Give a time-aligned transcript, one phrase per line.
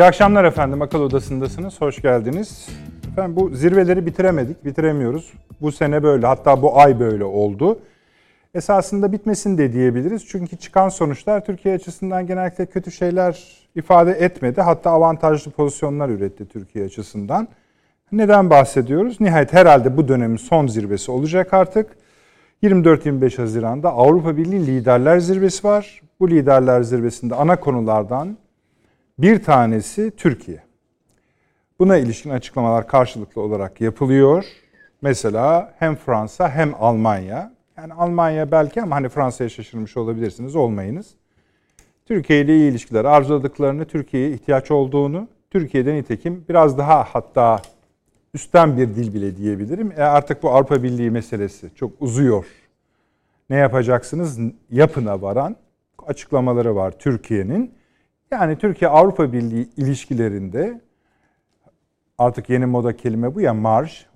[0.00, 0.82] İyi akşamlar efendim.
[0.82, 1.80] Akıl Odası'ndasınız.
[1.80, 2.68] Hoş geldiniz.
[3.12, 5.32] Efendim bu zirveleri bitiremedik, bitiremiyoruz.
[5.60, 7.78] Bu sene böyle, hatta bu ay böyle oldu.
[8.54, 10.26] Esasında bitmesin de diyebiliriz.
[10.28, 14.60] Çünkü çıkan sonuçlar Türkiye açısından genellikle kötü şeyler ifade etmedi.
[14.60, 17.48] Hatta avantajlı pozisyonlar üretti Türkiye açısından.
[18.12, 19.20] Neden bahsediyoruz?
[19.20, 21.86] Nihayet herhalde bu dönemin son zirvesi olacak artık.
[22.62, 26.00] 24-25 Haziran'da Avrupa Birliği Liderler Zirvesi var.
[26.20, 28.36] Bu Liderler Zirvesi'nde ana konulardan
[29.22, 30.62] bir tanesi Türkiye.
[31.78, 34.44] Buna ilişkin açıklamalar karşılıklı olarak yapılıyor.
[35.02, 37.52] Mesela hem Fransa hem Almanya.
[37.76, 41.14] Yani Almanya belki ama hani Fransa'ya şaşırmış olabilirsiniz, olmayınız.
[42.06, 47.62] Türkiye ile iyi ilişkiler arzuladıklarını, Türkiye'ye ihtiyaç olduğunu, Türkiye'den nitekim biraz daha hatta
[48.34, 49.92] üstten bir dil bile diyebilirim.
[49.96, 52.46] E artık bu Avrupa Birliği meselesi çok uzuyor.
[53.50, 54.38] Ne yapacaksınız?
[54.70, 55.56] Yapına varan
[56.06, 57.79] açıklamaları var Türkiye'nin.
[58.32, 60.80] Yani Türkiye Avrupa Birliği ilişkilerinde
[62.18, 64.06] artık yeni moda kelime bu ya marj.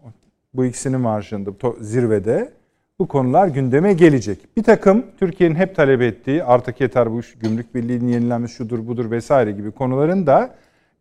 [0.54, 2.52] Bu ikisinin marjında zirvede
[2.98, 4.56] bu konular gündeme gelecek.
[4.56, 9.52] Bir takım Türkiye'nin hep talep ettiği artık yeter bu gümrük birliğinin yenilenmesi şudur budur vesaire
[9.52, 10.54] gibi konuların da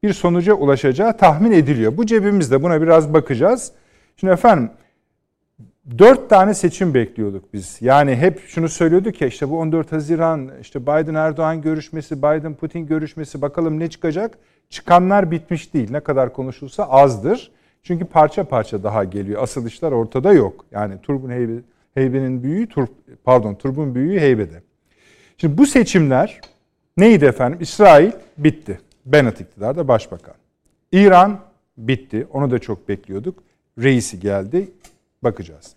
[0.03, 1.97] bir sonuca ulaşacağı tahmin ediliyor.
[1.97, 3.71] Bu cebimizde buna biraz bakacağız.
[4.17, 4.69] Şimdi efendim
[5.99, 7.77] dört tane seçim bekliyorduk biz.
[7.81, 12.85] Yani hep şunu söylüyorduk ya işte bu 14 Haziran işte Biden Erdoğan görüşmesi, Biden Putin
[12.85, 14.37] görüşmesi bakalım ne çıkacak?
[14.69, 15.91] Çıkanlar bitmiş değil.
[15.91, 17.51] Ne kadar konuşulsa azdır.
[17.83, 19.43] Çünkü parça parça daha geliyor.
[19.43, 20.65] Asıl işler ortada yok.
[20.71, 21.53] Yani Turbun Heybe,
[21.93, 22.87] Heybe'nin büyüğü, tur,
[23.23, 24.61] pardon Turbun büyüğü Heybe'de.
[25.37, 26.41] Şimdi bu seçimler
[26.97, 27.59] neydi efendim?
[27.61, 28.79] İsrail bitti.
[29.05, 30.35] Bennett iktidarda başbakan.
[30.91, 31.39] İran
[31.77, 32.27] bitti.
[32.33, 33.43] Onu da çok bekliyorduk.
[33.79, 34.71] Reisi geldi.
[35.23, 35.75] Bakacağız.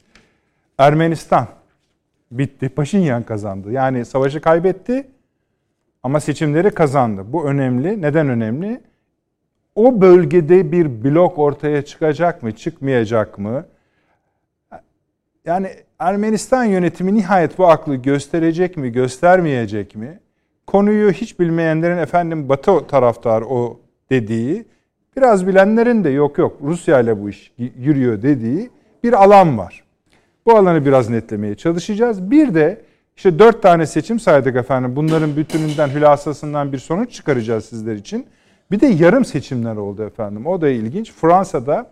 [0.78, 1.46] Ermenistan
[2.30, 2.68] bitti.
[2.68, 3.72] Paşinyan kazandı.
[3.72, 5.06] Yani savaşı kaybetti
[6.02, 7.24] ama seçimleri kazandı.
[7.26, 8.02] Bu önemli.
[8.02, 8.80] Neden önemli?
[9.74, 13.66] O bölgede bir blok ortaya çıkacak mı, çıkmayacak mı?
[15.44, 20.18] Yani Ermenistan yönetimi nihayet bu aklı gösterecek mi, göstermeyecek mi?
[20.66, 23.80] Konuyu hiç bilmeyenlerin efendim Batı taraftar o
[24.10, 24.66] dediği,
[25.16, 28.70] biraz bilenlerin de yok yok Rusya ile bu iş yürüyor dediği
[29.04, 29.84] bir alan var.
[30.46, 32.30] Bu alanı biraz netlemeye çalışacağız.
[32.30, 32.82] Bir de
[33.16, 34.96] işte dört tane seçim saydık efendim.
[34.96, 38.26] Bunların bütününden, hülasasından bir sonuç çıkaracağız sizler için.
[38.70, 40.46] Bir de yarım seçimler oldu efendim.
[40.46, 41.12] O da ilginç.
[41.12, 41.90] Fransa'da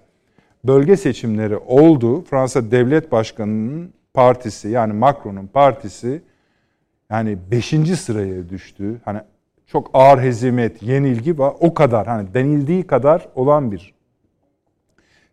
[0.65, 2.25] bölge seçimleri oldu.
[2.25, 6.23] Fransa Devlet Başkanı'nın partisi yani Macron'un partisi
[7.11, 7.67] yani 5.
[8.01, 9.01] sıraya düştü.
[9.05, 9.21] Hani
[9.67, 11.55] çok ağır hezimet, yenilgi var.
[11.61, 13.95] O kadar hani denildiği kadar olan bir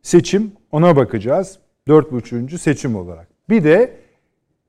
[0.02, 0.52] seçim.
[0.72, 1.60] Ona bakacağız.
[1.88, 2.58] 4.5.
[2.58, 3.28] seçim olarak.
[3.50, 3.98] Bir de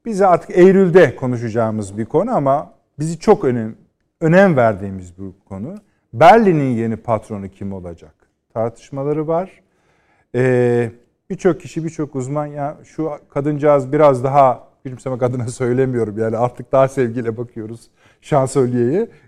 [0.05, 3.75] bize artık Eylül'de konuşacağımız bir konu ama bizi çok önem,
[4.21, 5.75] önem verdiğimiz bir konu.
[6.12, 8.15] Berlin'in yeni patronu kim olacak?
[8.55, 9.62] Tartışmaları var.
[10.35, 10.91] Ee,
[11.31, 16.89] birçok kişi, birçok uzman ya şu kadıncağız biraz daha gülümsemek adına söylemiyorum yani artık daha
[16.89, 17.91] sevgiyle bakıyoruz.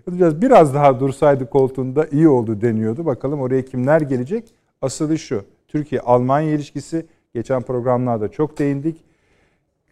[0.05, 3.05] Kadıncağız biraz daha dursaydı koltuğunda iyi oldu deniyordu.
[3.05, 4.53] Bakalım oraya kimler gelecek?
[4.81, 5.45] Asılı şu.
[5.75, 9.03] Türkiye-Almanya ilişkisi geçen programlarda çok değindik.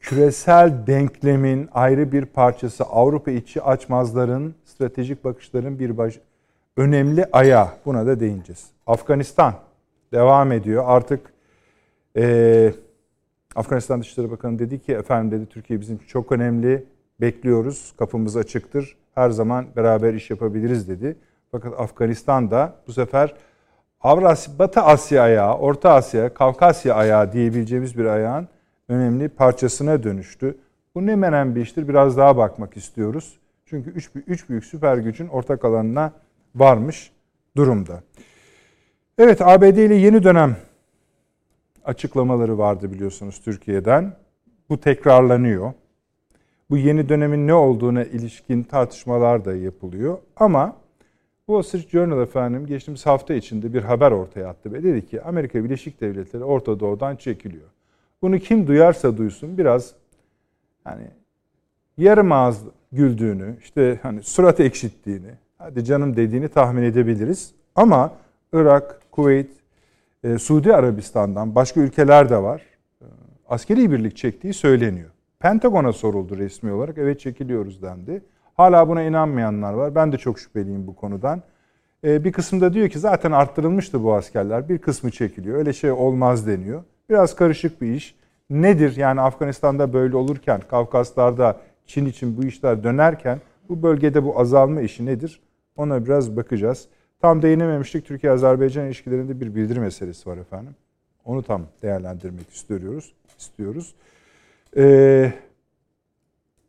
[0.02, 6.20] Küresel denklemin ayrı bir parçası Avrupa içi açmazların, stratejik bakışların bir baş,
[6.78, 7.68] önemli ayağı.
[7.86, 8.66] Buna da değineceğiz.
[8.88, 9.54] Afganistan
[10.14, 10.84] devam ediyor.
[10.88, 11.34] Artık
[12.18, 12.74] e,
[13.56, 16.86] Afganistan Dışişleri Bakanı dedi ki efendim dedi Türkiye bizim çok önemli.
[17.22, 17.94] Bekliyoruz.
[17.98, 18.98] Kapımız açıktır.
[19.16, 21.16] Her zaman beraber iş yapabiliriz dedi.
[21.52, 23.36] Fakat Afganistan da bu sefer
[24.04, 28.48] Avrasya, Batı Asya ayağı, Orta Asya, Kavkasya ayağı diyebileceğimiz bir ayağın
[28.90, 30.58] önemli parçasına dönüştü.
[30.96, 33.40] Bu ne menen bir iştir biraz daha bakmak istiyoruz.
[33.66, 36.12] Çünkü üç, üç büyük süper gücün ortak alanına
[36.56, 37.12] varmış
[37.58, 38.04] durumda.
[39.18, 40.56] Evet ABD ile yeni dönem
[41.86, 44.16] açıklamaları vardı biliyorsunuz Türkiye'den.
[44.70, 45.74] Bu tekrarlanıyor.
[46.70, 50.18] Bu yeni dönemin ne olduğuna ilişkin tartışmalar da yapılıyor.
[50.36, 50.76] Ama
[51.46, 55.64] Wall Street Journal efendim geçtiğimiz hafta içinde bir haber ortaya attı ve dedi ki Amerika
[55.64, 57.70] Birleşik Devletleri Orta Doğu'dan çekiliyor.
[58.22, 59.94] Bunu kim duyarsa duysun biraz
[60.84, 61.08] hani
[61.98, 67.54] yarım ağız güldüğünü, işte hani surat ekşittiğini, hadi canım dediğini tahmin edebiliriz.
[67.76, 68.14] Ama
[68.54, 69.52] Irak, Kuveyt,
[70.24, 72.62] e, Suudi Arabistan'dan başka ülkeler de var.
[73.02, 73.06] E,
[73.50, 75.10] askeri birlik çektiği söyleniyor.
[75.40, 76.98] Pentagon'a soruldu resmi olarak.
[76.98, 78.22] Evet çekiliyoruz dendi.
[78.54, 79.96] Hala buna inanmayanlar var.
[79.96, 81.42] Ben de çok şüpheliyim bu konudan.
[82.04, 84.70] E, bir kısımda diyor ki zaten arttırılmıştı bu askerler.
[84.70, 85.58] Bir kısmı çekiliyor.
[85.58, 86.84] Öyle şey olmaz deniyor.
[87.10, 88.16] Biraz karışık bir iş.
[88.50, 94.82] Nedir yani Afganistan'da böyle olurken, Kafkaslar'da Çin için bu işler dönerken bu bölgede bu azalma
[94.82, 95.42] işi nedir?
[95.76, 96.88] Ona biraz bakacağız.
[97.22, 98.06] tam değinememiştik.
[98.06, 100.76] Türkiye-Azerbaycan ilişkilerinde bir bildiri meselesi var efendim.
[101.26, 103.14] Onu tam değerlendirmek istiyoruz.
[103.38, 103.96] istiyoruz.
[104.78, 105.34] Ee,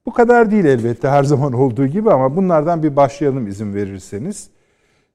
[0.07, 4.49] bu kadar değil elbette her zaman olduğu gibi ama bunlardan bir başlayalım izin verirseniz.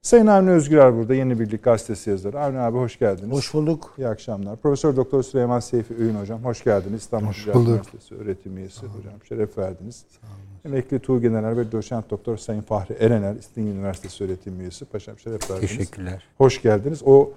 [0.02, 2.40] Sayın Avni Özgürer burada Yeni Birlik Gazetesi yazarı.
[2.40, 3.38] Avni abi hoş geldiniz.
[3.38, 3.94] Hoş bulduk.
[3.98, 4.56] İyi akşamlar.
[4.58, 7.02] Profesör Doktor Süleyman Seyfi Öğün hocam hoş geldiniz.
[7.02, 7.70] İstanbul Hoş Ticaret bulduk.
[7.70, 10.06] Üniversitesi öğretim üyesi hocam şeref verdiniz.
[10.66, 14.86] Emekli Tuğ General ve Doçent Doktor Sayın Fahri Erener İstinye Üniversitesi öğretim üyesi.
[14.86, 15.70] Paşam şeref verdiniz.
[15.70, 16.24] Teşekkürler.
[16.38, 17.02] Hoş geldiniz.
[17.06, 17.32] O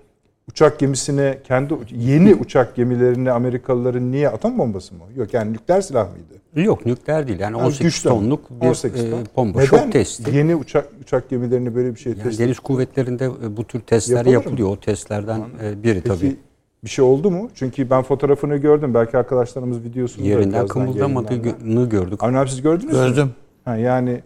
[0.53, 5.01] uçak gemisine kendi yeni uçak gemilerini Amerikalıların niye atom bombası mı?
[5.17, 6.65] Yok yani nükleer silah mıydı?
[6.67, 7.41] Yok nükleer değil.
[7.41, 8.21] Yani Az 18 güçlü ama.
[8.21, 9.19] tonluk bir 18 ton.
[9.21, 9.59] e, bomba.
[9.59, 10.37] Neden Şok testi.
[10.37, 14.17] yeni uçak uçak gemilerini böyle bir şey Yani test deniz kuvvetlerinde e, bu tür testler
[14.17, 14.43] Yapılır mı?
[14.43, 14.69] yapılıyor.
[14.69, 16.37] O testlerden e, biri Peki tabii.
[16.85, 17.51] bir şey oldu mu?
[17.55, 18.95] Çünkü ben fotoğrafını gördüm.
[18.95, 22.23] Belki arkadaşlarımız videosunu Yerinden kımıldamadığını gördük.
[22.25, 22.99] Avni siz gördünüz mü?
[23.09, 23.31] Gördüm.
[23.65, 24.21] Ha, yani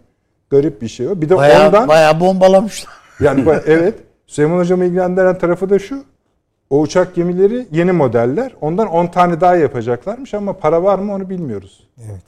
[0.49, 1.21] garip bir şey o.
[1.21, 2.93] Bir de Bayağı, ondan bayağı bombalamışlar.
[3.19, 3.95] yani evet
[4.27, 6.03] Süleyman Hocam'ı ilgilendiren tarafı da şu.
[6.69, 8.55] O uçak gemileri yeni modeller.
[8.61, 11.87] Ondan 10 tane daha yapacaklarmış ama para var mı onu bilmiyoruz.
[11.97, 12.21] Evet.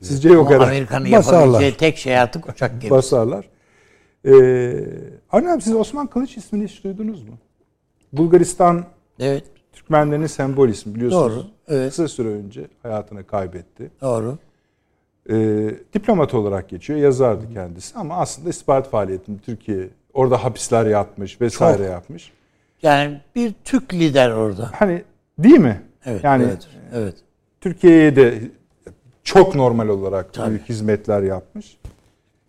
[0.00, 0.70] Sizce yok Ama herhalde.
[0.70, 2.90] Amerika'nın yapabileceği tek şey artık uçak gemisi.
[2.90, 3.48] Basarlar.
[4.24, 4.84] Ee,
[5.32, 7.34] Avni abi siz Osman Kılıç ismini hiç duydunuz mu?
[8.12, 8.84] Bulgaristan
[9.20, 9.44] Evet.
[9.72, 11.36] Türkmenlerinin sembol ismi biliyorsunuz.
[11.36, 11.90] Doğru, evet.
[11.90, 13.90] Kısa süre önce hayatını kaybetti.
[14.02, 14.38] Doğru.
[15.30, 16.98] Ee, diplomat olarak geçiyor.
[16.98, 21.86] Yazardı kendisi ama aslında istihbarat faaliyetini Türkiye orada hapisler yatmış vesaire Çok.
[21.86, 22.32] yapmış.
[22.82, 24.70] Yani bir Türk lider orada.
[24.74, 25.02] Hani
[25.38, 25.82] değil mi?
[26.06, 26.24] Evet.
[26.24, 26.66] Yani evet.
[26.94, 27.14] Evet.
[27.60, 28.38] Türkiye'ye de
[29.24, 30.48] çok normal olarak Tabii.
[30.50, 31.76] büyük hizmetler yapmış.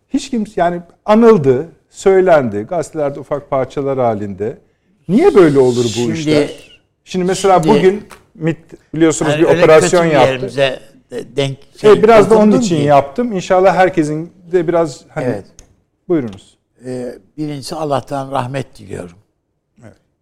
[0.10, 4.58] Hiç kimse yani anıldı, söylendi gazetelerde ufak parçalar halinde.
[5.10, 6.50] Niye böyle olur bu Şimdi- işler?
[7.04, 8.04] Şimdi mesela şimdi- bugün
[8.36, 8.58] MIT
[8.94, 10.80] biliyorsunuz Yani bir operasyon yaptı.
[11.36, 13.32] denk Evet, biraz da onun için ki, yaptım.
[13.32, 15.46] İnşallah herkesin de biraz hani Evet.
[16.08, 16.58] buyurunuz.
[16.86, 19.18] e, birincisi Allah'tan rahmet diliyorum.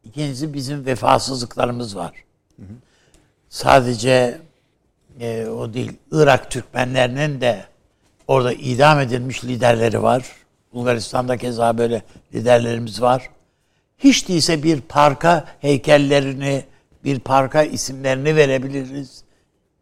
[0.06, 2.12] İkincisi bizim vefasızlıklarımız var.
[3.50, 4.42] Sadece
[5.20, 7.66] e, o değil, Irak Türkmenlerinin de
[8.28, 10.26] orada idam edilmiş liderleri var.
[10.74, 12.04] Bulgaristan'da keza böyle
[12.34, 13.30] liderlerimiz var.
[13.98, 16.66] Hiç değilse bir parka heykellerini,
[17.04, 19.24] bir parka isimlerini verebiliriz.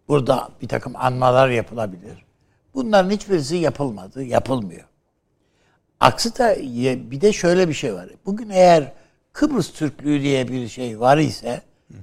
[0.08, 2.26] Burada bir takım anmalar yapılabilir.
[2.74, 4.84] Bunların hiçbirisi yapılmadı, yapılmıyor.
[6.00, 6.56] Aksi da
[7.12, 8.10] bir de şöyle bir şey var.
[8.26, 8.92] Bugün eğer
[9.34, 11.62] Kıbrıs Türklüğü diye bir şey var ise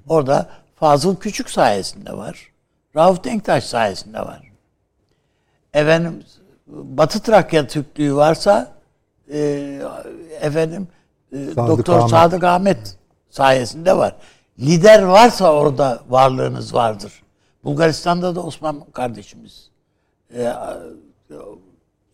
[0.09, 2.53] orada Fazıl Küçük sayesinde var.
[2.97, 4.53] Rauf Denktaş sayesinde var.
[5.75, 6.23] Efendim
[6.67, 8.73] Batı Trakya Türklüğü varsa
[9.33, 9.81] e,
[10.41, 10.89] efendim
[11.33, 12.11] e, Doktor Ahmet.
[12.11, 12.97] Sadık Ahmet
[13.31, 14.17] sayesinde var.
[14.59, 17.23] Lider varsa orada varlığınız vardır.
[17.65, 19.71] Bulgaristan'da da Osman kardeşimiz
[20.35, 20.53] e,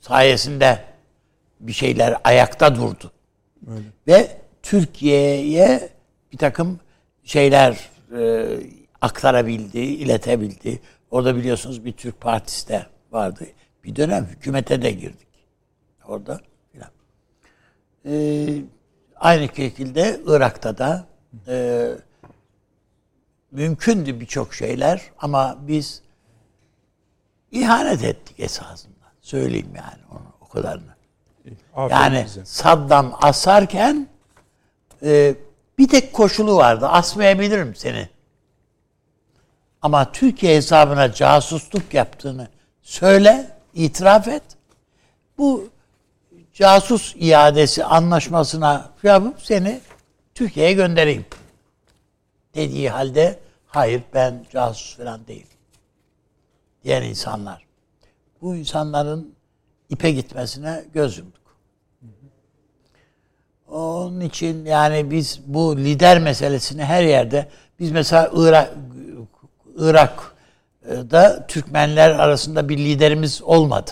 [0.01, 0.85] sayesinde
[1.61, 3.13] bir şeyler ayakta durdu.
[4.07, 5.89] Ve Türkiye'ye
[6.33, 6.81] bir takım
[7.25, 8.47] şeyler e,
[9.01, 10.81] aktarabildi, iletebildi.
[11.11, 13.47] Orada biliyorsunuz bir Türk partisi de vardı.
[13.85, 15.29] Bir dönem hükümete de girdik.
[16.09, 16.41] Orada
[16.73, 16.91] filan.
[18.05, 18.13] E,
[19.17, 21.07] aynı şekilde Irak'ta da
[21.49, 21.89] e,
[23.51, 26.03] mümkündü birçok şeyler ama biz
[27.51, 29.07] ihanet ettik esasında.
[29.21, 30.97] Söyleyeyim yani onu o kadarını.
[31.75, 32.27] Aferin Yani.
[32.45, 34.16] Saddam asarken
[35.07, 35.35] e,
[35.79, 36.87] bir tek koşulu vardı.
[36.87, 38.09] Asmayabilirim seni.
[39.83, 42.49] Ama Türkiye hesabına casusluk yaptığını
[42.83, 44.43] söyle, itiraf et.
[45.39, 45.69] Bu
[46.55, 49.81] casus iadesi anlaşmasına yapıp seni
[50.35, 51.27] Türkiye'ye göndereyim.
[52.55, 55.47] Dediği halde hayır ben casus falan değil.
[56.85, 57.67] Diğer insanlar.
[58.43, 59.35] Bu insanların
[59.89, 61.36] ipe gitmesine göz yumduk.
[63.77, 67.49] Onun için yani biz bu lider meselesini her yerde
[67.81, 68.75] biz mesela Irak
[69.77, 73.91] Irak'da Türkmenler arasında bir liderimiz olmadı.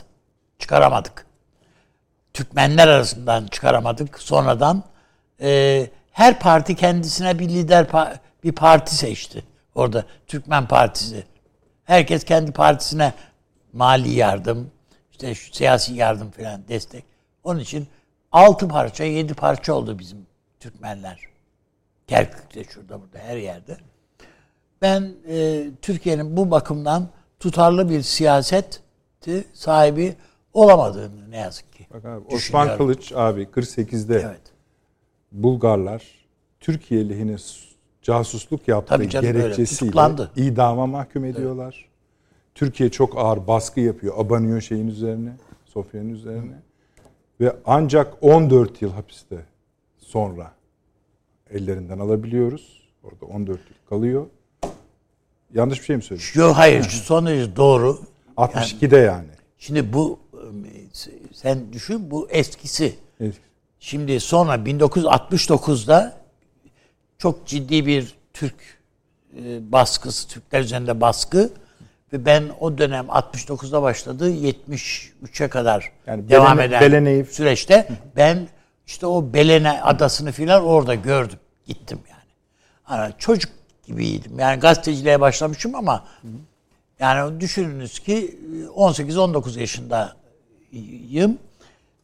[0.58, 1.26] Çıkaramadık.
[2.34, 4.18] Türkmenler arasından çıkaramadık.
[4.18, 4.82] Sonradan
[5.40, 7.86] e, her parti kendisine bir lider
[8.44, 9.44] bir parti seçti.
[9.74, 11.24] Orada Türkmen Partisi.
[11.84, 13.12] Herkes kendi partisine
[13.72, 14.70] mali yardım,
[15.10, 17.04] işte siyasi yardım falan destek.
[17.44, 17.88] Onun için
[18.34, 20.18] altı parça, yedi parça oldu bizim
[20.60, 21.20] Türkmenler.
[22.06, 23.76] Kerkük'te şurada burada her yerde.
[24.82, 27.08] Ben e, Türkiye'nin bu bakımdan
[27.40, 28.82] tutarlı bir siyaset
[29.52, 30.16] sahibi
[30.52, 31.86] olamadığını ne yazık ki.
[31.94, 32.76] Bak abi, Osman.
[32.76, 34.40] Kılıç abi 48'de Evet.
[35.32, 36.04] Bulgarlar
[36.60, 37.36] Türkiye lehine
[38.02, 39.92] casusluk yaptığı canım, gerekçesiyle
[40.36, 41.88] idama mahkum ediyorlar.
[42.54, 44.14] Türkiye çok ağır baskı yapıyor.
[44.18, 45.32] Abanıyor şeyin üzerine,
[45.64, 46.62] Sofya'nın üzerine.
[47.40, 49.36] Ve ancak 14 yıl hapiste
[49.98, 50.52] sonra
[51.50, 52.82] ellerinden alabiliyoruz.
[53.02, 54.26] Orada 14 yıl kalıyor.
[55.54, 56.28] Yanlış bir şey mi söyledim?
[56.34, 58.00] Yok hayır şu son derece doğru.
[58.36, 59.28] 62'de yani.
[59.58, 60.46] Şimdi bu e,
[61.32, 62.94] sen düşün bu eskisi.
[63.20, 63.34] Evet.
[63.80, 66.16] Şimdi sonra 1969'da
[67.18, 68.54] çok ciddi bir Türk
[69.36, 71.50] e, baskısı, Türkler üzerinde baskı
[72.14, 78.49] ve ben o dönem 69'da başladı 73'e kadar Yani devam Belene- eden Belene'yi- süreçte ben
[78.87, 81.38] işte o Belene adasını filan orada gördüm.
[81.66, 82.21] Gittim yani.
[82.83, 83.50] Hani çocuk
[83.87, 84.38] gibiydim.
[84.38, 86.04] Yani gazeteciliğe başlamışım ama
[86.99, 88.38] yani düşününüz ki
[88.76, 91.38] 18-19 yaşındayım.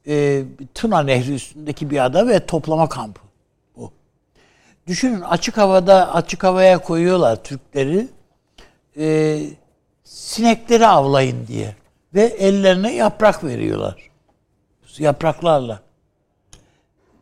[0.06, 0.42] Ee,
[0.74, 3.20] Tuna Nehri üstündeki bir ada ve toplama kampı
[3.76, 3.92] bu.
[4.86, 8.08] Düşünün açık havada açık havaya koyuyorlar Türkleri.
[8.98, 9.40] Ee,
[10.10, 11.74] sinekleri avlayın diye
[12.14, 14.10] ve ellerine yaprak veriyorlar.
[14.98, 15.80] Yapraklarla.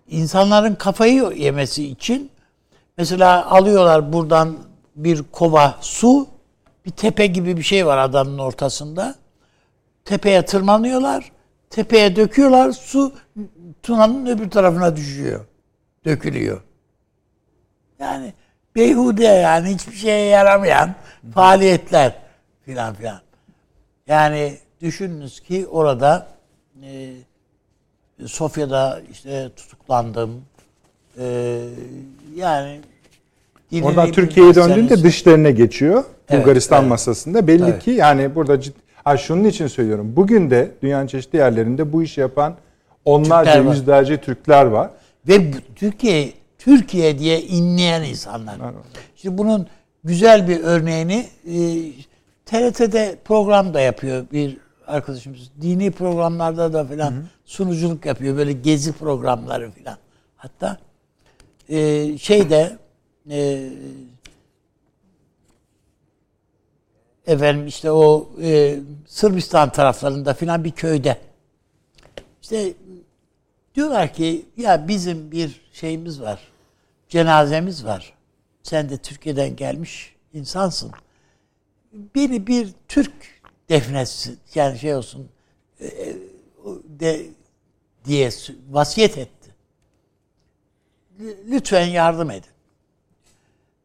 [0.08, 2.30] İnsanların kafayı yemesi için
[2.96, 4.58] mesela alıyorlar buradan
[4.96, 6.28] bir kova su,
[6.86, 9.14] bir tepe gibi bir şey var adanın ortasında.
[10.04, 11.32] Tepeye tırmanıyorlar,
[11.70, 13.12] tepeye döküyorlar, su
[13.82, 15.46] Tuna'nın öbür tarafına düşüyor.
[16.04, 16.62] Dökülüyor.
[17.98, 18.32] Yani
[18.76, 20.94] beyhude yani hiçbir şeye yaramayan
[21.34, 22.27] faaliyetler
[22.68, 23.20] filan filan.
[24.06, 26.26] Yani düşününüz ki orada
[26.82, 27.12] e,
[28.26, 30.42] Sofya'da işte tutuklandım.
[31.18, 31.58] E,
[32.36, 32.80] yani
[33.82, 36.04] Oradan Türkiye'ye döndüğünde dışlarına geçiyor.
[36.28, 36.90] Evet, Bulgaristan evet.
[36.90, 37.46] masasında.
[37.46, 37.82] Belli Evet.
[37.82, 38.72] ki yani burada cid-
[39.04, 40.12] ha şunun için söylüyorum.
[40.16, 42.56] Bugün de dünyanın çeşitli yerlerinde bu işi yapan
[43.04, 43.74] onlarca, Türkler var.
[43.74, 44.90] yüzlerce Türkler var.
[45.28, 48.56] Ve Türkiye Türkiye diye inleyen insanlar.
[49.16, 49.66] Şimdi bunun
[50.04, 51.56] güzel bir örneğini e,
[52.48, 55.50] TRT'de program da yapıyor bir arkadaşımız.
[55.60, 57.14] Dini programlarda da filan
[57.44, 58.36] sunuculuk yapıyor.
[58.36, 59.98] Böyle gezi programları filan.
[60.36, 60.78] Hatta
[61.68, 62.78] e, şeyde
[63.30, 63.70] e,
[67.26, 71.18] efendim işte o e, Sırbistan taraflarında filan bir köyde
[72.42, 72.72] işte
[73.74, 76.40] diyorlar ki ya bizim bir şeyimiz var.
[77.08, 78.12] Cenazemiz var.
[78.62, 80.92] Sen de Türkiye'den gelmiş insansın.
[81.92, 83.12] Beni bir Türk
[83.68, 85.28] defnetsin yani şey olsun
[85.80, 86.16] e, e,
[86.84, 87.26] de
[88.04, 88.30] diye
[88.70, 89.54] vasiyet etti.
[91.20, 92.50] Lütfen yardım edin.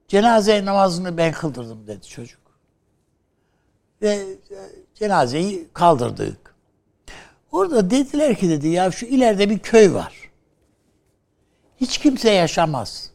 [0.07, 2.41] Cenaze namazını ben kıldırdım dedi çocuk.
[4.01, 4.57] Ve e,
[4.95, 6.55] cenazeyi kaldırdık.
[7.51, 10.31] Orada dediler ki dedi ya şu ileride bir köy var.
[11.77, 13.11] Hiç kimse yaşamaz.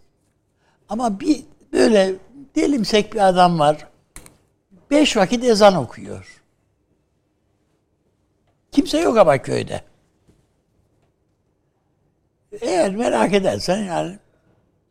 [0.89, 2.15] Ama bir böyle
[2.57, 3.89] delimsek bir adam var.
[4.91, 6.43] Beş vakit ezan okuyor.
[8.73, 9.83] Kimse yok ama köyde.
[12.61, 14.19] Eğer merak edersen yani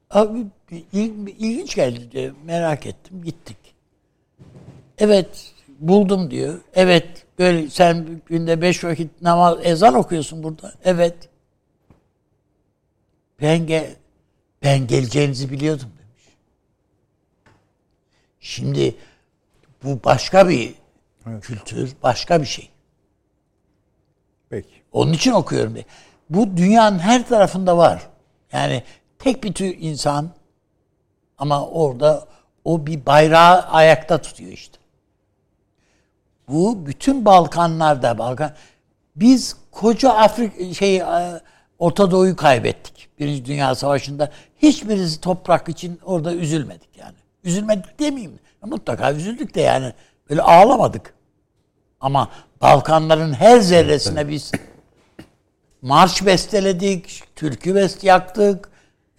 [0.10, 0.46] abi
[0.94, 2.36] il- ilginç geldi diyor.
[2.46, 3.58] Merak ettim gittik.
[4.98, 6.62] Evet buldum diyor.
[6.74, 10.74] Evet böyle sen günde beş vakit namaz ezan okuyorsun burada.
[10.84, 11.30] Evet.
[13.42, 13.96] Ben gel
[14.64, 16.36] ben geleceğinizi biliyordum demiş.
[18.40, 18.96] Şimdi
[19.84, 20.76] bu başka bir
[21.28, 21.44] Evet.
[21.44, 22.70] kültür, başka bir şey.
[24.50, 24.70] Peki.
[24.92, 25.86] Onun için okuyorum diye.
[26.30, 28.08] Bu dünyanın her tarafında var.
[28.52, 28.84] Yani
[29.20, 30.30] tek bir tür insan
[31.38, 32.28] ama orada
[32.66, 34.78] o bir bayrağı ayakta tutuyor işte.
[36.48, 38.54] Bu bütün Balkanlarda Balkan
[39.16, 41.42] biz koca Afrika şey e,
[41.80, 43.10] Orta Doğu'yu kaybettik.
[43.20, 44.32] Birinci Dünya Savaşı'nda
[44.62, 47.16] hiçbirisi toprak için orada üzülmedik yani.
[47.44, 48.40] Üzülmedik demeyeyim.
[48.62, 49.94] Mutlaka üzüldük de yani
[50.30, 51.14] böyle ağlamadık.
[52.00, 52.30] Ama
[52.62, 54.52] Balkanların her zerresine biz
[55.82, 58.70] marş besteledik, türkü best yaktık.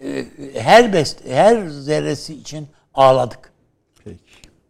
[0.01, 3.53] e, Her best her zerresi için ağladık.
[4.05, 4.19] Peki.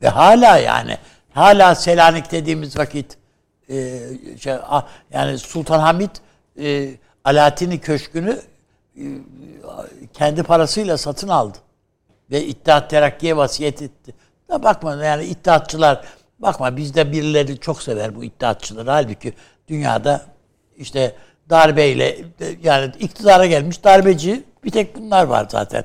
[0.03, 0.99] Ve hala yani
[1.31, 3.19] hala Selanik dediğimiz vakit
[3.69, 4.01] e,
[4.41, 4.55] şey,
[5.11, 6.11] yani Sultan Hamid
[6.63, 6.91] e,
[7.25, 8.41] Alaaddin'i köşkünü
[8.97, 9.05] e,
[10.13, 11.59] kendi parasıyla satın aldı.
[12.31, 14.15] Ve İttihat Terakki'ye vasiyet etti.
[14.51, 16.05] Da bakma yani İttihatçılar
[16.39, 18.91] bakma bizde birileri çok sever bu İttihatçıları.
[18.91, 19.33] Halbuki
[19.69, 20.27] dünyada
[20.77, 21.17] işte
[21.51, 22.19] darbeyle
[22.63, 25.85] yani iktidara gelmiş darbeci bir tek bunlar var zaten.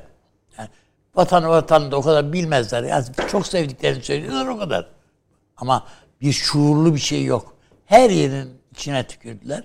[0.58, 0.68] Yani
[1.14, 2.82] vatanı vatanı da o kadar bilmezler.
[2.82, 4.86] Yani çok sevdiklerini söylüyorlar o kadar.
[5.56, 5.86] Ama
[6.20, 7.54] bir şuurlu bir şey yok.
[7.86, 9.64] Her yerin içine tükürdüler.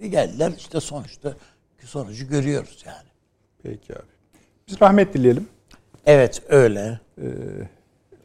[0.00, 1.34] Ve geldiler işte sonuçta
[1.84, 3.08] sonucu görüyoruz yani.
[3.62, 4.02] Peki abi.
[4.68, 5.48] Biz rahmet dileyelim.
[6.06, 7.00] Evet öyle.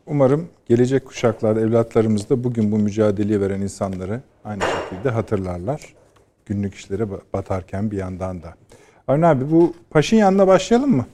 [0.09, 5.81] Umarım gelecek kuşaklar, evlatlarımız da bugün bu mücadeleyi veren insanları aynı şekilde hatırlarlar.
[6.45, 8.53] Günlük işlere ba- batarken bir yandan da.
[9.07, 11.05] Avni abi bu Paşinyan'la başlayalım mı?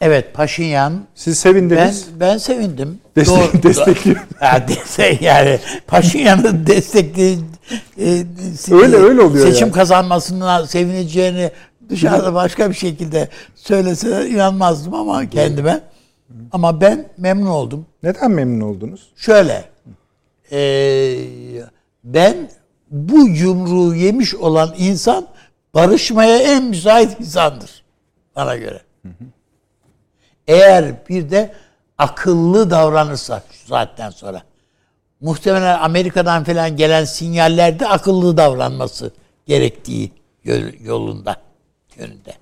[0.00, 2.08] Evet Paşinyan Siz ben sevindiniz.
[2.20, 2.98] ben sevindim.
[3.16, 4.16] Destek- Doğru- destekliyor.
[4.38, 7.38] Ha, destek yani Paşinyan'ın destekli
[7.98, 8.24] e,
[8.70, 9.74] Öyle, öyle oluyor Seçim yani.
[9.74, 11.50] kazanmasına sevineceğini
[11.88, 15.80] dışarıda başka bir şekilde söyleseler inanmazdım ama kendime.
[16.52, 17.86] Ama ben memnun oldum.
[18.02, 19.12] Neden memnun oldunuz?
[19.16, 19.64] Şöyle,
[20.50, 21.64] eee,
[22.04, 22.50] ben
[22.90, 25.26] bu yumruğu yemiş olan insan
[25.74, 27.84] barışmaya en müsait insandır
[28.36, 28.80] bana göre.
[30.46, 31.54] Eğer bir de
[31.98, 34.42] akıllı davranırsa şu saatten sonra.
[35.20, 39.10] Muhtemelen Amerika'dan falan gelen sinyallerde akıllı davranması
[39.46, 40.12] gerektiği
[40.44, 41.36] yol- yolunda,
[41.96, 42.34] yönünde.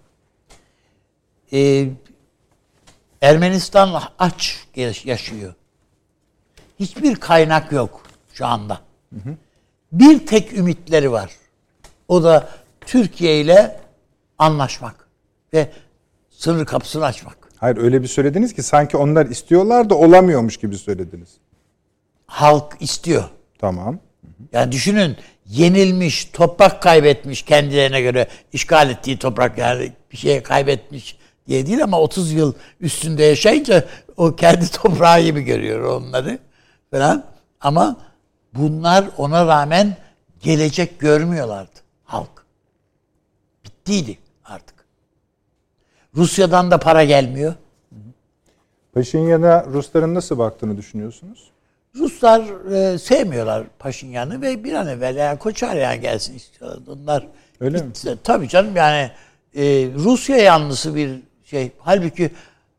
[1.52, 1.88] Ee,
[3.26, 5.54] Ermenistan aç yaş- yaşıyor.
[6.80, 8.02] Hiçbir kaynak yok
[8.32, 8.80] şu anda.
[9.92, 11.30] Bir tek ümitleri var.
[12.08, 12.48] O da
[12.80, 13.80] Türkiye ile
[14.38, 15.08] anlaşmak
[15.54, 15.70] ve
[16.30, 17.36] sınır kapısını açmak.
[17.56, 21.28] Hayır öyle bir söylediniz ki sanki onlar istiyorlar da olamıyormuş gibi söylediniz.
[22.26, 23.24] Halk istiyor.
[23.58, 23.98] Tamam.
[24.52, 25.16] Yani düşünün
[25.46, 31.16] yenilmiş, toprak kaybetmiş kendilerine göre işgal ettiği toprak yani bir şey kaybetmiş
[31.48, 33.84] diye değil ama 30 yıl üstünde yaşayınca
[34.16, 36.38] o kendi toprağı gibi görüyor onları
[36.90, 37.24] falan.
[37.60, 37.96] Ama
[38.54, 39.96] bunlar ona rağmen
[40.40, 42.46] gelecek görmüyorlardı halk.
[43.64, 44.74] Bittiydi artık.
[46.16, 47.54] Rusya'dan da para gelmiyor.
[48.94, 51.50] Paşinyan'a Rusların nasıl baktığını düşünüyorsunuz?
[51.94, 56.78] Ruslar e, sevmiyorlar Paşinyan'ı ve bir an evvel yani Koçaryan gelsin istiyorlar.
[56.88, 57.26] Onlar
[57.60, 57.92] Öyle mi?
[58.24, 59.10] Tabii canım yani
[59.54, 59.62] e,
[59.94, 61.70] Rusya yanlısı bir şey.
[61.78, 62.30] Halbuki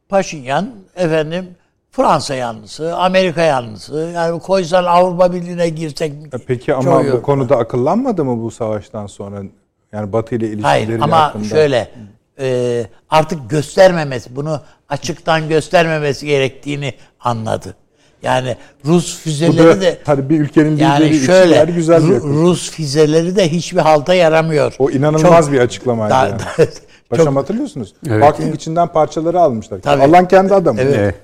[0.10, 1.46] Paşinyan efendim
[1.92, 4.12] Fransa yanlısı, Amerika yanlısı.
[4.16, 9.44] Yani koysan Avrupa Birliği'ne girsek E Peki ama bu konuda akıllanmadı mı bu savaştan sonra?
[9.92, 11.44] Yani Batı ile ilişkileri Hayır ama hakkında.
[11.44, 11.92] şöyle
[12.40, 17.76] e, artık göstermemesi, bunu açıktan göstermemesi gerektiğini anladı.
[18.24, 22.24] Yani Rus füzeleri da de tabii bir ülkenin yani şöyle güzel Ru-.
[22.24, 24.76] Rus füzeleri de hiçbir halta yaramıyor.
[24.80, 26.40] O inanılmaz Çok- bir açıklamaydı Da- yani.
[26.40, 26.68] da-
[27.10, 27.94] Paşam çok, hatırlıyorsunuz.
[28.08, 28.22] Evet.
[28.22, 29.80] Baktık içinden parçaları almışlar.
[29.80, 30.04] Tabii.
[30.04, 30.82] Alan kendi adamı.
[30.82, 31.16] evet,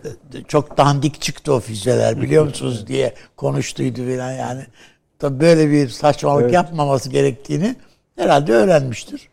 [0.47, 4.65] çok dandik çıktı o füzeler biliyor musunuz diye konuştuydu filan yani.
[5.19, 6.53] Tabii böyle bir saçmalık Evet.
[6.53, 7.75] yapmaması gerektiğini
[8.15, 9.29] herhalde öğrenmiştir.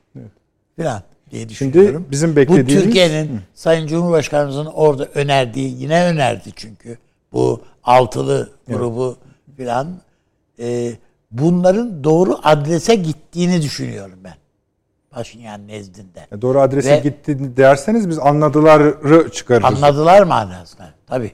[0.76, 2.06] Filan diye Şimdi düşünüyorum.
[2.10, 6.98] bizim Bu beklediğimiz Türkiye'nin Sayın Cumhurbaşkanımızın orada önerdiği, yine önerdi çünkü
[7.32, 9.16] bu altılı grubu
[9.56, 10.00] filan
[10.58, 10.92] e,
[11.30, 14.34] bunların doğru adrese gittiğini düşünüyorum ben.
[15.10, 16.26] Paşinyan nezdinde.
[16.32, 19.64] Ya doğru adrese Ve- gitti derseniz biz anladıları çıkarırız.
[19.66, 20.88] Anladılar manasında.
[21.06, 21.32] Tabii.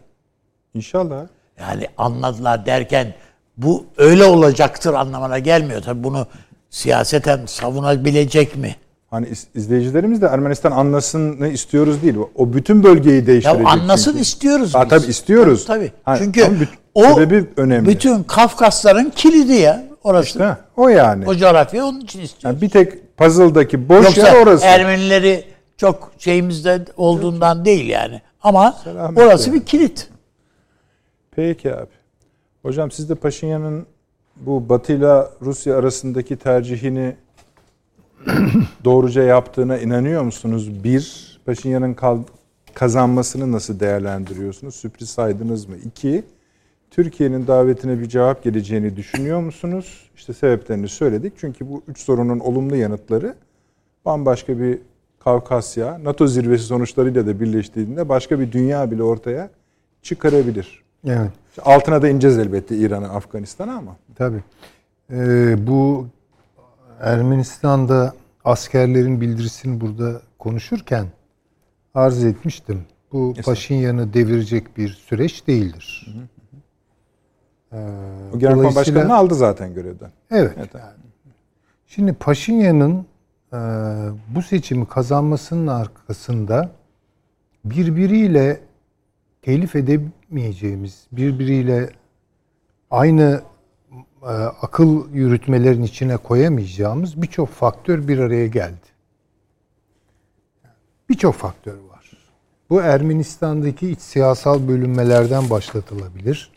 [0.74, 1.26] İnşallah.
[1.60, 3.14] Yani anladılar derken
[3.56, 5.82] bu öyle olacaktır anlamına gelmiyor.
[5.82, 6.26] Tabii bunu
[6.70, 8.76] siyaseten savunabilecek mi?
[9.10, 12.16] Hani iz- izleyicilerimiz de Ermenistan anlasını istiyoruz değil.
[12.34, 13.66] O bütün bölgeyi Ya değiştirecek.
[13.66, 14.22] anlasın çünkü.
[14.22, 14.88] istiyoruz Ha, biz.
[14.90, 15.64] tabii istiyoruz.
[15.66, 15.92] Tabii.
[16.04, 17.20] Ha, Çünkü ama büt- o
[17.56, 17.88] önemli.
[17.88, 20.26] bütün Kafkasların kilidi ya orası.
[20.26, 21.28] İşte o yani.
[21.28, 22.44] O coğrafya onun için istiyoruz.
[22.44, 24.66] Yani bir tek puzzle'daki boş Yoksa yer orası.
[24.66, 25.44] Ermenileri
[25.76, 28.20] çok şeyimizde olduğundan değil yani.
[28.42, 29.60] Ama Selametle orası yani.
[29.60, 30.08] bir kilit.
[31.30, 31.86] Peki abi.
[32.62, 33.86] Hocam siz de Paşinyan'ın
[34.36, 37.16] bu Batı ile Rusya arasındaki tercihini
[38.84, 40.84] doğruca yaptığına inanıyor musunuz?
[40.84, 41.96] Bir, Paşinyan'ın
[42.74, 44.74] kazanmasını nasıl değerlendiriyorsunuz?
[44.74, 45.76] Sürpriz saydınız mı?
[45.84, 46.24] İki,
[46.96, 50.10] Türkiye'nin davetine bir cevap geleceğini düşünüyor musunuz?
[50.16, 51.32] İşte sebeplerini söyledik.
[51.36, 53.34] Çünkü bu üç sorunun olumlu yanıtları
[54.04, 54.78] bambaşka bir
[55.18, 59.50] Kavkasya, NATO zirvesi sonuçlarıyla da birleştiğinde başka bir dünya bile ortaya
[60.02, 60.82] çıkarabilir.
[61.06, 61.30] Evet,
[61.62, 63.96] Altına da ineceğiz elbette İran'a, Afganistan'a ama.
[64.14, 64.42] tabii.
[65.10, 66.06] Ee, bu
[67.00, 71.06] Ermenistan'da askerlerin bildirisini burada konuşurken
[71.94, 72.80] arz etmiştim.
[73.12, 76.06] Bu Paşinyan'ı devirecek bir süreç değildir.
[76.08, 76.35] Ee,
[78.34, 80.10] O Genelkurmay Başkanı'nı aldı zaten görevden.
[80.30, 80.52] Evet.
[80.56, 80.70] Evet.
[81.86, 83.06] Şimdi Paşinyan'ın
[83.52, 83.56] e,
[84.34, 86.70] bu seçimi kazanmasının arkasında
[87.64, 88.60] birbiriyle
[89.42, 91.90] telif edemeyeceğimiz, birbiriyle
[92.90, 93.42] aynı
[94.22, 94.26] e,
[94.62, 98.86] akıl yürütmelerin içine koyamayacağımız birçok faktör bir araya geldi.
[101.08, 102.10] Birçok faktör var.
[102.70, 106.55] Bu Ermenistan'daki iç siyasal bölünmelerden başlatılabilir.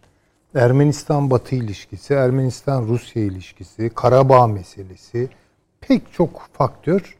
[0.55, 5.29] Ermenistan-Batı ilişkisi, Ermenistan-Rusya ilişkisi, Karabağ meselesi
[5.81, 7.17] pek çok faktör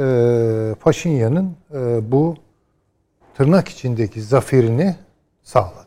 [0.00, 2.36] e, Paşinyan'ın e, bu
[3.34, 4.96] tırnak içindeki zaferini
[5.42, 5.84] sağladı.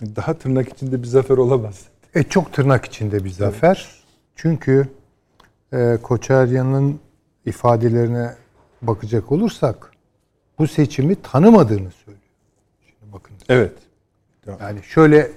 [0.00, 1.84] Daha tırnak içinde bir zafer olamaz.
[2.14, 3.88] E çok tırnak içinde bir zafer.
[4.36, 4.88] Çünkü
[5.72, 7.00] e, Koçarya'nın
[7.46, 8.34] ifadelerine
[8.82, 9.92] bakacak olursak
[10.58, 12.24] bu seçimi tanımadığını söylüyor.
[12.86, 13.36] Şimdi bakın.
[13.48, 13.87] Evet.
[14.60, 15.30] Yani şöyle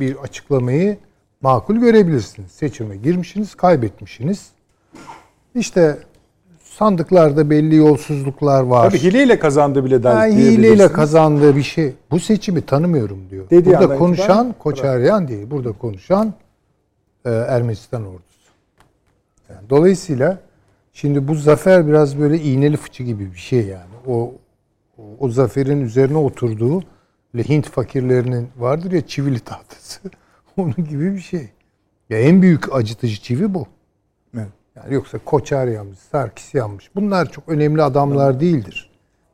[0.00, 0.96] bir açıklamayı
[1.40, 2.50] makul görebilirsiniz.
[2.50, 4.48] Seçime girmişsiniz, kaybetmişsiniz.
[5.54, 5.98] İşte
[6.62, 8.90] sandıklarda belli yolsuzluklar var.
[8.90, 10.58] Tabii hileyle kazandı bile der, diyebilirsiniz.
[10.58, 11.92] hileyle kazandığı bir şey.
[12.10, 13.50] Bu seçimi tanımıyorum diyor.
[13.50, 15.50] Dediği Burada konuşan itibaren- Koçaryan değil.
[15.50, 16.34] Burada konuşan
[17.24, 18.24] e, Ermenistan ordusu.
[19.50, 20.38] Yani dolayısıyla
[20.92, 23.94] şimdi bu zafer biraz böyle iğneli fıçı gibi bir şey yani.
[24.06, 24.32] O
[25.18, 26.82] o, zaferin üzerine oturduğu
[27.42, 30.00] Hint fakirlerinin vardır ya çivili tahtası.
[30.56, 31.48] Onun gibi bir şey.
[32.10, 33.66] Ya en büyük acıtıcı çivi bu.
[34.34, 34.48] Evet.
[34.76, 36.90] Yani yoksa Koçar yanmış, Sarkis yanmış.
[36.94, 38.90] Bunlar çok önemli adamlar değildir.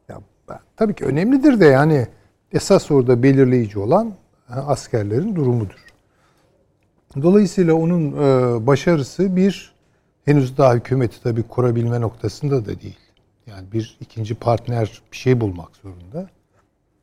[0.08, 2.06] Ya ben- tabii ki önemlidir de yani
[2.52, 4.14] esas orada belirleyici olan
[4.46, 5.84] ha, askerlerin durumudur.
[7.22, 9.74] Dolayısıyla onun e, başarısı bir
[10.24, 12.98] henüz daha hükümeti tabii kurabilme noktasında da değil.
[13.46, 16.30] Yani bir ikinci partner bir şey bulmak zorunda.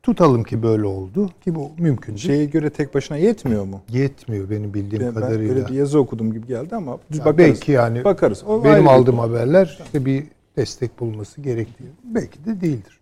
[0.08, 2.26] Tutalım ki böyle oldu ki bu mümkün değil.
[2.26, 3.80] Şeye göre tek başına yetmiyor mu?
[3.88, 5.54] Yetmiyor benim bildiğim Ben, ben kadarıyla.
[5.54, 7.38] öyle bir yazı okudum gibi geldi ama düz Ya bakarız.
[7.38, 8.44] belki yani bakarız.
[8.44, 9.28] O benim bir aldığım konu.
[9.28, 10.24] haberler işte bir
[10.56, 11.88] destek bulması gerektiği.
[12.04, 12.98] Belki de değildir.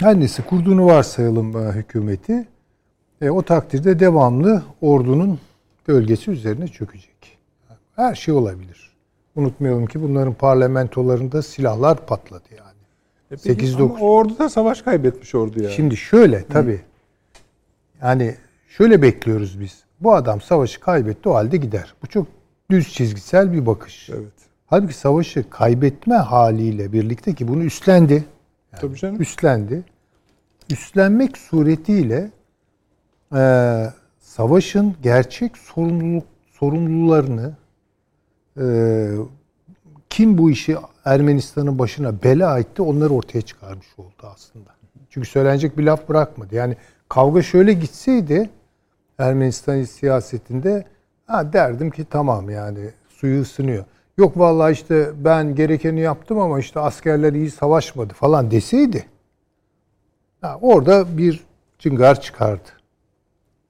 [0.00, 2.48] Her neyse kurduğunu varsayalım e, hükümeti.
[3.22, 5.38] E, o takdirde devamlı ordunun
[5.86, 7.38] gölgesi üzerine çökecek.
[7.96, 8.92] Her şey olabilir.
[9.36, 12.67] Unutmayalım ki bunların parlamentolarında silahlar patladı yani.
[13.30, 13.74] E peki 8-9.
[13.84, 15.72] ama ordu da savaş kaybetmiş ordu yani.
[15.74, 16.80] Şimdi şöyle tabii.
[18.02, 18.34] Yani
[18.68, 19.84] şöyle bekliyoruz biz.
[20.00, 21.94] Bu adam savaşı kaybetti o halde gider.
[22.02, 22.26] Bu çok
[22.70, 24.10] düz çizgisel bir bakış.
[24.10, 24.32] Evet.
[24.66, 28.24] Halbuki savaşı kaybetme haliyle birlikte ki bunu üstlendi.
[28.80, 29.20] Tabii canım.
[29.22, 29.84] Üstlendi.
[30.70, 32.30] Üstlenmek suretiyle
[33.34, 37.56] eee, savaşın gerçek sorumluluk sorumlularını
[38.60, 39.10] eee,
[40.10, 40.76] kim bu işi
[41.14, 44.70] Ermenistan'ın başına bela etti onları ortaya çıkarmış oldu aslında.
[45.10, 46.54] Çünkü söylenecek bir laf bırakmadı.
[46.54, 46.76] Yani
[47.08, 48.50] kavga şöyle gitseydi
[49.18, 50.84] Ermenistan siyasetinde
[51.26, 53.84] ha derdim ki tamam yani suyu ısınıyor.
[54.18, 59.06] Yok vallahi işte ben gerekeni yaptım ama işte askerler iyi savaşmadı falan deseydi
[60.40, 61.44] ha, orada bir
[61.78, 62.68] cıngar çıkardı.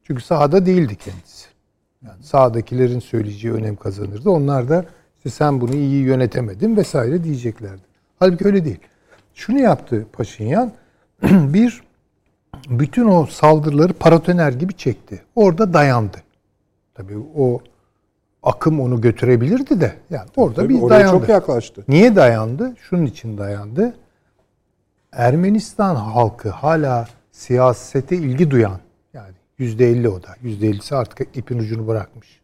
[0.03, 1.47] Çünkü sahada değildi kendisi.
[2.07, 4.31] Yani sahadakilerin söyleyeceği önem kazanırdı.
[4.31, 4.85] Onlar da
[5.19, 7.83] işte sen bunu iyi yönetemedin vesaire diyeceklerdi.
[8.19, 8.81] Halbuki öyle değil.
[9.35, 10.73] Şunu yaptı Paşinyan.
[11.23, 11.83] bir
[12.69, 15.23] bütün o saldırıları paratoner gibi çekti.
[15.35, 16.17] Orada dayandı.
[16.95, 17.61] Tabii o
[18.43, 19.95] akım onu götürebilirdi de.
[20.11, 21.13] Yani orada Tabii bir dayandı.
[21.21, 21.85] çok yaklaştı.
[21.89, 22.75] Niye dayandı?
[22.81, 23.95] Şunun için dayandı.
[25.13, 28.81] Ermenistan halkı hala siyasete ilgi duyan,
[29.15, 32.41] yani yüzde elli o da, yüzde ellisi artık ipin ucunu bırakmış.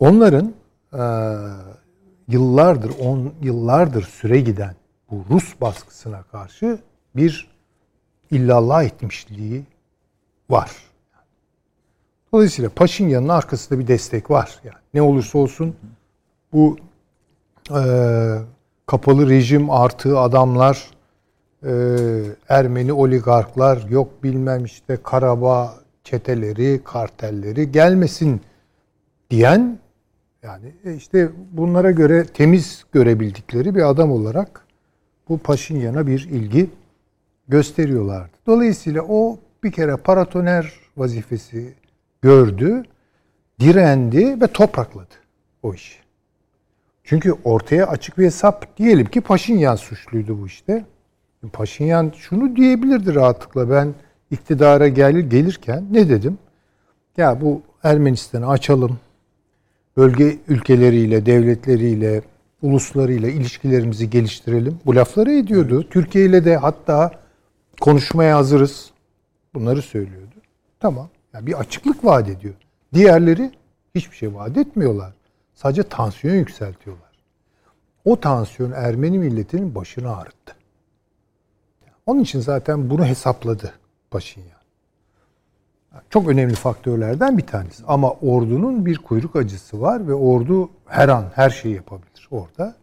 [0.00, 0.52] Onların
[2.28, 4.74] yıllardır, on yıllardır süre giden
[5.10, 6.78] bu Rus baskısına karşı
[7.16, 7.50] bir
[8.30, 9.64] illallah etmişliği
[10.50, 10.70] var.
[12.32, 14.60] Dolayısıyla Paşinyan'ın arkasında bir destek var.
[14.64, 15.76] Yani ne olursa olsun
[16.52, 16.76] bu
[17.70, 18.38] eee,
[18.86, 20.90] kapalı rejim artı adamlar,
[21.64, 25.74] eee, Ermeni oligarklar, yok bilmem işte Karabağ
[26.04, 28.40] çeteleri, kartelleri gelmesin
[29.30, 29.78] diyen
[30.42, 34.66] yani e, işte bunlara göre temiz görebildikleri bir adam olarak
[35.28, 36.70] bu Paşinyan'a bir ilgi
[37.48, 38.32] gösteriyorlardı.
[38.46, 41.74] Dolayısıyla o bir kere paratoner vazifesi
[42.22, 42.82] gördü,
[43.60, 45.14] direndi ve toprakladı
[45.62, 45.98] o işi.
[47.04, 50.84] Çünkü ortaya açık bir hesap diyelim ki Paşinyan suçluydu bu işte.
[51.52, 53.94] Paşinyan şunu diyebilirdi rahatlıkla ben
[54.30, 56.38] iktidara gel, gelirken ne dedim?
[57.16, 58.98] Ya bu Ermenistan'ı açalım.
[59.96, 62.22] Bölge ülkeleriyle, devletleriyle,
[62.62, 64.78] uluslarıyla ilişkilerimizi geliştirelim.
[64.86, 65.88] Bu lafları ediyordu.
[65.90, 67.10] Türkiye ile de hatta
[67.80, 68.90] konuşmaya hazırız.
[69.54, 70.34] Bunları söylüyordu.
[70.80, 71.08] Tamam.
[71.34, 72.54] Ya bir açıklık vaat ediyor.
[72.94, 73.50] Diğerleri
[73.94, 75.12] hiçbir şey vaat etmiyorlar.
[75.54, 77.12] Sadece tansiyon yükseltiyorlar.
[78.04, 80.56] O tansiyon Ermeni milletinin başını ağrıttı.
[82.06, 83.74] Onun için zaten bunu hesapladı
[84.10, 84.61] Paşinyan.
[86.10, 87.82] Çok önemli faktörlerden bir tanesi.
[87.86, 92.74] Ama ordunun bir kuyruk acısı var ve ordu her an her şeyi yapabilir orada.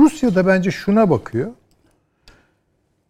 [0.00, 1.50] Rusya da bence şuna bakıyor.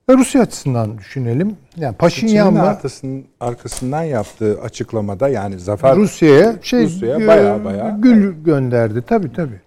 [0.09, 1.57] Ve Rusya açısından düşünelim.
[1.77, 9.03] Yani Paşinyan arkasının, arkasından yaptığı açıklamada yani zafer Rusya'ya şey Rusya'ya bayağı bayağı- gül gönderdi.
[9.03, 9.61] Tabii tabii.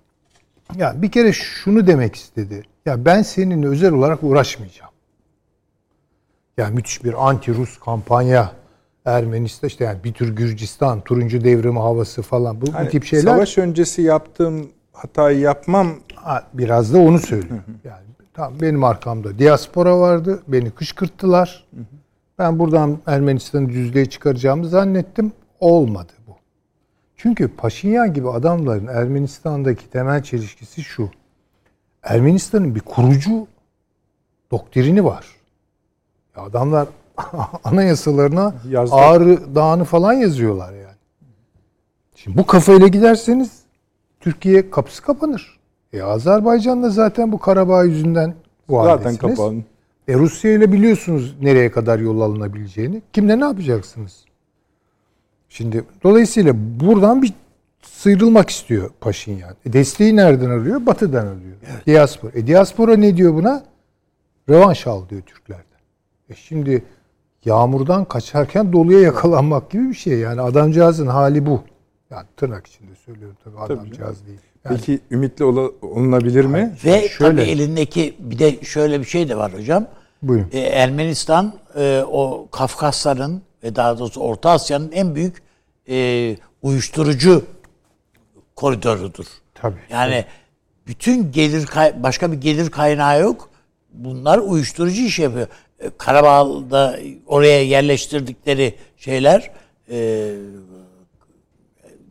[0.75, 2.63] Ya bir kere şunu demek istedi.
[2.85, 4.91] Ya ben seninle özel olarak uğraşmayacağım.
[6.57, 8.51] Ya müthiş bir anti-Rus kampanya
[9.07, 13.31] Ermenistan işte yani bir tür Gürcistan, turuncu devrimi havası falan bu, bu Hani tip şeyler.
[13.31, 15.87] Savaş öncesi yaptığım hatayı yapmam
[16.27, 17.63] Ha, biraz da onu söylüyorum.
[17.83, 20.43] Yani tamam benim arkamda diaspora vardı.
[20.47, 21.67] Beni kışkırttılar.
[22.39, 25.31] Ben buradan Ermenistan'ı düzlüğe çıkaracağımı zannettim.
[25.59, 26.35] Olmadı bu.
[27.17, 31.09] Çünkü Paşinyan gibi adamların Ermenistan'daki temel çelişkisi şu.
[32.03, 33.47] Ermenistan'ın bir kurucu
[34.51, 35.25] doktrini var.
[36.37, 36.87] Ya adamlar
[37.63, 38.95] anayasalarına Yazdı.
[38.95, 40.97] Ağrı Dağı'nı falan yazıyorlar yani.
[42.15, 43.51] Şimdi bu kafayla giderseniz
[44.19, 45.59] Türkiye kapısı kapanır.
[45.93, 48.35] E Azerbaycan da zaten bu Karabağ yüzünden
[48.69, 49.55] bu Zaten kapalı.
[50.07, 53.01] E Rusya ile biliyorsunuz nereye kadar yol alınabileceğini.
[53.13, 54.25] Kimle ne yapacaksınız?
[55.49, 57.33] Şimdi dolayısıyla buradan bir
[57.81, 59.55] sıyrılmak istiyor Paşinyan.
[59.65, 60.85] E desteği nereden arıyor?
[60.85, 61.55] Batı'dan arıyor.
[61.87, 62.31] Diaspora.
[62.35, 63.63] E diaspora ne diyor buna?
[64.49, 65.63] Revanş al diyor Türklerden.
[66.29, 66.83] E şimdi
[67.47, 70.19] yağmurdan kaçarken doluya yakalanmak gibi bir şey.
[70.19, 71.63] Yani adamcağızın hali bu.
[72.09, 74.39] Yani tırnak içinde söylüyorum tabii adamcağız değil.
[74.65, 76.75] Yani Peki ümitli ola- olunabilir mi?
[76.85, 79.85] Ve şöyle- tabii elindeki bir de şöyle bir şey de var hocam.
[80.21, 80.47] Buyurun.
[80.51, 85.41] E, Ermenistan e, o Kafkasların ve daha doğrusu Orta Asya'nın en büyük
[85.89, 87.43] e, uyuşturucu
[88.55, 89.25] koridorudur.
[89.53, 89.79] Tabii.
[89.89, 90.25] Yani
[90.87, 93.49] bütün gelir kay- başka bir gelir kaynağı yok.
[93.93, 95.47] Bunlar uyuşturucu iş yapıyor.
[95.97, 99.51] Karabağ'da oraya yerleştirdikleri şeyler
[99.91, 100.31] e,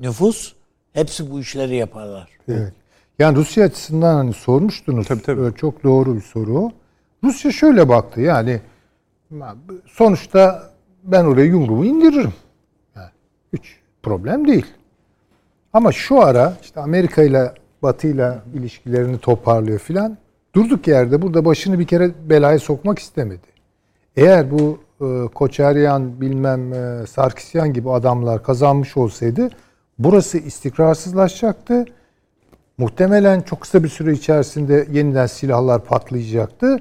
[0.00, 0.54] nüfus
[0.92, 2.28] hepsi bu işleri yaparlar.
[2.48, 2.72] Evet.
[3.18, 5.06] Yani Rusya açısından hani sormuştunuz.
[5.06, 5.54] Tabii, tabii.
[5.54, 6.70] Çok doğru bir soru.
[7.24, 8.60] Rusya şöyle baktı yani
[9.86, 10.70] sonuçta
[11.04, 12.32] ben oraya yumruğumu indiririm.
[12.96, 13.10] Yani
[13.52, 14.66] hiç problem değil.
[15.72, 17.52] Ama şu ara işte Amerika ile
[17.82, 20.18] Batı ile ilişkilerini toparlıyor filan.
[20.54, 23.55] Durduk yerde burada başını bir kere belaya sokmak istemedi.
[24.16, 29.50] Eğer bu e, Koçaryan bilmem e, Sarkisyan gibi adamlar kazanmış olsaydı
[29.98, 31.84] burası istikrarsızlaşacaktı.
[32.78, 36.78] Muhtemelen çok kısa bir süre içerisinde yeniden silahlar patlayacaktı.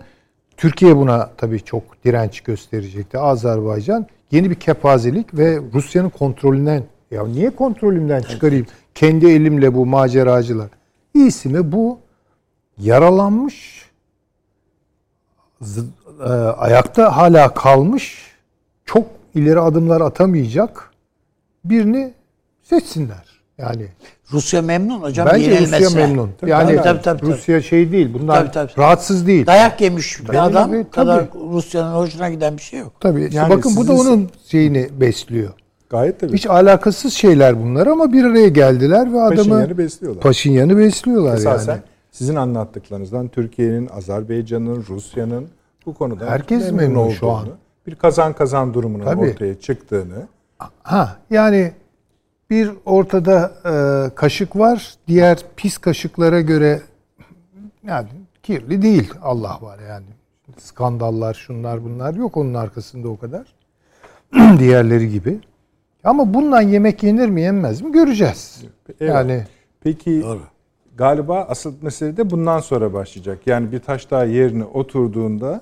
[0.58, 3.20] Türkiye buna tabii çok direnç gösterecekti.
[3.20, 8.66] Azerbaycan yeni bir kepazelik ve Rusya'nın kontrolünden ya niye kontrolümden çıkarayım?
[8.96, 10.70] Kendi elimle bu maceracılar.
[11.14, 12.00] İyisi mi bu?
[12.78, 13.86] Yaralanmış
[16.20, 18.18] e, ayakta hala kalmış
[18.86, 20.92] çok ileri adımlar atamayacak
[21.66, 22.14] birini
[22.64, 23.26] seçsinler.
[23.58, 23.88] Yani
[24.32, 25.86] Rusya memnun hocam Bence yenilmesine.
[25.86, 26.32] Rusya memnun.
[26.42, 27.32] Tabii, yani tabii, tabii, tabii.
[27.32, 28.14] Rusya şey değil.
[28.14, 28.72] Bunlar Tabii, tabii.
[28.78, 29.46] rahatsız değil.
[29.46, 30.90] Dayak yemiş bir Tabii, adam tabii.
[30.90, 32.94] kadar Rusya'nın hoşuna giden bir şey yok.
[33.00, 33.24] Tabii.
[33.24, 35.50] işte Yani bakın bu da onun şeyini besliyor.
[35.90, 36.34] Gayet tabii.
[36.34, 40.22] Hiç alakasız şeyler bunlar ama bir araya geldiler ve adamı Paşinyan'ı besliyorlar.
[40.22, 41.82] Paşinyan'ı besliyorlar Esasen yani.
[42.12, 45.48] sizin anlattıklarınızdan Türkiye'nin, Azerbaycan'ın, Rusya'nın
[45.86, 47.48] bu konuda Herkes memnun şu olduğunu, an.
[47.88, 49.22] Bir kazan kazan durumunun Tabii.
[49.22, 50.28] ortaya çıktığını
[50.84, 51.72] Ha yani
[52.50, 54.94] bir ortada e, kaşık var.
[55.08, 56.82] Diğer pis kaşıklara göre
[57.84, 58.08] yani
[58.44, 59.14] kirli değil.
[59.22, 60.06] Allah var yani.
[60.58, 63.56] Skandallar şunlar bunlar yok onun arkasında o kadar.
[64.60, 65.40] Diğerleri gibi.
[66.04, 68.64] Ama bundan yemek yenir mi yenmez mi göreceğiz.
[68.88, 69.02] Evet.
[69.02, 69.44] Yani
[69.82, 70.26] Peki
[70.98, 73.48] galiba asıl mesele de bundan sonra başlayacak.
[73.48, 75.62] Yani bir taş daha yerine oturduğunda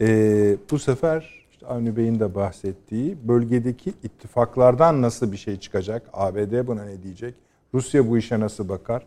[0.00, 6.02] eee, bu sefer işte Avni Bey'in de bahsettiği bölgedeki ittifaklardan nasıl bir şey çıkacak?
[6.12, 7.34] ABD buna ne diyecek?
[7.74, 9.02] Rusya bu işe nasıl bakar?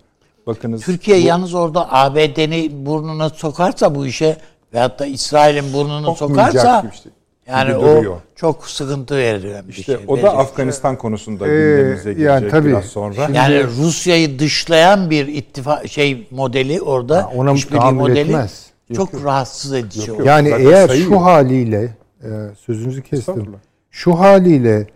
[0.48, 4.38] Bakınız Türkiye bu yalnız orada ABD'ni burnuna sokarsa bu işe
[4.74, 7.10] veyahut da İsrail'in burnunu sokarsa işte-
[7.48, 8.18] yani o duruyor.
[8.36, 9.96] çok sıkıntı verir bir işte şey.
[10.08, 10.40] o da verecek.
[10.40, 12.68] Afganistan konusunda Ee, gündemimize yani gelecek tabii.
[12.70, 13.14] biraz sonra.
[13.26, 17.54] Şimdi- yani Rusya'yı dışlayan bir ittifak şey modeli orada Ha, ona
[17.92, 18.73] modeli etmez.
[18.96, 20.28] Çok rahatsız edici Yok, olur.
[20.28, 21.08] Yani Zaten eğer sayıyor.
[21.10, 21.94] şu haliyle
[22.24, 23.56] e, sözünüzü kestim.
[23.92, 24.88] Şu haliyle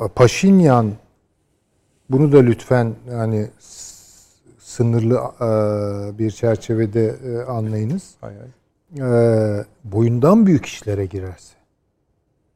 [0.00, 0.92] e, Paşinyan
[2.10, 3.48] bunu da lütfen yani
[4.58, 8.14] sınırlı e, bir çerçevede e, anlayınız.
[8.20, 8.48] Hay hay.
[9.58, 11.54] E, boyundan büyük işlere girerse.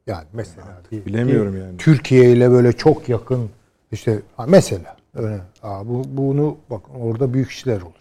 [0.07, 1.77] Yani mesela bir- Bilemiyorum bir yani.
[1.77, 3.49] Türkiye ile böyle çok yakın
[3.91, 5.39] işte mesela öyle.
[5.63, 7.93] Aa, bu bunu bak orada büyük işler olur.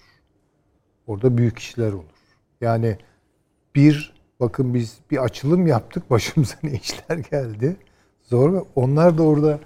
[1.07, 2.16] Orada büyük işler olur.
[2.61, 2.97] Yani
[3.75, 7.77] bir bakın biz bir açılım yaptık başımıza ne işler geldi.
[8.23, 9.59] Zor ve onlar da orada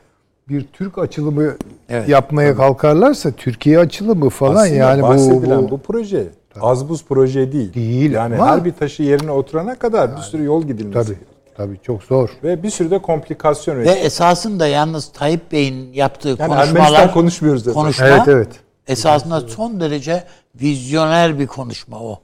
[0.48, 1.57] bir Türk açılımı
[1.88, 6.26] Evet, yapmaya kalkarlarsa Türkiye açılımı falan Aslında yani bu, bahsedilen bu, bu, proje
[6.61, 7.74] az buz proje değil.
[7.74, 11.07] Değil Yani ama- her bir taşı yerine oturana kadar bir sürü yol gidilmesi.
[11.09, 11.18] tabii
[11.57, 12.31] tabii çok zor.
[12.44, 13.98] Ve bir sürü de komplikasyon Ve üretti.
[14.00, 17.83] esasında yalnız Tayyip Bey'in yaptığı Yani konuşmalar konuşmuyoruz zaten.
[17.83, 18.48] konuşma Evet evet.
[18.87, 20.24] esasında son derece
[20.61, 22.18] vizyoner bir konuşma o.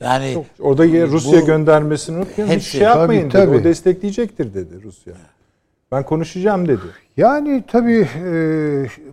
[0.00, 2.48] Yani Orada Rusya Bu- göndermesini unutmayın.
[2.50, 2.70] Hiç Hepsi.
[2.70, 3.60] şey yapmayın Tabii, dedi.
[3.60, 5.14] O destekleyecektir dedi Rusya.
[5.92, 6.80] Ben konuşacağım dedi.
[7.16, 8.30] Yani tabii e,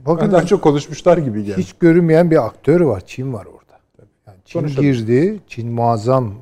[0.06, 1.62] bakın daha çok konuşmuşlar gibi geldi.
[1.62, 3.04] hiç görünmeyen bir aktör var.
[3.06, 3.80] Çin var orada.
[4.46, 4.84] Çin Konuşalım.
[4.84, 5.40] girdi.
[5.48, 6.34] Çin muazzam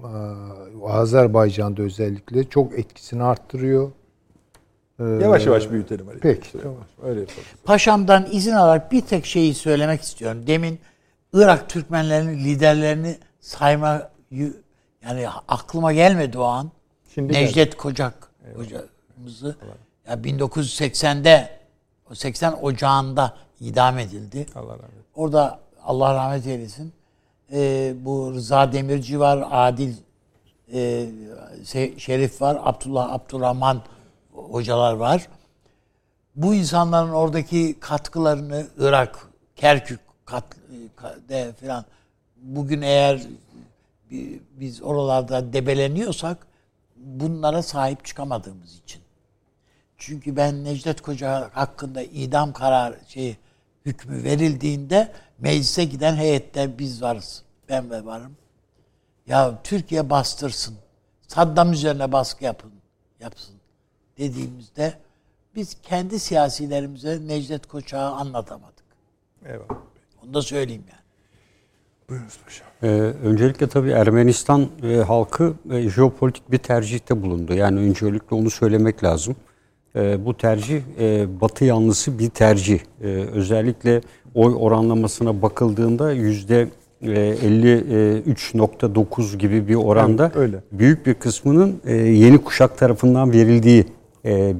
[0.83, 3.91] e, Azerbaycan'da özellikle çok etkisini arttırıyor.
[4.99, 6.07] Ee, Yavaş yavaş büyütelim.
[6.09, 6.19] Ali.
[6.19, 6.77] Peki, İşte tamam.
[7.03, 7.39] Öyle yapalım.
[7.63, 10.43] Paşamdan izin alarak bir tek şeyi söylemek istiyorum.
[10.47, 10.79] Demin
[11.33, 14.09] Irak Türkmenlerinin liderlerini sayma
[15.05, 16.71] yani aklıma gelmedi o an.
[17.13, 19.55] Şimdi Necdet Kocak hocamızı
[20.07, 21.59] ya 1980'de
[22.11, 24.45] o 80 Ocağı'nda idam edildi.
[24.55, 25.05] Allah rahmet eylesin.
[25.15, 26.93] Orada Allah rahmet eylesin.
[27.51, 29.93] Ee, bu Rıza Demirci var, Adil
[30.73, 31.09] e,
[31.97, 33.81] Şerif var, Abdullah Abdurrahman
[34.33, 35.27] hocalar var.
[36.35, 39.19] Bu insanların oradaki katkılarını Irak,
[39.55, 40.43] Kerkük kat,
[41.29, 41.85] de falan
[42.37, 43.21] bugün eğer
[44.51, 46.47] biz oralarda debeleniyorsak
[46.95, 49.01] bunlara sahip çıkamadığımız için.
[49.97, 53.37] Çünkü ben Necdet Koca hakkında idam karar şey
[53.85, 57.43] hükmü verildiğinde meclise giden heyette biz varız.
[57.69, 58.37] Ben ve varım.
[59.27, 60.75] Ya Türkiye bastırsın.
[61.27, 62.71] Saddam üzerine baskı yapın.
[63.19, 63.55] Yapsın.
[64.17, 64.93] Dediğimizde
[65.55, 68.85] biz kendi siyasilerimize Necdet Koçak'ı anlatamadık.
[69.45, 69.81] Eyvallah.
[70.23, 71.02] Onu da söyleyeyim yani.
[72.13, 72.67] Buyurunuz paşam.
[72.83, 72.87] Ee,
[73.23, 77.53] öncelikle tabii Ermenistan e, halkı e, jeopolitik bir tercihte bulundu.
[77.53, 79.35] Yani öncelikle onu söylemek lazım.
[79.95, 82.79] E, bu tercih e, Batı yanlısı bir tercih.
[83.03, 84.01] E, özellikle
[84.35, 86.67] oy oranlamasına bakıldığında yüzde
[87.01, 90.57] e, 53.9 gibi bir oranda Evet, öyle.
[90.71, 93.85] büyük bir kısmının e, yeni kuşak tarafından verildiği
[94.25, 94.51] e,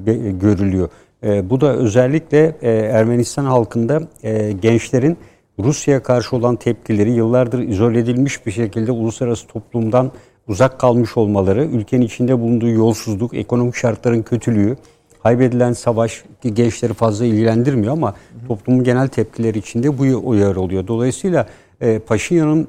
[0.42, 0.90] görülüyor.
[1.24, 5.18] E, bu da özellikle e, Ermenistan halkında e, gençlerin
[5.60, 10.12] Rusya'ya karşı olan tepkileri yıllardır izole edilmiş bir şekilde uluslararası toplumdan
[10.48, 14.78] uzak kalmış olmaları, ülkenin içinde bulunduğu yolsuzluk, ekonomik şartların kötülüğü,
[15.24, 18.16] kaybedilen savaş gençleri fazla ilgilendirmiyor ama
[18.48, 20.88] toplumun genel tepkileri içinde bu uyarı oluyor.
[20.88, 21.48] Dolayısıyla
[21.82, 22.68] e, Paşinyan'ın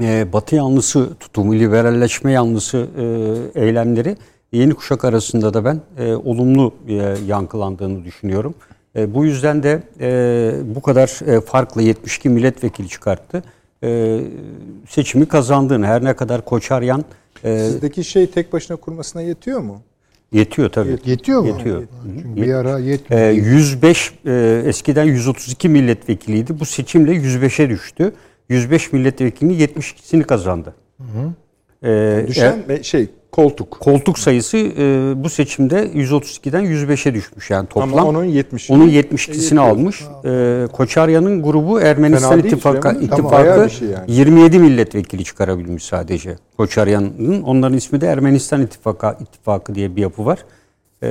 [0.00, 2.86] e, Batı yanlısı tutumu, liberalleşme yanlısı
[3.54, 4.16] e, eylemleri
[4.52, 6.94] yeni kuşak arasında da ben e, olumlu e,
[7.26, 8.54] yankılandığını düşünüyorum.
[8.96, 13.42] E, bu yüzden de e, bu kadar e, farklı 72 milletvekili çıkarttı.
[13.84, 14.20] E,
[14.88, 17.04] seçimi kazandığını her ne kadar Koçaryan
[17.44, 19.82] e, Sizdeki şey tek başına kurmasına yetiyor mu?
[20.32, 20.98] yetiyor tabii.
[21.04, 21.48] Yetiyor mu?
[21.48, 21.82] Yetiyor.
[22.24, 23.22] Çünkü bir ara yetmiyor.
[23.22, 26.60] E, 105 e, eskiden 132 milletvekiliydi.
[26.60, 28.12] Bu seçimle 105'e düştü.
[28.48, 30.74] 105 milletvekilinin 72'sini kazandı.
[31.84, 33.70] E, Düşen ve şey koltuk.
[33.80, 37.92] koltuk sayısı e, bu seçimde 132'den 105'e düşmüş yani toplam.
[37.92, 38.70] Ama onun 70.
[38.70, 40.02] Onun 72'sini almış.
[40.24, 44.12] E, Koçarya'nın grubu Ermenistan İttifakı, ittifakı şey yani.
[44.12, 46.36] 27 milletvekili çıkarabilmiş sadece.
[46.56, 50.38] Koçarya'nın onların ismi de Ermenistan İttifakı, İttifakı diye bir yapı var.
[51.02, 51.08] E,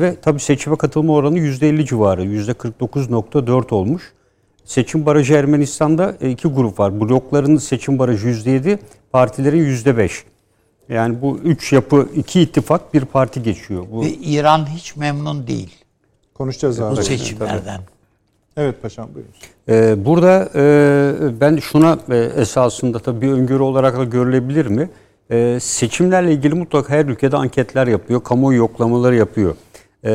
[0.00, 2.24] ve tabii seçime katılma oranı %50 civarı.
[2.24, 4.12] %49.4 olmuş.
[4.64, 7.00] Seçim barajı Ermenistan'da e, iki grup var.
[7.00, 8.78] Blokların seçim barajı %7,
[9.12, 10.10] partilerin %5.
[10.90, 13.86] Yani bu üç yapı, iki ittifak, bir parti geçiyor.
[13.92, 15.74] Bu Ve İran hiç memnun değil
[16.34, 16.96] Konuşacağız abi.
[16.96, 17.80] bu seçimlerden.
[18.56, 19.32] Evet paşam buyurun.
[19.68, 24.90] Ee, burada e, ben şuna e, esasında tabii bir öngörü olarak da görülebilir mi?
[25.30, 29.54] E, seçimlerle ilgili mutlaka her ülkede anketler yapıyor, kamuoyu yoklamaları yapıyor.
[30.04, 30.12] E,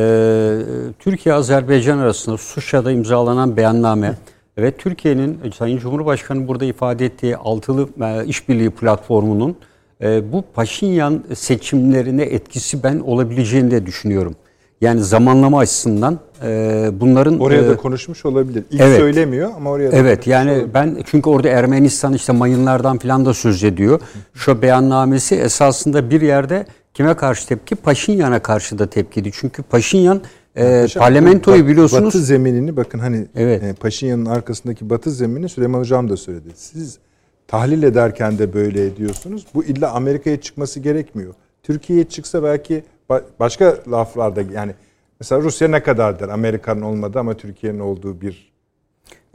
[0.98, 4.14] Türkiye-Azerbaycan arasında Suşa'da imzalanan beyanname
[4.58, 9.56] ve Türkiye'nin e, Sayın Cumhurbaşkanı burada ifade ettiği altılı e, işbirliği platformunun
[10.02, 14.36] e, bu Paşinyan seçimlerine etkisi ben olabileceğini de düşünüyorum.
[14.80, 18.64] Yani zamanlama açısından e, bunların Oraya e, da konuşmuş olabilir.
[18.70, 18.98] İlk evet.
[18.98, 20.74] söylemiyor ama oraya da Evet yani olabilir.
[20.74, 24.00] ben çünkü orada Ermenistan işte mayınlardan filan da söz ediyor.
[24.34, 27.74] Şu beyannamesi esasında bir yerde kime karşı tepki?
[27.74, 29.30] Paşinyan'a karşı da tepkiydi.
[29.32, 30.20] Çünkü Paşinyan
[30.56, 32.04] e, parlamentoyu biliyorsunuz.
[32.04, 33.62] Batı zeminini bakın hani Evet.
[33.62, 36.48] e, Paşinyan'ın arkasındaki batı zeminini Süleyman Hocam da söyledi.
[36.54, 36.98] Siz
[37.48, 39.46] tahlil ederken de böyle ediyorsunuz.
[39.54, 41.34] Bu illa Amerika'ya çıkması gerekmiyor.
[41.62, 44.72] Türkiye'ye çıksa belki ba- başka laflarda yani
[45.20, 48.52] mesela Rusya ne kadar der Amerika'nın olmadı ama Türkiye'nin olduğu bir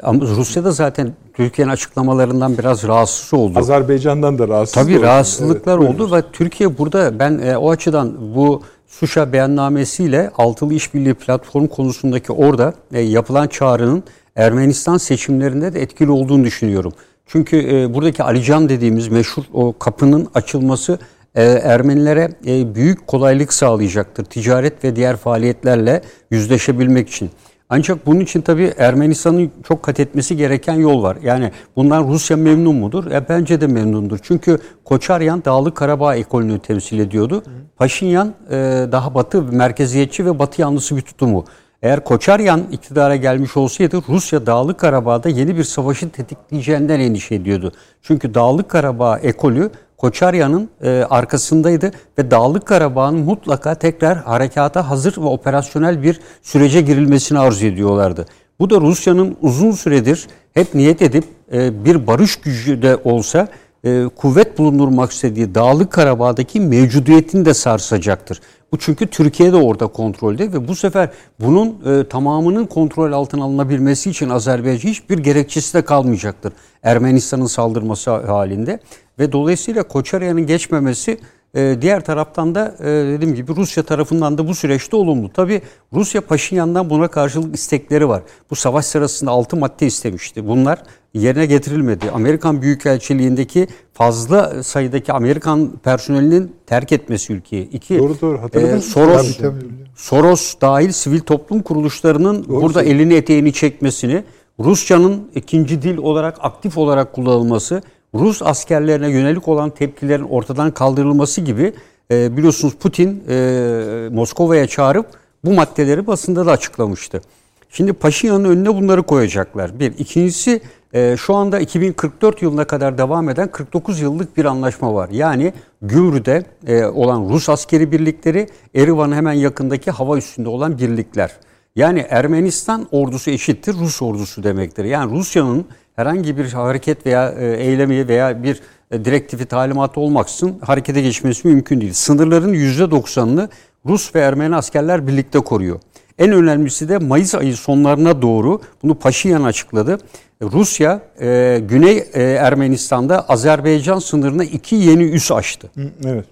[0.04, 3.60] Ama Rusya'da zaten Türkiye'nin açıklamalarından biraz rahatsız oldu.
[3.60, 5.04] Azerbaycan'dan da rahatsız Tabii oldu.
[5.06, 11.14] rahatsızlıklar Evet, oldu ve Türkiye burada ben e, o açıdan bu Suşa beyannamesiyle altılı işbirliği
[11.14, 14.04] platform konusundaki orada e, yapılan çağrının
[14.36, 16.94] Ermenistan seçimlerinde de etkili olduğunu düşünüyorum.
[17.32, 21.00] Çünkü e, buradaki Alican dediğimiz meşhur o kapının açılması
[21.36, 24.26] e, Ermenilere e, büyük kolaylık sağlayacaktır.
[24.26, 26.02] Ticaret ve diğer faaliyetlerle
[26.32, 27.30] yüzleşebilmek için.
[27.70, 31.18] Ancak bunun için tabii Ermenistan'ın çok kat etmesi gereken yol var.
[31.24, 33.12] Yani bundan Rusya memnun mudur?
[33.12, 34.20] E, bence de memnundur.
[34.22, 37.44] Çünkü Koçaryan Dağlık Karabağ ekolünü temsil ediyordu.
[37.78, 38.56] Paşinyan e,
[38.92, 41.46] daha batı, merkeziyetçi ve batı yanlısı bir tutumu.
[41.82, 47.72] Eğer Koçaryan iktidara gelmiş olsaydı Rusya Dağlık Karabağ'da yeni bir savaşı tetikleyeceğinden endişe ediyordu.
[48.02, 55.26] Çünkü Dağlık Karabağ ekolü Koçaryan'ın e, arkasındaydı ve Dağlık Karabağ'ın mutlaka tekrar harekata hazır ve
[55.26, 58.26] operasyonel bir sürece girilmesini arzu ediyorlardı.
[58.60, 61.24] Bu da Rusya'nın uzun süredir hep niyet edip
[61.54, 63.48] e, bir barış gücü de olsa
[63.84, 68.42] e, kuvvet bulundurmak istediği Dağlık Karabağ'daki mevcudiyetini de sarsacaktır.
[68.72, 71.10] Bu çünkü Türkiye de orada kontrolde ve bu sefer
[71.40, 76.54] bunun e, tamamının kontrol altına alınabilmesi için Azerbaycan hiçbir gerekçesi de kalmayacaktır.
[76.84, 78.80] Ermenistan'ın saldırması halinde
[79.20, 81.18] ve dolayısıyla Koçaryan'ın geçmemesi
[81.56, 85.34] e, diğer taraftan da e, dediğim gibi Rusya tarafından da bu süreçte olumlu.
[85.34, 85.62] Tabi
[85.94, 88.24] Rusya Paşinyan'dan buna karşılık istekleri var.
[88.50, 90.48] Bu savaş sırasında 6 madde istemişti.
[90.48, 90.84] Bunlar
[91.14, 92.12] yerine getirilmedi.
[92.12, 97.70] Amerikan Büyükelçiliğindeki fazla sayıdaki Amerikan personelinin terk etmesi ülkeyi.
[97.70, 98.42] İki, Doğru, doğru.
[98.42, 98.82] Hatırladın e?
[98.82, 99.66] Soros, Tabii, tabii.
[99.96, 103.02] Soros dahil sivil toplum kuruluşlarının burada söylüyorsun.
[103.02, 104.24] elini eteğini çekmesini,
[104.60, 107.82] Rusçanın ikinci dil olarak aktif olarak kullanılması,
[108.16, 111.74] Rus askerlerine yönelik olan tepkilerin ortadan kaldırılması gibi
[112.12, 115.06] e, biliyorsunuz Putin e, Moskova'ya çağırıp
[115.46, 117.22] bu maddeleri basında da açıklamıştı.
[117.70, 119.80] Şimdi Paşinyan'ın önüne bunları koyacaklar.
[119.80, 119.94] Bir.
[119.98, 120.62] İkincisi
[120.94, 125.10] e, şu anda 2044 yılına kadar devam eden 49 yıllık bir anlaşma var.
[125.12, 131.32] Yani Gümrü'de e, olan Rus askeri birlikleri, Erivan'ın hemen yakındaki hava üstünde olan birlikler.
[131.76, 134.86] Yani Ermenistan ordusu eşittir Rus ordusu demektir.
[134.86, 135.66] Yani Rusya'nın
[135.96, 138.62] herhangi bir hareket veya e, eylemi veya bir
[138.92, 141.94] e, direktifi talimatı olmaksızın harekete geçmesi mümkün değil.
[141.94, 143.50] Sınırların %90'ını
[143.86, 145.80] Rus ve Ermeni askerler birlikte koruyor.
[146.20, 149.98] En önemlisi de Mayıs ayı sonlarına doğru bunu Paşinyan açıkladı.
[150.42, 155.72] Rusya e, Güney e, Ermenistan'da Azerbaycan sınırına iki yeni üs açtı.
[156.06, 156.26] Evet.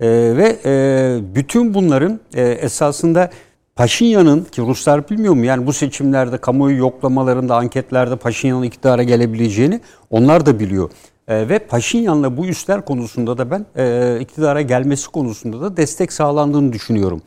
[0.00, 3.30] E, ve e, bütün bunların e, esasında
[3.76, 10.46] Paşinyan'ın ki Ruslar bilmiyor mu yani bu seçimlerde kamuoyu yoklamalarında anketlerde Paşinyan'ın iktidara gelebileceğini onlar
[10.46, 10.90] da biliyor.
[11.28, 16.72] E, ve Paşinyan'la bu üsler konusunda da ben e, iktidara gelmesi konusunda da destek sağlandığını
[16.72, 17.22] düşünüyorum.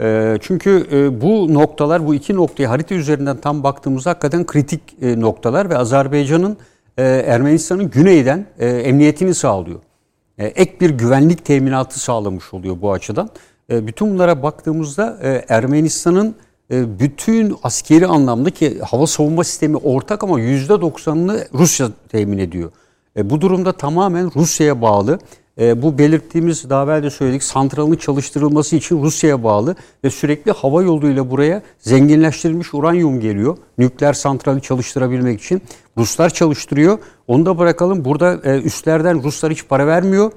[0.00, 5.20] E, çünkü e, bu noktalar bu iki noktayı harita üzerinden tam baktığımızda hakikaten kritik e,
[5.20, 6.56] noktalar ve Azerbaycan'ın
[6.98, 9.80] e, Ermenistan'ın güneyden emniyetini sağlıyor.
[10.38, 13.30] Ek bir güvenlik teminatı sağlamış oluyor bu açıdan.
[13.70, 15.18] Bütün bunlara baktığımızda
[15.48, 16.34] Ermenistan'ın
[16.70, 22.70] bütün askeri anlamda ki hava savunma sistemi ortak ama %90'ını Rusya temin ediyor.
[23.16, 25.18] Bu durumda tamamen Rusya'ya bağlı.
[25.60, 30.82] E, bu belirttiğimiz daha evvel de söyledik santralın çalıştırılması için Rusya'ya bağlı ve sürekli hava
[30.82, 33.56] yoluyla buraya zenginleştirilmiş uranyum geliyor.
[33.78, 35.62] Nükleer santrali çalıştırabilmek için
[35.98, 36.98] Ruslar çalıştırıyor.
[37.26, 38.04] Onu da bırakalım.
[38.04, 40.32] Burada e, üstlerden Ruslar hiç para vermiyor.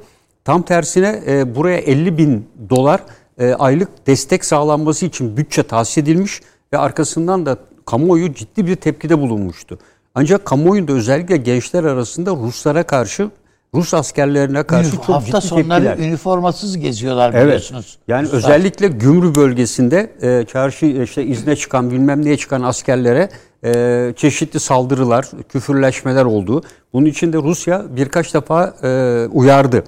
[0.46, 3.04] Tam tersine e, buraya 50 bin dolar
[3.38, 6.42] e, aylık destek sağlanması için bütçe tahsis edilmiş
[6.74, 9.80] ve arkasından da kamuoyu ciddi bir tepkide bulunmuştu.
[10.16, 13.30] Ancak kamuoyunda özellikle gençler arasında Ruslara karşı,
[13.76, 16.08] Rus askerlerine karşı çok Hafta ciddi sonları tepkiler.
[16.08, 17.46] üniformasız geziyorlar Evet.
[17.46, 17.98] biliyorsunuz.
[18.08, 18.38] Yani Ruslar.
[18.38, 23.30] özellikle Gümrü bölgesinde e, çarşı işte izne çıkan bilmem neye çıkan askerlere
[23.66, 26.62] e, çeşitli saldırılar, küfürleşmeler oldu.
[26.94, 29.84] Bunun için de Rusya birkaç defa e, uyardı.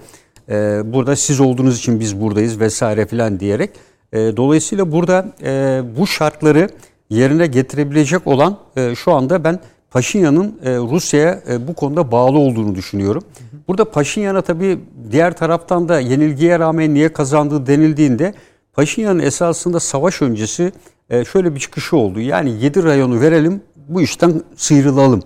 [0.49, 0.53] E,
[0.93, 3.69] burada siz olduğunuz için biz buradayız vesaire filan diyerek.
[4.13, 6.69] E, dolayısıyla burada e, bu şartları
[7.09, 9.59] yerine getirebilecek olan e, şu anda ben
[9.91, 13.23] Paşinyan'ın e, Rusya'ya e, bu konuda bağlı olduğunu düşünüyorum.
[13.67, 14.79] Burada Paşinyan'a tabii
[15.11, 18.33] diğer taraftan da yenilgiye rağmen niye kazandığı denildiğinde
[18.73, 20.71] Paşinyan'ın esasında savaş öncesi
[21.09, 22.19] e, şöyle bir çıkışı oldu.
[22.19, 25.23] Yani 7 rayonu verelim bu işten sıyrılalım.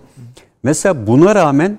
[0.64, 1.78] Mesela buna rağmen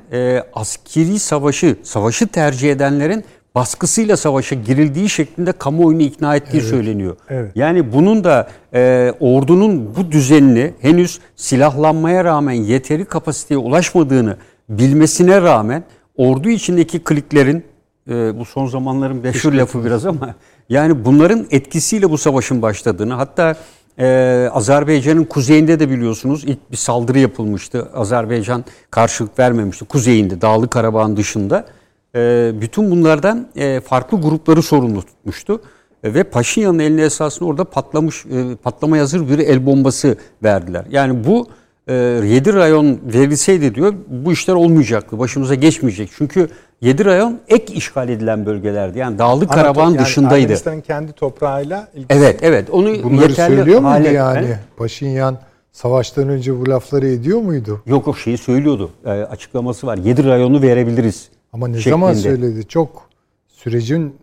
[0.55, 3.25] askeri savaşı, savaşı tercih edenlerin
[3.55, 7.17] baskısıyla savaşa girildiği şeklinde kamuoyunu ikna ettiği söyleniyor.
[7.31, 7.53] evet.
[7.55, 14.37] Yani bunun da e, ordunun bu düzenini henüz silahlanmaya rağmen yeteri kapasiteye ulaşmadığını
[14.69, 15.85] bilmesine rağmen
[16.17, 17.65] ordu içindeki kliklerin
[18.09, 20.35] e, bu son zamanların meşhur lafı biraz ama
[20.69, 23.57] yani bunların etkisiyle bu savaşın başladığını hatta
[23.99, 27.89] e, Azerbaycan'ın kuzeyinde de biliyorsunuz ilk bir saldırı yapılmıştı.
[27.95, 31.67] Azerbaycan karşılık vermemişti kuzeyinde Dağlı Karabağ'ın dışında.
[32.15, 35.61] E, bütün bunlardan e, farklı grupları sorumlu tutmuştu.
[36.05, 40.85] E, ve Paşinyan'ın eline esasında orada patlamış e, patlamaya hazır bir el bombası verdiler.
[40.91, 41.49] Yani bu
[41.89, 45.19] e, 7 rayon verilseydi diyor bu işler olmayacaktı.
[45.19, 46.11] Başımıza geçmeyecek.
[46.17, 46.49] Çünkü
[46.81, 48.99] 7 rayon ek işgal edilen bölgelerdi.
[48.99, 50.43] Yani Dağlık Karabağ'ın Yani dışındaydı.
[50.43, 52.71] Ermenistan'ın kendi toprağıyla ilgisi- Evet, evet.
[52.71, 54.47] Onu Bunları yeterli söylüyor muydu hale- yani?
[54.47, 54.59] He?
[54.77, 55.39] Paşinyan
[55.73, 57.83] savaştan önce bu lafları ediyor muydu?
[57.87, 58.91] Yok yok şeyi söylüyordu.
[59.05, 59.97] E, açıklaması var.
[59.99, 61.29] 7 rayonu verebiliriz.
[61.55, 61.91] Ama ne şeklinde.
[61.95, 62.69] zaman söyledi?
[62.69, 63.09] Çok
[63.49, 64.17] sürecin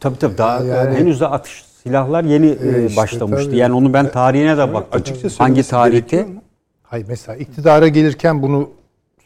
[0.00, 3.46] Tabii tabii daha Yani- henüz de atış silahlar yeni e, işte başlamıştı.
[3.46, 3.56] tabii.
[3.56, 5.00] Yani onu ben tarihine de baktım.
[5.00, 6.26] Açıkça Hangi tarihte?
[6.82, 8.70] Hayır mesela iktidara gelirken bunu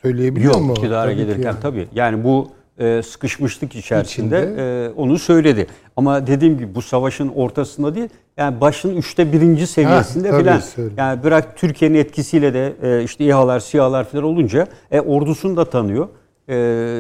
[0.03, 0.73] söyleyebiliyor Yok mu?
[0.73, 1.57] iktidara Tabii gelirken yani.
[1.63, 1.89] tabii.
[1.95, 2.49] Yani bu
[2.79, 4.87] e, sıkışmışlık içerisinde İçinde.
[4.87, 5.67] e, onu söyledi.
[5.97, 10.61] Ama dediğim gibi bu savaşın ortasında değil yani başın üçte birinci seviyesinde filan.
[10.97, 16.09] Yani bırak Türkiye'nin etkisiyle de e, işte İHA'lar, SİHA'lar filan olunca e, ordusunu da tanıyor.
[16.49, 16.55] E,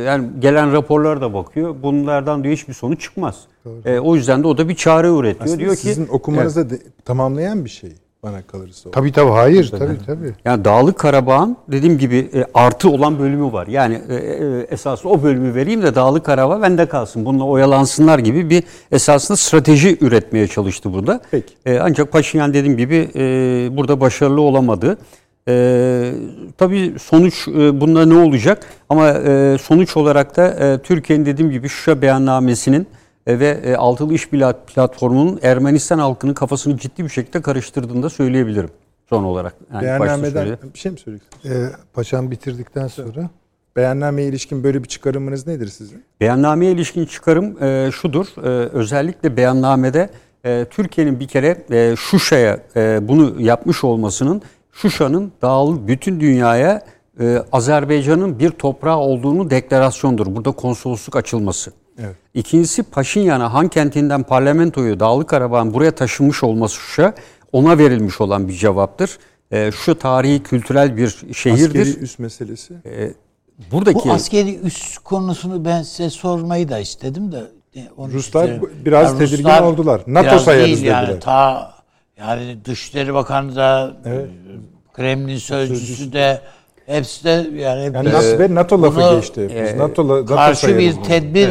[0.07, 1.74] yani gelen raporlara da bakıyor.
[1.82, 3.36] Bunlardan diyor hiçbir sonuç çıkmaz.
[3.84, 5.44] E, o yüzden de o da bir çare üretiyor.
[5.44, 7.92] Aslında diyor ki sizin okumanızda de- tamamlayan bir şey
[8.22, 8.88] bana kalırsa.
[8.88, 8.92] o.
[8.92, 10.34] Tabii tabii hayır tabii tabii.
[10.44, 13.66] Yani Dağlık Karabağ'ın dediğim gibi e, artı olan bölümü var.
[13.66, 17.24] Yani e, e, esasında o bölümü vereyim de Dağlık Karabağ bende kalsın.
[17.24, 21.20] Bununla oyalansınlar gibi bir esasında strateji üretmeye çalıştı burada.
[21.30, 21.55] Peki.
[21.66, 23.20] E, ancak Paşinyan dediğim gibi e,
[23.76, 24.99] burada başarılı olamadı.
[25.49, 26.12] E,
[26.59, 28.66] tabii sonuç e, bunda ne olacak?
[28.88, 32.86] Ama e, sonuç olarak da e, Türkiye'nin dediğim gibi Şuşa beyannamesinin
[33.26, 38.11] e, ve e, Altılı İş Plat- Platformu'nun Ermenistan halkının kafasını ciddi bir şekilde karıştırdığını da
[38.11, 38.70] söyleyebilirim
[39.09, 39.55] son olarak.
[39.74, 41.57] Yani Beyannameden bir şey mi söyleyeceksiniz?
[41.57, 43.30] Ee, paşam bitirdikten sonra
[43.76, 46.05] Beyannameye ilişkin böyle bir çıkarımınız nedir sizin?
[46.20, 48.26] Beyannameye ilişkin çıkarım e, şudur.
[48.44, 50.11] E, özellikle beyannamede
[50.44, 54.42] e, Türkiye'nin bir kere e, Şuşa'ya e, bunu yapmış olmasının
[54.77, 56.85] Şuşa'nın dağıl bütün dünyaya
[57.20, 60.27] e, Azerbaycan'ın bir toprağı olduğunu deklarasyondur.
[60.37, 61.72] Burada konsolosluk açılması.
[61.99, 62.16] Evet.
[62.35, 67.14] İkincisi Paşinyan'a Han kentinden parlamentoyu Dağlık Karabağ'ın buraya taşınmış olması Şuşa
[67.53, 69.18] ona verilmiş olan bir cevaptır.
[69.51, 71.81] E, şu tarihi kültürel bir şehirdir.
[71.81, 72.74] Askeri üst meselesi.
[73.72, 77.43] Buradaki Bu askeri üs konusunu ben size sormayı da istedim de.
[77.77, 78.70] e, onu Ruslar isterim.
[78.85, 80.01] biraz tedirgin oldular.
[80.07, 81.20] NATO sayarız değil yani, dediler.
[81.20, 81.76] Ta
[82.20, 84.30] yani Dışişleri Bakanı da Evet.
[84.92, 86.40] Kremlin sözcüsü de
[86.86, 89.50] hepsi de yani, Yani biz NATO ve NATO lafı bunu, geçti.
[89.64, 91.48] Biz NATO, NATO karşı bir tedbir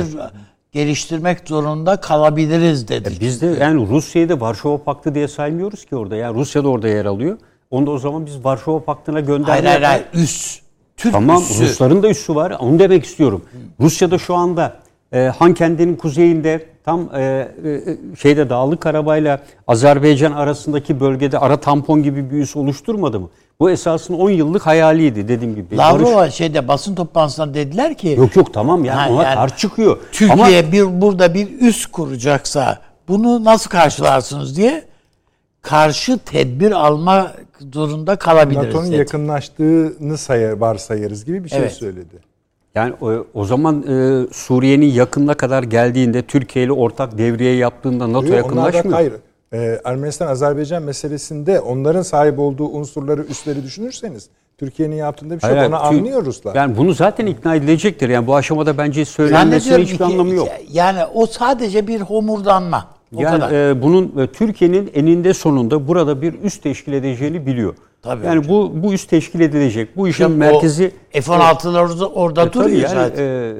[0.71, 3.13] geliştirmek zorunda kalabiliriz dedi.
[3.21, 6.15] Biz de yani Rusya'yı da Varşova Paktı diye saymıyoruz ki orada.
[6.15, 7.37] Yani Rusya da orada yer alıyor.
[7.71, 10.59] Onu da o zaman biz Varşova Paktı'na gönderme hayır hayır, yapar- hayır üs.
[10.97, 11.63] Türk Tamam üssü.
[11.63, 12.51] Rusların da üssü var.
[12.59, 13.45] Onu demek istiyorum.
[13.79, 14.77] Rusya'da şu anda
[15.15, 17.81] e, Han kendinin kuzeyinde tam e, e,
[18.21, 23.29] şeyde Dağlık Karabağ'la Azerbaycan arasındaki bölgede ara tampon gibi bir üs oluşturmadı mı?
[23.59, 25.77] Bu esasında 10 yıllık hayaliydi dediğim gibi.
[25.77, 29.55] Barış- Lavrova şeyde basın toplantısında dediler ki Yok yok tamam yani Ha, ona yani tarz
[29.57, 29.97] çıkıyor.
[30.11, 34.83] Türkiye Ama bir burada bir üs kuracaksa bunu nasıl karşılarsınız diye
[35.61, 37.31] karşı tedbir alma
[37.73, 38.65] zorunda kalabiliriz.
[38.65, 41.71] NATO'nun yakınlaştığını sayar, varsayarız gibi bir şey Evet.
[41.71, 42.34] söyledi.
[42.75, 48.25] Yani o, o zaman e, Suriye'nin yakınına kadar geldiğinde Türkiye ile ortak devriye yaptığında NATO
[48.25, 48.93] Yok, onlar yakınlaşmıyor.
[48.97, 49.13] hayır.
[49.53, 55.59] Ee, Ermenistan-Azerbaycan meselesinde onların sahip olduğu unsurları, üsleri düşünürseniz Türkiye'nin yaptığında bir şey yok.
[55.59, 56.55] Hayır, Onu hayır, anlıyor Ruslar.
[56.55, 58.09] Yani bunu zaten ikna edilecektir.
[58.09, 60.47] Yani bu aşamada bence söylenmesinin hiçbir ki- anlamı yok.
[60.71, 62.87] Yani o sadece bir homurdanma.
[63.15, 63.51] O Yani kadar.
[63.69, 67.75] e, bunun e, Türkiye'nin eninde sonunda burada bir üst teşkil edeceğini biliyor.
[68.05, 69.97] Tabii yani bu bu üst teşkil edilecek.
[69.97, 73.23] Bu işin O merkezi F-16'lar orada, orada E, duruyor yani, zaten.
[73.23, 73.53] e,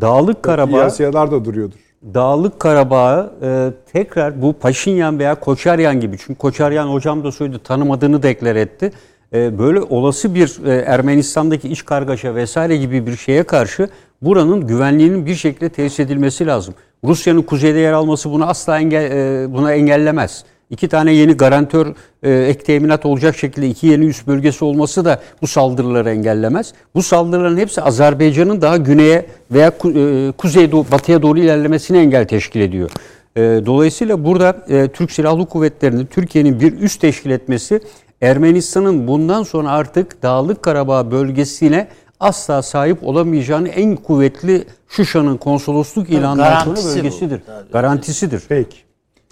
[0.00, 1.76] Dağlık Karabağ Yasiyalar da duruyordur.
[2.14, 8.22] Dağlık Karabağ'ı e, tekrar bu Paşinyan veya Koçaryan gibi çünkü Koçaryan hocam da söyledi tanımadığını
[8.22, 8.92] deklar etti.
[9.34, 13.88] E, böyle olası bir e, Ermenistan'daki iç kargaşa vesaire gibi bir şeye karşı
[14.22, 16.74] buranın güvenliğinin bir şekilde tesis edilmesi lazım.
[17.04, 20.44] Rusya'nın kuzeyde yer alması bunu asla engel, e, buna engellemez.
[20.72, 21.86] İki tane yeni garantör
[22.22, 26.72] e, ek teminat olacak şekilde iki yeni üst bölgesi olması da bu saldırıları engellemez.
[26.94, 32.60] Bu saldırıların hepsi Azerbaycan'ın daha güneye veya ku- e, kuzeydoğu, batıya doğru ilerlemesine engel teşkil
[32.60, 32.90] ediyor.
[33.36, 37.80] E, dolayısıyla burada e, Türk Silahlı Kuvvetleri'nin Türkiye'nin bir üst teşkil etmesi
[38.22, 41.88] Ermenistan'ın bundan sonra artık Dağlık Karabağ bölgesine
[42.20, 46.96] asla sahip olamayacağını en kuvvetli Şuşa'nın konsolosluk ilanından sonra garantisi bu.
[46.98, 47.40] bölgesidir.
[47.72, 48.42] Garantisidir.
[48.48, 48.76] Peki.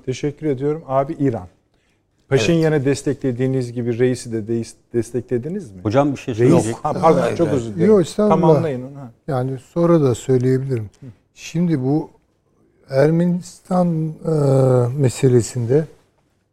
[0.07, 0.83] Teşekkür ediyorum.
[0.87, 1.49] Abi İran.
[2.29, 5.81] Paşinyan'ı desteklediğiniz gibi reisi de desteklediniz mi?
[5.83, 6.39] Hocam bir şey Reis.
[6.39, 6.77] söyleyecek.
[6.83, 7.91] Ha, pardon çok özür dilerim.
[7.91, 8.41] Yok, estağfurullah.
[8.41, 8.97] Tamamlayın onu.
[8.99, 9.11] ha.
[9.29, 10.91] Yani sonra da söyleyebilirim.
[11.35, 12.11] Şimdi bu
[12.91, 14.33] Ermenistan e,
[14.99, 15.85] meselesinde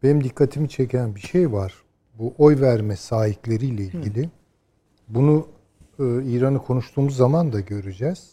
[0.03, 1.73] benim dikkatimi çeken bir şey var.
[2.19, 4.29] Bu oy verme sahikleriyle ilgili.
[5.07, 5.47] Bunu
[5.99, 8.31] e, İran'ı konuştuğumuz zaman da göreceğiz.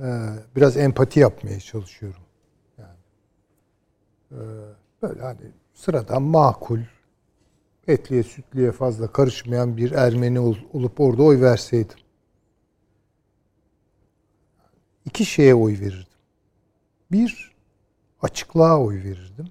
[0.00, 0.06] E,
[0.56, 2.20] biraz empati yapmaya çalışıyorum.
[4.32, 5.40] Yani e, böyle hani
[5.74, 6.80] sıradan makul,
[7.88, 11.96] etliye sütliye fazla karışmayan bir Ermeni ol- olup orada oy verseydim.
[15.04, 16.06] iki şeye oy verirdim.
[17.12, 17.52] Bir,
[18.22, 19.48] açıklığa oy verirdim.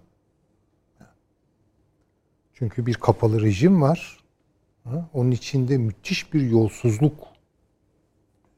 [2.53, 4.23] Çünkü bir kapalı rejim var.
[5.13, 7.27] Onun içinde müthiş bir yolsuzluk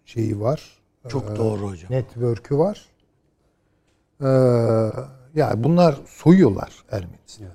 [0.06, 0.82] şeyi var.
[1.08, 1.92] Çok doğru hocam.
[1.92, 2.86] Network'ü var.
[4.22, 4.26] Ee,
[5.36, 7.48] Yani bunlar soyuyorlar Ermenistan'ı.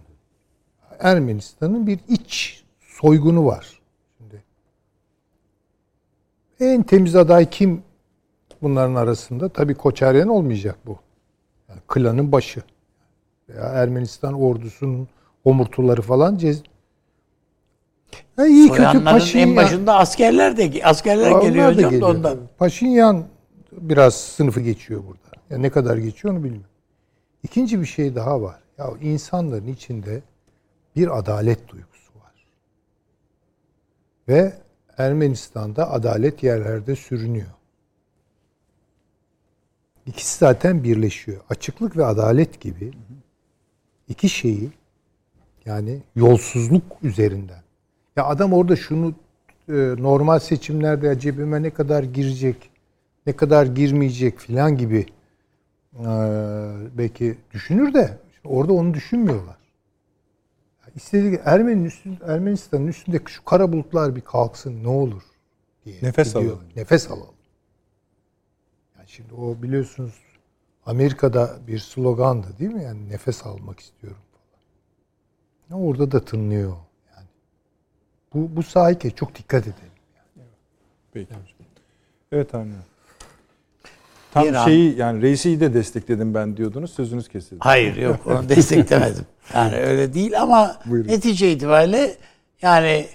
[1.00, 3.80] Ermenistan'ın bir iç soygunu var.
[4.18, 4.42] Şimdi
[6.60, 7.82] en temiz aday kim
[8.62, 9.48] bunların arasında?
[9.48, 10.98] Tabii Koçaryan olmayacak bu.
[11.68, 12.62] Yani klanın başı.
[13.48, 15.08] Veya Ermenistan ordusunun
[15.44, 16.62] omurtuları falan cez
[18.38, 19.56] ya iyi kötü Soyanların en Paşinyan.
[19.56, 22.14] başında askerler de askerler Onlar geliyor da hocam da geliyor.
[22.14, 22.38] ondan.
[22.58, 23.24] Paşinyan
[23.72, 25.42] biraz sınıfı geçiyor burada.
[25.50, 26.70] Ya ne kadar geçiyor onu bilmiyorum.
[27.42, 28.60] İkinci bir şey daha var.
[28.78, 30.22] Ya insanların içinde
[30.96, 32.34] bir adalet duygusu var.
[34.28, 34.52] Ve
[34.98, 37.46] Ermenistan'da adalet yerlerde sürünüyor.
[40.06, 41.40] İkisi zaten birleşiyor.
[41.50, 42.92] Açıklık ve adalet gibi
[44.08, 44.70] iki şeyi
[45.64, 47.62] yani yolsuzluk üzerinden.
[48.16, 49.14] Ya adam orada şunu
[49.68, 52.70] e, normal seçimlerde cebime ne kadar girecek,
[53.26, 55.06] ne kadar girmeyecek filan gibi
[56.98, 59.58] belki düşünür de orada onu düşünmüyorlar.
[60.86, 65.22] Ya İstediği Ermeni'nin üstün, Ermenistan'ın üstündeki şu kara bulutlar bir kalksın ne olur
[65.84, 65.98] diye.
[66.02, 66.52] Nefes gidiyor.
[66.52, 66.68] alalım.
[66.76, 67.34] Nefes alalım.
[68.98, 70.14] Yani şimdi o biliyorsunuz
[70.86, 72.82] Amerika'da bir slogandı değil mi?
[72.82, 75.80] Yani nefes almak istiyorum falan.
[75.80, 76.76] Ya Orada da tınlıyor.
[77.16, 77.26] Yani
[78.34, 79.92] bu bu sahike çok dikkat edelim.
[81.12, 81.42] Peki hocam.
[82.32, 82.74] Evet Avni.
[84.32, 86.90] Tam İran- şeyi yani reisi de destekledim ben diyordunuz.
[86.90, 87.56] Sözünüz kesildi.
[87.60, 89.26] Hayır yok onu desteklemedim.
[89.54, 91.08] Yani öyle değil ama Buyurun.
[91.08, 92.16] netice itibariyle
[92.62, 93.06] yani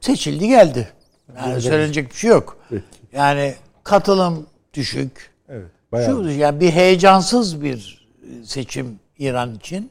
[0.00, 0.88] seçildi geldi.
[1.36, 2.56] Yani söylenecek bir şey yok.
[2.70, 2.82] Peki.
[3.12, 3.54] Yani
[3.84, 5.30] katılım düşük.
[5.48, 5.66] Evet.
[5.92, 6.24] Bayağı.
[6.24, 8.06] Şu yani bir heyecansız bir
[8.44, 9.90] seçim İran için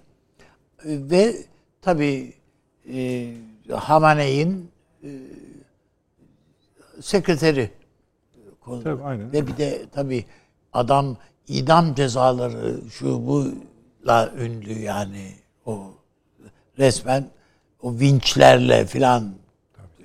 [0.86, 1.36] ve
[1.82, 2.34] tabii
[2.94, 3.28] e,
[3.72, 4.72] Hamaney'in
[5.04, 5.10] e,
[7.02, 7.70] sekreteri
[8.66, 9.34] konu- Tabii, aynen.
[9.34, 10.26] ve bir de tabii
[10.74, 15.32] adam idam cezaları şu buyla ünlü yani
[15.66, 15.92] o
[16.80, 17.28] resmen
[17.82, 19.34] o vinçlerle filan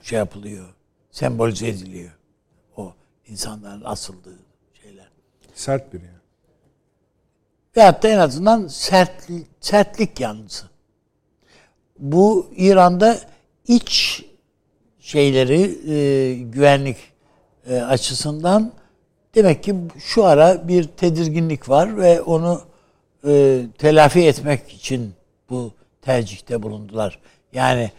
[0.03, 0.75] şey yapılıyor.
[1.11, 2.11] Sembolize ediliyor.
[2.77, 2.93] O
[3.29, 4.39] insanların asıldığı
[4.83, 5.09] şeyler.
[5.55, 6.15] Sert biri yani.
[7.77, 10.67] Veyahut da en azından sertlik, sertlik yanlısı.
[11.99, 13.21] Bu İran'da
[13.69, 14.25] iç
[15.01, 16.97] şeyleri e, güvenlik
[17.69, 18.73] e, açısından
[19.35, 22.63] demek ki şu ara bir tedirginlik var ve onu
[23.27, 25.13] e, telafi etmek için
[25.51, 27.19] bu tercihte bulundular.
[27.53, 27.91] Yani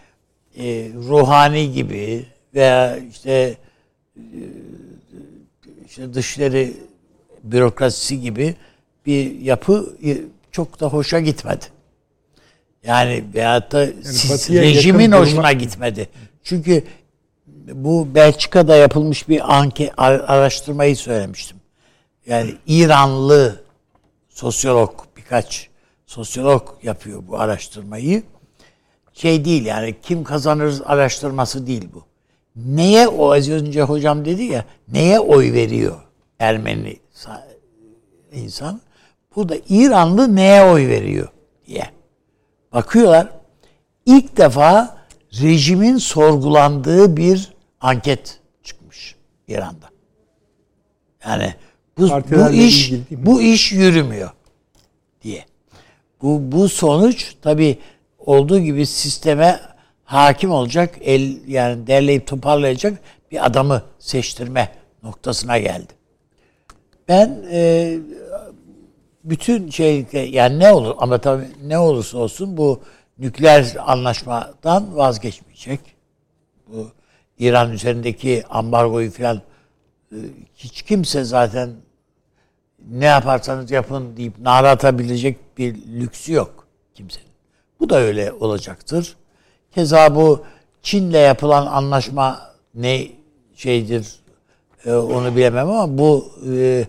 [0.58, 3.58] e, ruhani gibi veya işte
[5.88, 6.68] işte dışları
[7.44, 8.56] bürokrasisi gibi
[9.06, 10.18] bir yapı e,
[10.52, 11.66] çok da hoşa gitmedi.
[12.84, 16.10] Yani veyahut da siz- batıya rejimin hoşuna gitmedi.
[16.44, 16.84] Çünkü
[17.74, 21.58] bu Belçika'da yapılmış bir anket araştırmayı söylemiştim.
[22.26, 23.64] Yani İranlı
[24.30, 25.70] sosyolog birkaç
[26.06, 28.24] sosyolog yapıyor bu araştırmayı.
[29.14, 32.04] Şey değil yani kim kazanır araştırması değil bu.
[32.56, 35.96] Neye o az önce hocam dedi ya neye oy veriyor
[36.40, 37.48] Ermeni sa-
[38.32, 38.82] insan?
[39.36, 41.28] Burada İranlı neye oy veriyor
[41.68, 41.90] diye.
[42.74, 43.28] Bakıyorlar.
[44.06, 44.98] İlk defa
[45.42, 49.16] rejimin sorgulandığı bir anket çıkmış
[49.48, 49.90] İran'da.
[51.26, 51.54] Yani
[51.98, 54.30] bu, bu iş bu iş yürümüyor
[55.22, 55.46] diye.
[56.22, 57.80] Bu bu sonuç tabi
[58.20, 59.60] olduğu gibi sisteme
[60.04, 63.00] hakim olacak, el yani derleyip toparlayacak
[63.32, 64.70] bir adamı seçtirme
[65.04, 65.94] noktasına geldi.
[67.08, 67.98] Ben e,
[69.24, 72.82] bütün şey yani ne olur ama tabii ne olursa olsun bu
[73.20, 75.99] nükleer anlaşmadan vazgeçmeyecek.
[77.40, 79.42] İran üzerindeki ambargoyu falan
[80.12, 80.18] e,
[80.56, 81.70] hiç kimse zaten
[82.90, 87.30] ne yaparsanız yapın deyip nara atabilecek bir lüksü yok kimsenin.
[87.80, 89.16] Bu da öyle olacaktır.
[89.76, 90.46] Keza bu
[90.82, 92.42] Çin'le yapılan anlaşma
[92.76, 93.08] ne
[93.56, 94.20] şeydir
[94.86, 96.86] e, onu bilemem ama bu e,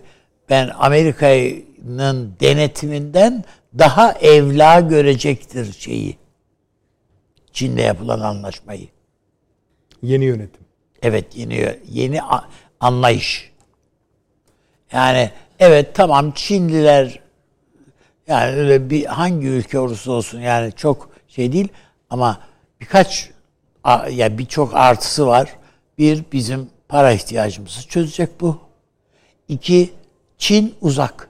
[0.49, 3.43] ben Amerika'nın denetiminden
[3.79, 6.17] daha evla görecektir şeyi.
[7.51, 8.87] Çin'le yapılan anlaşmayı.
[10.01, 10.61] Yeni yönetim.
[11.01, 12.19] Evet yeni yeni
[12.79, 13.51] anlayış.
[14.91, 17.19] Yani evet tamam Çinliler
[18.27, 21.67] yani öyle bir hangi ülke olursa olsun yani çok şey değil
[22.09, 22.39] ama
[22.81, 23.29] birkaç
[24.11, 25.49] ya birçok artısı var.
[25.97, 28.59] Bir bizim para ihtiyacımızı çözecek bu.
[29.47, 29.93] İki
[30.37, 31.29] Çin uzak.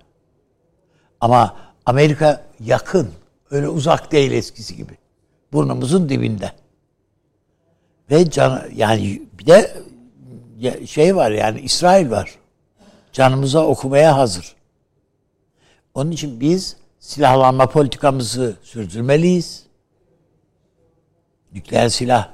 [1.21, 3.11] Ama Amerika yakın.
[3.51, 4.97] Öyle uzak değil eskisi gibi.
[5.53, 6.51] Burnumuzun dibinde.
[8.11, 9.73] Ve can yani bir de
[10.85, 12.35] şey var yani İsrail var.
[13.13, 14.55] Canımıza okumaya hazır.
[15.93, 19.63] Onun için biz silahlanma politikamızı sürdürmeliyiz.
[21.53, 22.29] Nükleer silah.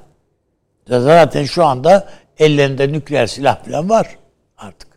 [0.87, 4.17] Zaten şu anda ellerinde nükleer silah falan var
[4.57, 4.89] artık.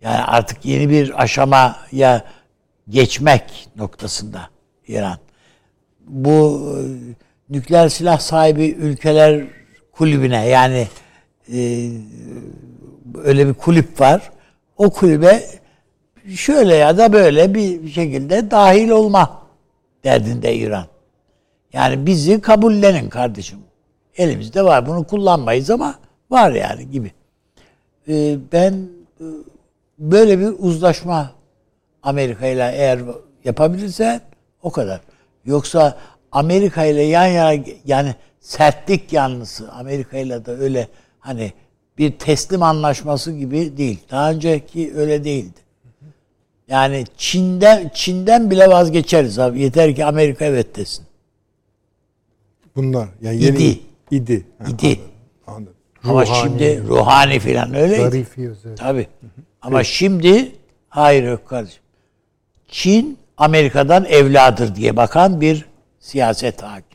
[0.00, 2.24] Yani artık yeni bir aşamaya
[2.88, 4.50] geçmek noktasında
[4.88, 5.18] İran.
[6.00, 6.80] Bu e,
[7.54, 9.46] nükleer silah sahibi ülkeler
[9.98, 10.88] kulübüne yani
[11.52, 11.90] e,
[13.24, 14.30] öyle bir kulüp var.
[14.76, 15.42] O kulübe
[16.36, 19.42] şöyle ya da böyle bir şekilde dahil olma
[20.04, 20.86] derdinde İran.
[21.72, 23.58] Yani bizi kabullenin kardeşim.
[24.16, 24.86] Elimizde var.
[24.86, 25.94] Bunu kullanmayız ama
[26.30, 27.12] var yani gibi.
[28.08, 28.72] Ee, ben
[29.20, 29.24] e,
[29.98, 31.30] böyle bir uzlaşma
[32.02, 33.00] Amerika ile eğer
[33.44, 34.20] yapabilirse
[34.62, 35.00] o kadar.
[35.44, 35.98] Yoksa
[36.32, 40.88] Amerika ile yan yana yani sertlik yanlısı Amerika ile de öyle
[41.20, 41.52] hani
[41.98, 43.98] bir teslim anlaşması gibi değil.
[44.10, 45.58] Daha önceki öyle değildi.
[46.68, 49.60] Yani Çin'den Çin'den bile vazgeçeriz abi.
[49.60, 51.04] Yeter ki Amerika evet desin.
[52.76, 53.80] Bunlar yani yeni İdi.
[54.10, 54.46] idi.
[54.58, 55.00] Ha, İdi.
[55.46, 55.74] Anladım.
[56.04, 56.38] Ama Ruhani.
[56.42, 58.02] şimdi ruhani filan öyleydi.
[58.02, 58.76] Zarifi özel.
[58.76, 59.06] Tabii.
[59.62, 60.52] Ama şimdi
[60.88, 61.82] hayır yok kardeşim.
[62.68, 65.64] Çin Amerika'dan evladır diye bakan bir
[66.00, 66.87] siyaset hakim.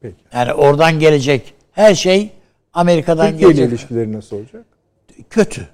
[0.00, 0.16] Peki.
[0.32, 2.30] Yani oradan gelecek her şey
[2.72, 3.68] Amerika'dan Türkiye gelecek.
[3.68, 4.64] ilişkileri nasıl olacak?
[5.30, 5.68] Kötü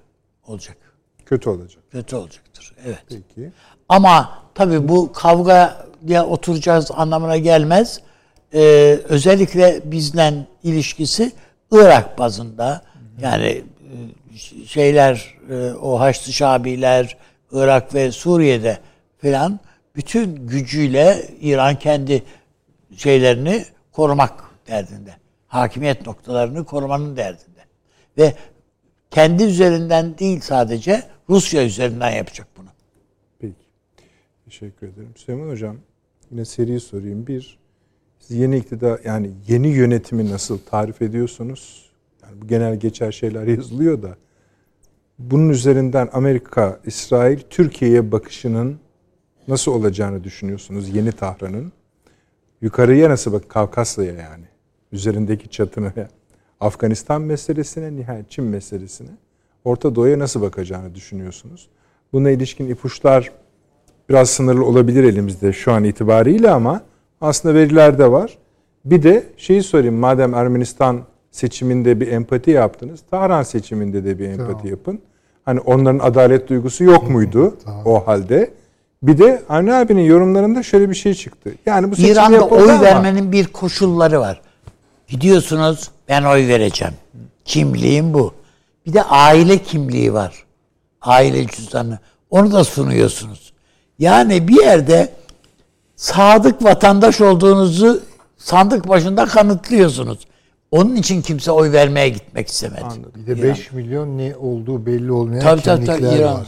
[0.47, 0.77] olacak.
[1.27, 1.83] Kötü olacak.
[1.91, 2.75] Kötü olacaktır.
[2.87, 3.03] Evet.
[3.09, 3.53] Peki.
[3.89, 8.01] Ama tabii bu kavgaya oturacağız anlamına gelmez.
[8.55, 8.61] Ee,
[9.09, 11.33] özellikle bizden ilişkisi
[11.73, 12.83] Irak bazında
[13.21, 13.63] yani
[14.35, 17.17] e, şeyler e, o Haçlı Şabiler
[17.53, 18.79] Irak ve Suriye'de
[19.19, 19.61] filan
[19.97, 22.23] bütün gücüyle İran kendi
[22.97, 23.65] şeylerini
[23.97, 25.17] korumak derdinde.
[25.49, 27.61] Hakimiyet noktalarını korumanın derdinde.
[28.19, 28.35] Ve
[29.11, 32.69] kendi üzerinden değil sadece Rusya üzerinden yapacak bunu.
[33.39, 33.55] Peki.
[34.45, 35.13] Teşekkür ederim.
[35.17, 35.77] Süleyman Hocam
[36.31, 37.27] yine seri sorayım.
[37.27, 37.59] Bir,
[38.19, 41.91] siz yeni iktidar yani yeni yönetimi nasıl tarif ediyorsunuz?
[42.23, 44.17] Yani bu genel geçer şeyler yazılıyor da
[45.19, 48.79] bunun üzerinden Amerika, İsrail, Türkiye'ye bakışının
[49.49, 51.73] nasıl olacağını düşünüyorsunuz yeni Tahran'ın?
[52.63, 54.45] Yukarıya nasıl bak Kavkasya'ya yani?
[54.93, 55.93] Üzerindeki çatını
[56.61, 59.11] Afganistan meselesine, nihayet Çin meselesine,
[59.65, 61.69] Orta Doğu'ya nasıl bakacağını düşünüyorsunuz?
[62.13, 63.33] Buna ilişkin ipuçlar
[64.09, 66.83] biraz sınırlı olabilir elimizde şu an itibariyle ama
[67.21, 68.39] aslında veriler de var.
[68.85, 74.51] Bir de şeyi sorayım madem Ermenistan seçiminde bir empati yaptınız, Tahran seçiminde de bir empati
[74.51, 74.67] Tamam.
[74.67, 75.01] yapın.
[75.45, 78.51] Hani onların adalet duygusu yok muydu o halde?
[79.03, 81.55] Bir de Avni abinin yorumlarında şöyle bir şey çıktı.
[81.67, 84.41] Yani bu seçim İran'da oy ama- vermenin bir koşulları var.
[85.09, 86.95] Gidiyorsunuz ben oy vereceğim.
[87.45, 88.35] Kimliğim bu.
[88.87, 90.45] Bir de aile kimliği var.
[91.03, 91.99] Aile cüzdanı.
[92.31, 93.53] Onu da sunuyorsunuz.
[93.99, 95.13] Yani bir yerde
[95.97, 98.03] sadık vatandaş olduğunuzu
[98.37, 100.19] sandık başında kanıtlıyorsunuz.
[100.71, 102.85] Onun için kimse oy vermeye gitmek istemedi.
[103.17, 106.35] Bir de 5 milyon ne olduğu belli olmayan Tabii, tabii, kimlikler tabii, İran.
[106.35, 106.47] var.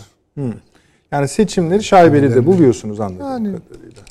[1.12, 4.02] Yani seçimleri şaibeli de buluyorsunuz anladığım Yani- kadarıyla.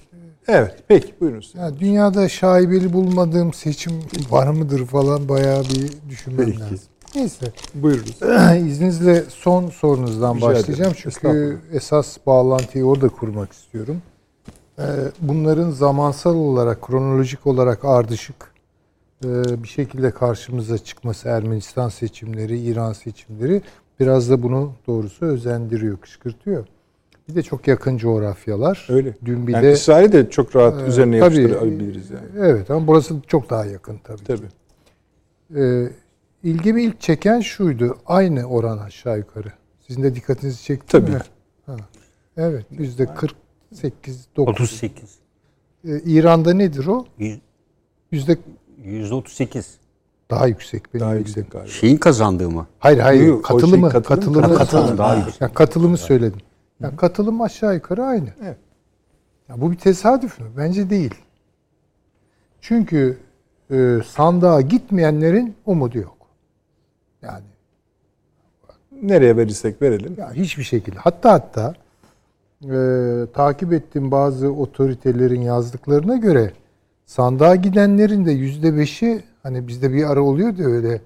[0.47, 1.41] Evet, peki buyurun.
[1.41, 1.55] siz.
[1.55, 3.93] Ya dünyada şaibeli bulmadığım seçim
[4.29, 6.59] var mıdır falan bayağı bir düşünmem Peki.
[6.59, 6.79] lazım.
[7.15, 7.51] Neyse.
[7.75, 8.17] Buyurunuz.
[8.67, 10.91] İzninizle son sorunuzdan Rica başlayacağım.
[10.91, 11.11] ederim.
[11.21, 14.01] Çünkü esas bağlantıyı orada kurmak istiyorum.
[14.79, 14.83] Ee,
[15.21, 18.51] Bunların zamansal olarak, kronolojik olarak ardışık
[19.25, 23.61] e, bir şekilde karşımıza çıkması Ermenistan seçimleri, İran seçimleri
[23.99, 26.65] biraz da bunu doğrusu özendiriyor, kışkırtıyor.
[27.29, 28.87] Bir de çok yakın coğrafyalar.
[28.89, 29.13] Öyle.
[29.25, 32.25] Dün bir yani de İsrail'i de çok rahat Ee, üzerine tabii, yapıştırabiliriz yani.
[32.39, 34.17] Evet ama burası çok daha yakın tabii.
[34.17, 34.23] ki.
[34.23, 34.47] Tabii.
[35.61, 35.89] Ee,
[36.43, 37.97] ilgimi ilk çeken şuydu.
[38.05, 39.51] Aynı oran aşağı yukarı.
[39.87, 41.11] Sizin de dikkatinizi çekti Tabii.
[41.11, 41.19] mi?
[41.65, 41.75] Ha.
[42.37, 42.65] Evet.
[42.71, 44.53] Yüzde 48, 9.
[44.53, 45.15] 38.
[45.87, 47.05] Ee, İran'da nedir o?
[47.19, 47.39] Yüz-
[48.11, 48.37] Yüzde
[49.11, 49.77] 38.
[50.31, 50.93] daha yüksek.
[50.93, 51.67] Benim Daha yüksek galiba.
[51.67, 52.67] Şeyin kazandığı mı?
[52.79, 53.23] Hayır hayır.
[53.27, 53.91] Yok, o katılımı.
[53.91, 54.47] şey katılım- katılımı.
[54.47, 55.41] Ha, katılım daha Ha, yüksek.
[55.41, 56.39] ya katılımı söyledim.
[56.79, 58.29] Ya katılım aşağı yukarı aynı.
[58.43, 58.57] Evet.
[59.49, 60.45] Ya bu bir tesadüf mü?
[60.57, 61.15] Bence değil.
[62.61, 63.17] Çünkü
[63.71, 66.17] e, sandığa gitmeyenlerin umudu yok.
[67.21, 67.43] Yani
[69.01, 70.15] Nereye verirsek verelim.
[70.17, 70.99] Ya hiçbir şekilde.
[70.99, 71.73] Hatta hatta
[72.63, 76.51] e, takip ettiğim bazı otoritelerin yazdıklarına göre
[77.05, 81.01] sandığa gidenlerin de yüzde beşi hani bizde bir ara oluyordu öyle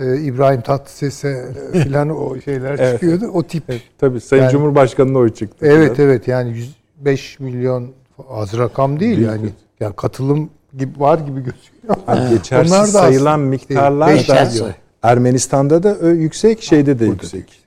[0.00, 2.92] e, İbrahim Tatlıses'e e, filan o şeyler Evet.
[2.92, 3.26] çıkıyordu.
[3.26, 3.64] O tip.
[3.68, 5.66] Evet Tabii Sayın Yani- Cumhurbaşkanı'na oy çıktı.
[5.98, 6.50] evet, yani
[6.98, 7.90] 105 milyon
[8.28, 9.40] az rakam değil, Değil, yani.
[9.42, 9.52] evet.
[9.80, 11.96] Yani katılım gibi var gibi gözüküyor.
[12.06, 14.74] Hani geçersiz Onlar da sayılan aslında- miktarlar da.
[15.02, 17.60] Ermenistan'da da yüksek, şeyde de yüksek.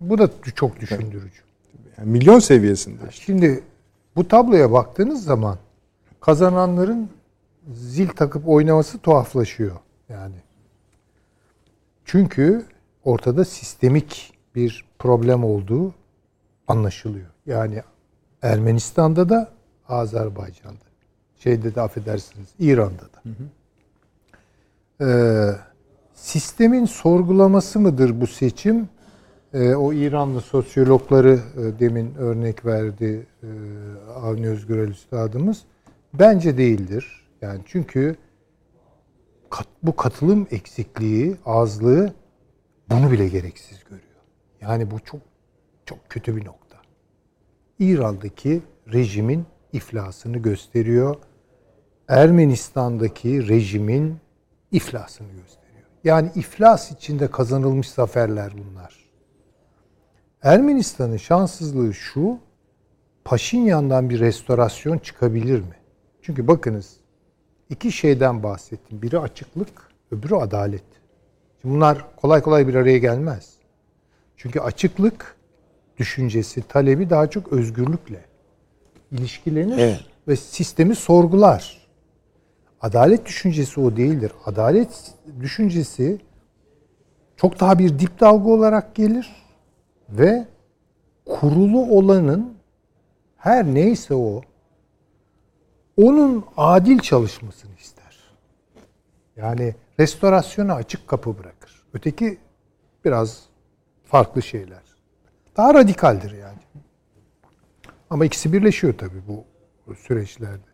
[0.00, 1.40] Bu da çok düşündürücü.
[1.98, 3.00] Yani milyon seviyesinde.
[3.10, 3.60] Şimdi
[4.16, 5.56] bu tabloya baktığınız zaman
[6.20, 7.08] kazananların
[7.74, 9.76] zil takıp oynaması tuhaflaşıyor
[10.08, 10.34] yani.
[12.08, 12.64] Çünkü
[13.04, 15.94] ortada sistemik bir problem olduğu
[16.68, 17.26] anlaşılıyor.
[17.46, 17.82] Yani
[18.42, 19.50] Ermenistan'da da
[19.88, 20.84] Azerbaycan'da.
[21.38, 23.22] Şeyde de affedersiniz İran'da da.
[25.00, 25.56] Ee,
[26.14, 28.88] sistemin sorgulaması mıdır bu seçim?
[29.54, 33.48] Ee, o İranlı sosyologları e, demin örnek verdi e,
[34.14, 35.62] Avni Özgürel Üstadımız.
[36.14, 37.26] Bence değildir.
[37.42, 38.16] Yani çünkü
[39.50, 42.12] kat- bu katılım eksikliği, azlığı
[42.90, 44.22] bunu bile gereksiz görüyor.
[44.60, 45.20] Yani bu çok
[45.86, 46.78] çok kötü bir nokta.
[47.78, 51.16] İran'daki rejimin iflasını gösteriyor.
[52.08, 54.16] Ermenistan'daki rejimin
[54.72, 55.86] iflasını gösteriyor.
[56.04, 59.08] Yani iflas içinde kazanılmış zaferler bunlar.
[60.42, 62.38] Ermenistan'ın şanssızlığı şu,
[63.24, 65.76] Paşinyan'dan bir restorasyon çıkabilir mi?
[66.22, 66.96] Çünkü bakınız,
[67.70, 69.02] iki şeyden bahsettim.
[69.02, 70.84] Biri açıklık, öbürü adalet.
[71.62, 73.52] Şimdi bunlar kolay kolay bir araya gelmez.
[74.36, 75.36] Çünkü açıklık
[75.98, 78.24] düşüncesi, talebi daha çok özgürlükle
[79.10, 80.00] ilişkilenir Evet.
[80.28, 81.88] ve sistemi sorgular.
[82.80, 84.32] Adalet düşüncesi o değildir.
[84.44, 86.20] Adalet düşüncesi
[87.36, 89.36] çok daha bir dip dalga olarak gelir
[90.08, 90.46] ve
[91.26, 92.54] kurulu olanın
[93.36, 94.42] her neyse o
[96.02, 98.18] onun adil çalışmasını ister.
[99.36, 101.82] Yani restorasyona açık kapı bırakır.
[101.92, 102.38] Öteki
[103.04, 103.42] biraz
[104.04, 104.82] farklı şeyler.
[105.56, 106.58] Daha radikaldir yani.
[108.10, 109.44] Ama ikisi birleşiyor tabii bu
[109.94, 110.68] süreçlerde.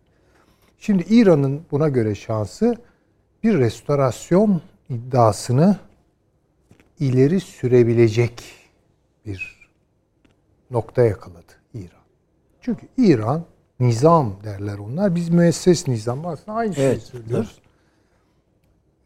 [0.78, 2.76] Şimdi İran'ın buna göre şansı
[3.42, 5.78] bir restorasyon iddiasını
[7.00, 8.42] ileri sürebilecek
[9.26, 9.70] bir
[10.70, 12.04] nokta yakaladı İran.
[12.60, 13.44] Çünkü İran
[13.80, 15.14] nizam derler onlar.
[15.14, 17.58] Biz müesses nizam aslında aynı şeyi Evet, söylüyoruz.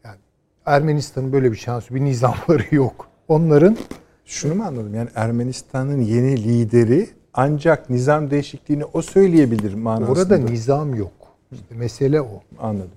[0.03, 0.17] Yani
[0.65, 3.07] Ermenistan'ın böyle bir şansı, bir nizamları yok.
[3.27, 3.77] Onların
[4.25, 4.93] Şunu mu anladım?
[4.95, 10.11] Yani Ermenistan'ın yeni lideri ancak nizam değişikliğini o söyleyebilir manasında.
[10.11, 11.11] orada nizam yok.
[11.51, 12.41] İşte mesele o.
[12.59, 12.91] Anladım.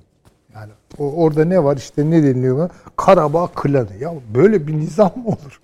[0.55, 2.71] Yani o, orada ne var işte ne deniliyor?
[2.97, 3.97] Karabağ klanı.
[4.01, 5.61] Ya böyle bir nizam mı olur?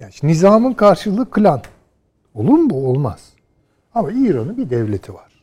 [0.00, 1.62] Yani nizamın karşılığı klan.
[2.34, 2.88] Olur mu bu?
[2.90, 3.32] Olmaz.
[3.94, 5.33] Ama İran'ın bir devleti var.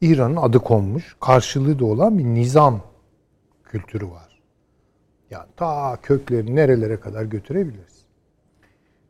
[0.00, 2.80] İran'ın adı konmuş, karşılığı da olan bir nizam
[3.64, 4.40] kültürü var.
[5.30, 8.00] Yani ta köklerini nerelere kadar götürebiliriz.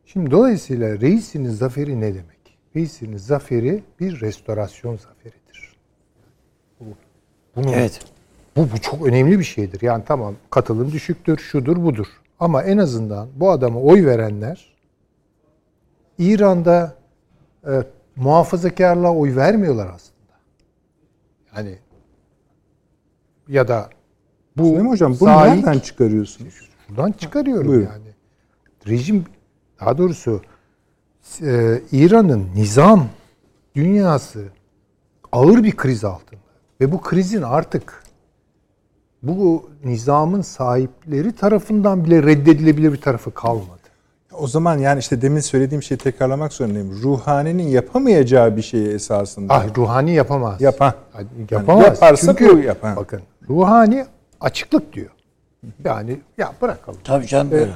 [0.07, 2.59] Şimdi dolayısıyla reisinin zaferi ne demek?
[2.77, 5.77] Reisinin zaferi bir restorasyon zaferidir.
[7.57, 8.01] Bunu Evet.
[8.57, 9.83] bu, bu çok önemli bir şeydir.
[9.83, 12.07] Yani tamam katılım düşüktür, şudur budur.
[12.41, 14.75] Ama en azından bu adama oy verenler
[16.19, 16.95] İran'da
[17.67, 17.83] e,
[18.17, 20.20] muhafazakarlığa oy vermiyorlar aslında.
[21.57, 21.79] Yani
[23.49, 23.91] ya da
[24.57, 26.69] bu Süleyman Hocam bunu sahip- nereden çıkarıyorsunuz?
[26.89, 27.87] Buradan çıkarıyorum Buyurun.
[27.93, 28.15] yani.
[28.89, 29.25] Rejim
[29.81, 30.43] daha doğrusu
[31.43, 33.09] e, İran'ın nizam
[33.75, 34.45] dünyası
[35.33, 36.41] ağır bir kriz altında.
[36.81, 38.05] Ve bu krizin artık
[39.23, 43.80] bu nizamın sahipleri tarafından bile reddedilebilir bir tarafı kalmadı.
[44.41, 47.03] O zaman yani işte demin söylediğim şeyi tekrarlamak zorundayım.
[47.03, 49.55] Ruhani'nin yapamayacağı bir şeyi esasında.
[49.55, 50.61] Ah ruhani yapamaz.
[50.61, 50.93] Yapan.
[51.15, 51.85] Yani yapamaz.
[51.87, 52.97] yaparsa Çünkü bu yapan.
[52.97, 54.07] bakın ruhani
[54.41, 55.11] açıklık diyor.
[55.85, 56.99] Yani ya bırakalım.
[57.05, 57.71] Tabii canım böyle.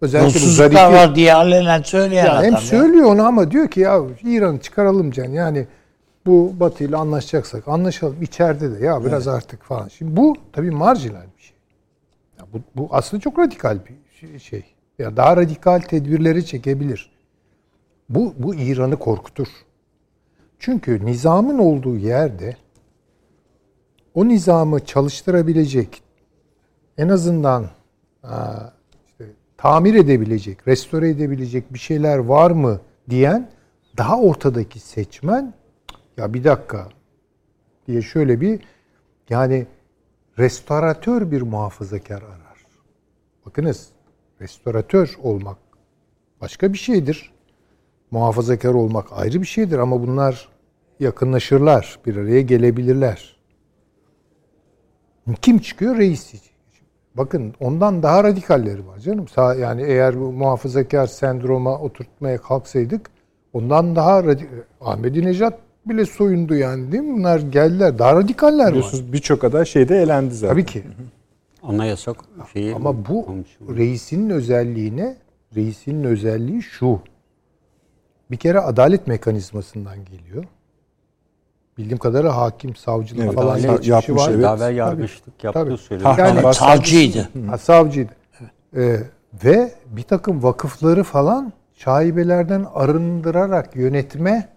[0.00, 2.44] Özellikle bu Zarifi- var diye alenen söyleyen Ya adam.
[2.44, 2.60] hem ya.
[2.60, 5.24] söylüyor onu ama diyor ki ya İran'ı çıkaralım can.
[5.30, 5.66] Yani
[6.26, 9.88] bu Batı ile anlaşacaksak anlaşalım içeride de ya biraz artık falan.
[9.88, 11.56] Şimdi bu tabii marjinal bir şey.
[12.38, 14.64] Ya bu, bu aslında çok radikal bir şey- şey.
[14.98, 17.10] Ya daha radikal tedbirleri çekebilir.
[18.08, 19.48] Bu bu İran'ı korkutur.
[20.58, 22.56] Çünkü nizamın olduğu yerde
[24.14, 26.02] o nizamı çalıştırabilecek
[26.98, 27.66] en azından
[29.06, 29.24] işte
[29.56, 32.80] tamir edebilecek, restore edebilecek bir şeyler var mı
[33.10, 33.50] diyen
[33.96, 35.54] daha ortadaki seçmen
[36.16, 36.88] ya bir dakika
[37.86, 38.60] diye şöyle bir
[39.30, 39.66] yani
[40.38, 42.66] restoratör bir muhafazakar arar.
[43.46, 43.88] Bakınız
[44.40, 45.58] restoratör olmak
[46.40, 47.32] başka bir şeydir.
[48.10, 50.48] Muhafazakar olmak ayrı bir şeydir ama bunlar
[51.00, 53.36] yakınlaşırlar, bir araya gelebilirler.
[55.42, 55.96] Kim çıkıyor?
[55.96, 56.34] Reis.
[57.14, 59.26] Bakın ondan daha radikalleri var canım.
[59.60, 63.10] Yani eğer bu muhafazakar sendroma oturtmaya kalksaydık
[63.52, 64.56] ondan daha radikal.
[64.80, 67.16] Ahmedi Necat bile soyundu yani değil mi?
[67.18, 67.98] Bunlar geldiler.
[67.98, 68.70] Daha radikaller var.
[68.70, 70.54] Biliyorsunuz birçok aday şeyde elendi zaten.
[70.54, 70.82] Tabii ki.
[71.62, 72.14] Anayasa
[72.52, 73.26] şeyi Ama bu
[73.76, 75.16] reisinin özelliğine,
[75.56, 77.00] reisinin özelliği şu.
[78.30, 80.44] Bir kere adalet mekanizmasından geliyor.
[81.78, 84.30] bildiğim kadarıyla hakim, savcılık Evet, falan sa- geçmişi yapmış, var.
[84.32, 84.44] evet.
[84.58, 84.74] Tabii.
[84.74, 85.76] yargıçlık yaptığı Tabii.
[85.78, 86.18] söyleniyor.
[86.18, 87.28] Yani- ha, Savcıydı.
[87.48, 88.12] Ha, savcıydı.
[88.76, 88.96] Ee,
[89.44, 94.48] ve bir takım vakıfları falan şaibelerden arındırarak yönetme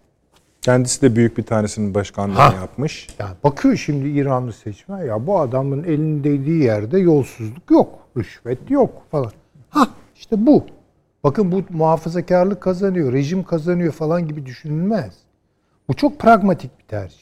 [0.62, 2.53] Kendisi de büyük bir tanesinin başkanlığını Ha.
[2.55, 3.07] yapmış.
[3.20, 9.03] yani bakıyor şimdi İranlı seçmen ya bu adamın elinin değdiği yerde yolsuzluk yok, rüşvet yok
[9.12, 9.32] falan.
[9.70, 10.66] Ha işte bu.
[11.24, 15.14] Bakın bu muhafazakarlık kazanıyor, rejim kazanıyor falan gibi düşünülmez.
[15.88, 17.18] Bu çok pragmatik bir tercih.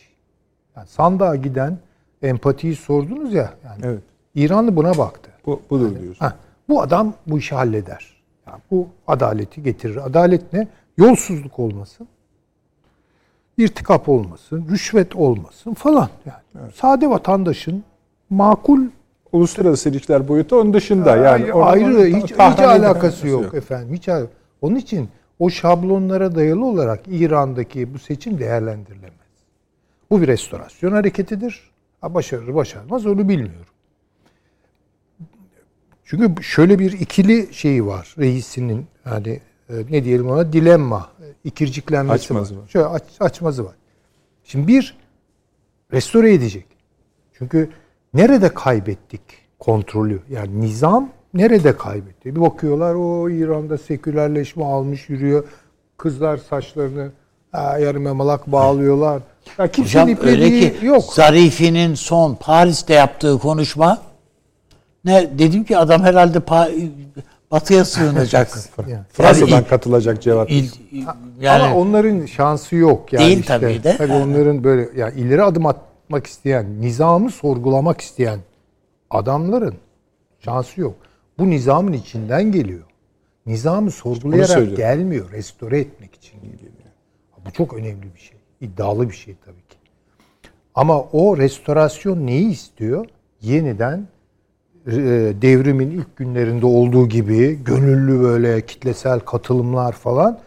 [0.75, 1.77] Yani sandığa giden
[2.21, 3.53] empatiyi sordunuz ya.
[3.65, 4.01] Yani Evet.
[4.35, 5.31] İranlı buna baktı.
[5.45, 6.25] Bu budur diyorsun.
[6.25, 6.35] Ha,
[6.69, 8.21] bu adam bu işi halleder.
[8.47, 10.05] Yani bu adaleti getirir.
[10.05, 10.67] Adalet ne?
[10.97, 12.07] Yolsuzluk olmasın.
[13.59, 16.09] İrtikap olmasın, rüşvet olmasın falan.
[16.25, 17.83] Yani sade vatandaşın
[18.29, 18.81] makul
[19.31, 21.15] Uluslararası ilişkiler boyutu onun dışında.
[21.15, 23.95] Yani orada ayrı hiç, hiç alakası yok, efendim.
[23.95, 24.27] Hiç al-
[24.61, 29.13] Onun için o şablonlara dayalı olarak İran'daki bu seçim değerlendirilemez.
[30.09, 31.69] Bu bir restorasyon hareketidir.
[32.01, 33.73] Ha, başarır başarmaz onu bilmiyorum.
[36.05, 39.39] Çünkü şöyle bir ikili şeyi var reisinin e,
[39.69, 42.61] ne diyelim ona dilemma, e, ikirciklenmesi Açmazı var.
[42.61, 42.67] var.
[42.67, 43.75] Şöyle aç, açmazı var.
[44.43, 44.97] Şimdi bir
[45.93, 46.65] restore edecek.
[47.33, 47.69] Çünkü
[48.13, 49.21] nerede kaybettik
[49.59, 50.21] kontrolü?
[50.29, 52.35] Yani nizam nerede kaybetti?
[52.35, 55.43] Bir bakıyorlar o İran'da sekülerleşme almış yürüyor.
[55.97, 57.11] Kızlar saçlarını
[57.55, 59.21] yarım yamalak bağlıyorlar.
[59.57, 61.03] Ya kimsenin Hocam öyle ki yok.
[61.13, 64.01] Zarifi'nin son Paris'te yaptığı konuşma
[65.05, 66.89] ne dedim ki adam herhalde Pa-
[67.51, 68.49] batıya sığınacak.
[68.87, 69.03] Yani.
[69.13, 70.51] Fransa'dan Yani il- katılacak cevap.
[70.51, 70.69] İl-
[71.41, 73.13] yani Ama onların şansı yok.
[73.13, 73.59] Yani Değil işte.
[73.59, 73.97] tabii de.
[73.97, 78.39] Tabii onların böyle yani ileri adım atmak isteyen, nizamı sorgulamak isteyen
[79.09, 79.75] adamların
[80.39, 80.95] şansı yok.
[81.39, 82.83] Bu nizamın içinden geliyor.
[83.45, 85.31] Nizamı sorgulayarak gelmiyor.
[85.31, 86.59] Restore etmek için geliyor.
[87.45, 88.37] Bu çok önemli bir şey.
[88.61, 89.77] İddialı bir şey tabii ki.
[90.75, 93.05] Ama o restorasyon neyi istiyor?
[93.41, 94.07] Yeniden
[95.41, 100.39] devrimin ilk günlerinde olduğu gibi gönüllü böyle kitlesel katılımlar falan.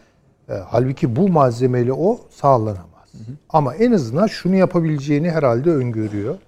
[0.49, 3.13] E, halbuki bu malzemeyle o sağlanamaz.
[3.49, 6.39] Ama en azından şunu yapabileceğini herhalde öngörüyor.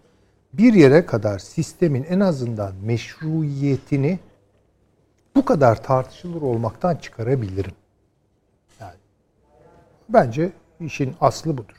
[0.52, 4.18] Bir yere kadar sistemin en azından meşruiyetini
[5.36, 7.72] bu kadar tartışılır olmaktan çıkarabilirim.
[8.80, 8.94] Yani
[10.08, 11.76] bence işin aslı budur.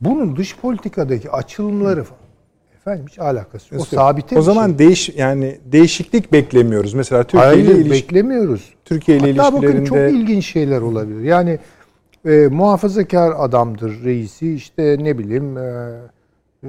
[0.00, 2.27] Bunun dış politikadaki açılımları falan
[2.88, 3.82] efendim hiç alakası yok.
[3.82, 4.78] O sabite o zaman şey.
[4.78, 6.94] değiş yani değişiklik beklemiyoruz.
[6.94, 8.74] Mesela Türkiye ile Hayır ilişki beklemiyoruz.
[8.84, 11.20] Türkiye ile Hatta bakın çok ilişkilerinde ilginç şeyler olabilir.
[11.20, 11.58] Yani
[12.24, 15.92] e, muhafazakar adamdır reisi işte ne bileyim e,
[16.64, 16.68] e,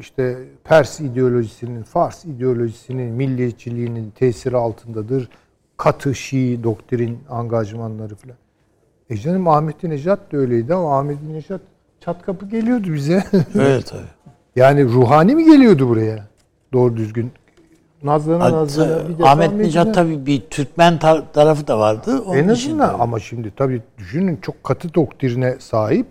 [0.00, 5.28] işte Pers ideolojisinin, Fars ideolojisinin, milliyetçiliğinin tesiri altındadır.
[5.76, 8.36] Katı Şii doktrin angajmanları falan.
[9.10, 11.60] E canım Ahmet Necat da öyleydi ama Ahmet Necat
[12.00, 13.24] çat kapı geliyordu bize.
[13.54, 14.17] evet tabii.
[14.58, 16.26] Yani ruhani mi geliyordu buraya?
[16.72, 17.32] Doğru düzgün.
[18.02, 22.20] Nazlana nazlana bir defa Ahmet Necat tabii bir Türkmen tar- tarafı da vardı.
[22.26, 26.06] Onun en azından ama şimdi tabii düşünün çok katı doktrine sahip.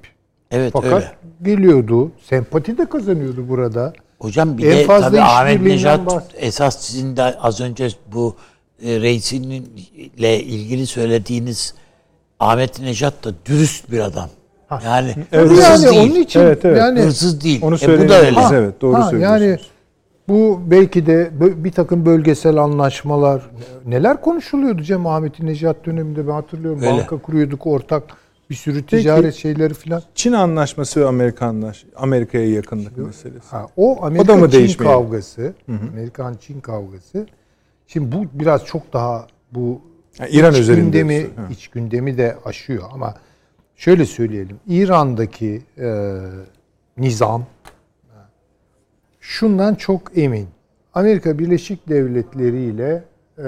[0.52, 1.12] evet Fakat öyle.
[1.44, 2.12] geliyordu.
[2.24, 3.94] Sempati de kazanıyordu burada.
[4.20, 8.36] Hocam bir En de fazla tabii Ahmet Necat esas sizin de az önce bu
[8.84, 11.74] e, reisinle ilgili söylediğiniz
[12.40, 14.30] Ahmet Necat da dürüst bir adam.
[14.86, 15.50] Yani Evet.
[15.52, 16.12] hırsız yani değil.
[16.12, 16.78] onun için Evet, evet.
[16.78, 17.60] yani Hırsız değil.
[17.64, 18.08] Onu e, bu da öyle.
[18.08, 19.42] söyleyebiliriz, evet, doğru ha, söylüyorsunuz.
[19.42, 19.58] Yani
[20.30, 23.50] bu belki de bir takım bölgesel anlaşmalar
[23.86, 26.82] neler konuşuluyordu Cem Ahmet Necat döneminde ben hatırlıyorum.
[26.82, 26.92] Öyle.
[26.92, 28.04] Banka kuruyorduk ortak
[28.50, 30.02] bir sürü ticaret şeyleri filan.
[30.16, 33.50] Çin anlaşması ve Amerikanlar Amerika'ya yakınlık meselesi.
[33.50, 35.54] Ha, o O da Amerika mı Çin kavgası.
[35.94, 37.28] Amerikan Çin kavgası.
[37.88, 39.82] Şimdi bu biraz çok daha bu
[40.20, 40.84] Yani İran iç üzerinde.
[40.86, 41.42] gündemi Ha.
[41.52, 43.14] iç gündemi de aşıyor ama
[43.78, 44.60] şöyle söyleyelim.
[44.68, 46.18] İran'daki e,
[46.98, 47.46] nizam
[49.20, 50.48] şundan çok emin.
[50.94, 53.04] Amerika Birleşik Devletleri ile
[53.38, 53.44] e,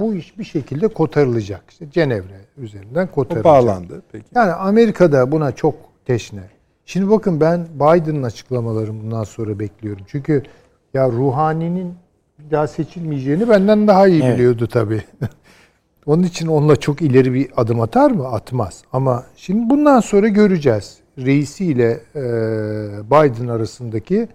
[0.00, 1.62] bu iş bir şekilde kotarılacak.
[1.68, 3.44] İşte Cenevre üzerinden O kotarılacak.
[3.44, 4.24] bağlandı peki.
[4.34, 5.74] Yani Amerika da buna çok
[6.06, 6.42] teşne.
[6.86, 10.04] Şimdi bakın ben Biden'ın açıklamalarını bundan sonra bekliyorum.
[10.08, 10.42] Çünkü
[10.94, 11.94] ya Ruhani'nin
[12.38, 14.34] bir daha seçilmeyeceğini benden daha iyi Evet.
[14.38, 15.02] biliyordu tabii.
[16.06, 18.28] Onun için onunla çok ileri bir adım atar mı?
[18.28, 18.82] Atmaz.
[18.92, 20.98] Ama şimdi bundan sonra göreceğiz.
[21.18, 22.20] Reisi ile e,
[23.10, 24.28] Biden arasındaki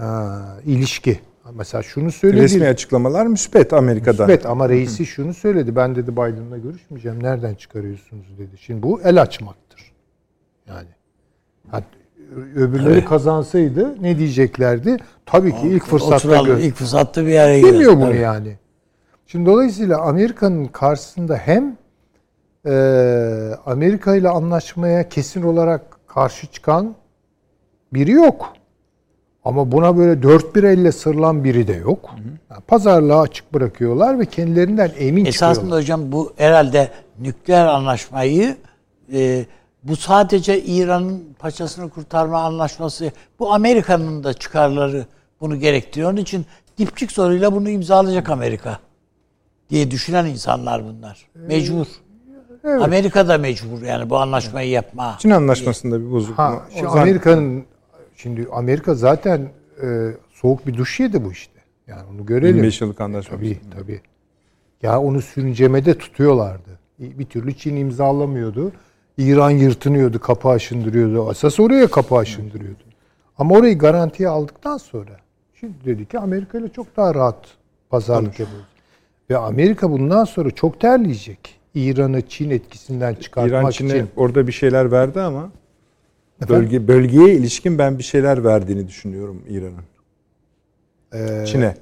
[0.00, 0.06] e,
[0.64, 1.20] ilişki.
[1.54, 2.42] Mesela şunu söyledi.
[2.42, 4.28] Resmi açıklamalar müspet Amerika'dan.
[4.28, 5.76] Evet ama reisi şunu söyledi.
[5.76, 7.22] Ben dedi Biden'la görüşmeyeceğim.
[7.22, 8.58] Nereden çıkarıyorsunuz dedi.
[8.60, 9.92] Şimdi bu el açmaktır.
[10.68, 10.88] Yani
[11.70, 11.82] ha,
[12.54, 14.96] öbürleri kazansaydı ne diyeceklerdi?
[15.26, 16.58] Tabii ki ilk fırsatta Oturalım, gör.
[16.58, 18.00] ilk fırsatta bir araya Bilmiyor girelim.
[18.00, 18.56] bunu yani.
[19.30, 21.76] Şimdi dolayısıyla Amerika'nın karşısında hem
[22.66, 22.72] e,
[23.66, 26.94] Amerika ile anlaşmaya kesin olarak karşı çıkan
[27.92, 28.52] biri yok.
[29.44, 32.14] Ama buna böyle dört bir elle sırılan biri de yok.
[32.50, 35.82] Yani pazarlığa açık bırakıyorlar ve kendilerinden emin Esasında çıkıyorlar.
[35.82, 38.56] hocam bu herhalde nükleer anlaşmayı
[39.12, 39.44] e,
[39.82, 45.06] bu sadece İran'ın paçasını kurtarma anlaşması bu Amerika'nın da çıkarları
[45.40, 46.10] bunu gerektiriyor.
[46.10, 46.46] Onun için
[46.78, 48.87] dipçik soruyla bunu imzalayacak Amerika
[49.70, 51.28] diye düşünen insanlar bunlar.
[51.34, 51.86] Mecbur.
[52.64, 55.16] Amerika da mecbur yani bu anlaşmayı yapma.
[55.18, 56.38] Çin anlaşmasında bir bozukluk.
[56.38, 57.64] Ha, şimdi Amerika'nın
[58.16, 59.48] şimdi Amerika zaten
[59.82, 59.86] e,
[60.32, 61.58] soğuk bir duş yedi bu işte.
[61.86, 62.56] Yani onu görelim.
[62.56, 63.36] 25 yıllık anlaşma.
[63.36, 64.00] Tabii tabii.
[64.82, 66.78] Ya onu sürüncemede tutuyorlardı.
[66.98, 68.72] Bir türlü Çin imzalamıyordu.
[69.18, 71.30] İran yırtınıyordu, kapı aşındırıyordu.
[71.30, 72.82] Esas oraya kapı aşındırıyordu.
[73.38, 75.16] Ama orayı garantiye aldıktan sonra
[75.60, 77.38] şimdi dedi ki Amerika ile çok daha rahat
[77.90, 78.66] pazarlık yapıyoruz.
[79.30, 81.58] Ve Amerika bundan sonra çok terleyecek.
[81.74, 84.08] İran'ı Çin etkisinden çıkartmak İran Çin'e için.
[84.16, 85.50] orada bir şeyler verdi ama
[86.42, 86.62] Efendim?
[86.64, 89.84] bölge bölgeye ilişkin ben bir şeyler verdiğini düşünüyorum İran'ın.
[91.14, 91.74] Ee, Çin'e.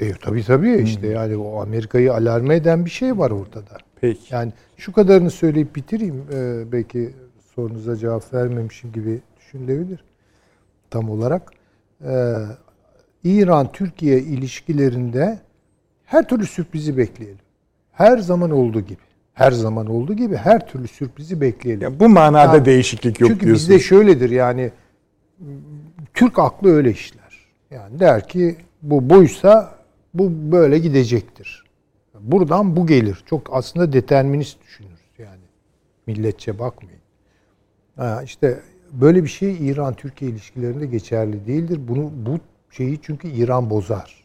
[0.00, 3.76] E, tabii tabii işte yani o Amerika'yı alarme eden bir şey var ortada.
[4.00, 4.34] Peki.
[4.34, 6.24] Yani şu kadarını söyleyip bitireyim.
[6.32, 7.10] Ee, belki
[7.54, 10.04] sorunuza cevap vermemişim gibi düşünülebilir.
[10.90, 11.50] Tam olarak.
[12.04, 12.34] Ee,
[13.24, 15.38] İran-Türkiye ilişkilerinde
[16.10, 17.38] her türlü sürprizi bekleyelim.
[17.92, 18.98] Her zaman olduğu gibi.
[19.34, 21.82] Her zaman olduğu gibi her türlü sürprizi bekleyelim.
[21.82, 23.68] Ya bu manada Ha, değişiklik yok Çünkü diyorsun.
[23.68, 24.70] bizde şöyledir yani
[26.14, 27.46] Türk aklı öyle işler.
[27.70, 29.74] Yani der ki bu buysa
[30.14, 31.64] bu böyle gidecektir.
[32.20, 33.24] Buradan bu gelir.
[33.26, 35.44] Çok aslında determinist düşünürüz yani.
[36.06, 37.00] Milletçe bakmayın.
[37.96, 38.60] Ha, işte
[38.92, 41.80] böyle bir şey İran-Türkiye ilişkilerinde geçerli değildir.
[41.88, 42.38] Bunu bu
[42.70, 44.24] şeyi çünkü İran bozar.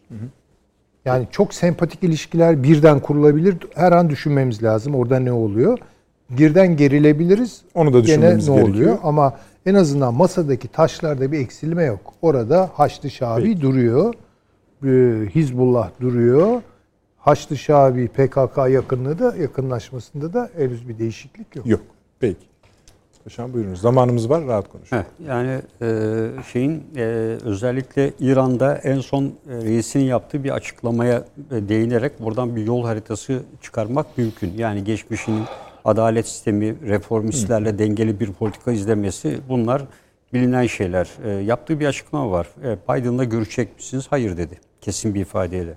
[1.05, 3.57] Yani çok sempatik ilişkiler birden kurulabilir.
[3.75, 4.95] Her an düşünmemiz lazım.
[4.95, 5.79] Orada ne oluyor?
[6.29, 7.61] Birden gerilebiliriz.
[7.73, 8.75] Onu da Gene düşünmemiz ne gerekiyor.
[8.77, 8.97] oluyor?
[9.03, 9.33] Ama
[9.65, 12.13] en azından masadaki taşlarda bir eksilme yok.
[12.21, 14.13] Orada Haçlı Şabi duruyor.
[14.85, 14.87] Ee,
[15.35, 16.61] Hizbullah duruyor.
[17.17, 21.67] Haçlı Şabi PKK yakınlığı da yakınlaşmasında da henüz bir değişiklik yok.
[21.67, 21.81] Yok.
[22.19, 22.45] Peki.
[23.25, 23.81] Paşam buyurunuz.
[23.81, 24.47] Zamanımız var.
[24.47, 24.97] Rahat konuşun.
[24.97, 27.01] Heh, yani e, şeyin e,
[27.43, 33.43] özellikle İran'da en son e, reisinin yaptığı bir açıklamaya e, değinerek buradan bir yol haritası
[33.61, 34.53] çıkarmak mümkün.
[34.57, 35.39] Yani geçmişin
[35.85, 39.81] adalet sistemi, reformistlerle dengeli bir politika izlemesi bunlar
[40.33, 41.09] bilinen şeyler.
[41.23, 42.47] E, yaptığı bir açıklama var.
[42.63, 44.07] E, Biden'la görüşecek misiniz?
[44.09, 44.59] Hayır dedi.
[44.81, 45.73] Kesin bir ifadeyle.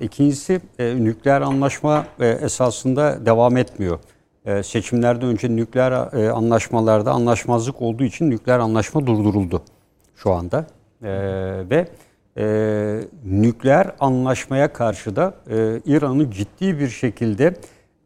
[0.00, 3.98] İkincisi e, nükleer anlaşma e, esasında devam etmiyor.
[4.46, 9.62] E, seçimlerden önce nükleer e, anlaşmalarda anlaşmazlık olduğu için nükleer anlaşma durduruldu
[10.16, 10.66] şu anda.
[11.02, 11.10] E,
[11.70, 11.88] ve
[12.38, 17.54] e, nükleer anlaşmaya karşı da e, İran'ın ciddi bir şekilde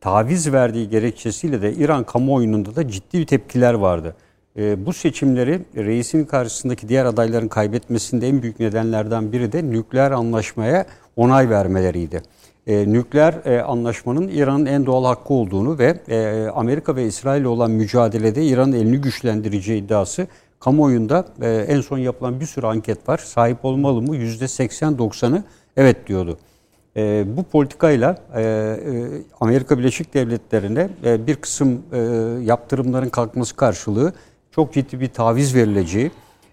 [0.00, 4.16] taviz verdiği gerekçesiyle de İran kamuoyunda da ciddi tepkiler vardı.
[4.56, 10.86] E, bu seçimleri reisin karşısındaki diğer adayların kaybetmesinde en büyük nedenlerden biri de nükleer anlaşmaya
[11.16, 12.22] onay vermeleriydi.
[12.70, 17.48] E, nükleer e, anlaşmanın İran'ın en doğal hakkı olduğunu ve e, Amerika ve İsrail ile
[17.48, 20.26] olan mücadelede İran'ın elini güçlendireceği iddiası
[20.60, 23.18] kamuoyunda e, en son yapılan bir sürü anket var.
[23.18, 24.16] Sahip olmalı mı?
[24.16, 25.42] %80-90'ı
[25.76, 26.38] evet diyordu.
[26.96, 28.76] E, bu politikayla e, e,
[29.40, 31.98] Amerika Birleşik Devletleri'ne e, bir kısım e,
[32.44, 34.12] yaptırımların kalkması karşılığı
[34.50, 36.10] çok ciddi bir taviz verileceği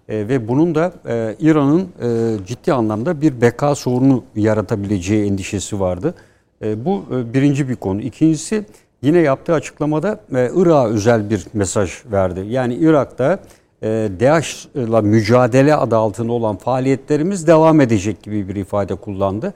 [0.10, 6.14] e, ve bunun da e, İran'ın e, ciddi anlamda bir beka sorunu yaratabileceği endişesi vardı.
[6.62, 7.04] Bu
[7.34, 8.02] birinci bir konu.
[8.02, 8.66] İkincisi
[9.02, 12.46] yine yaptığı açıklamada e, Irak'a özel bir mesaj verdi.
[12.50, 13.40] Yani Irak'ta
[13.84, 13.88] e,
[14.20, 19.54] DAEŞ'la mücadele adı altında olan faaliyetlerimiz devam edecek gibi bir ifade kullandı.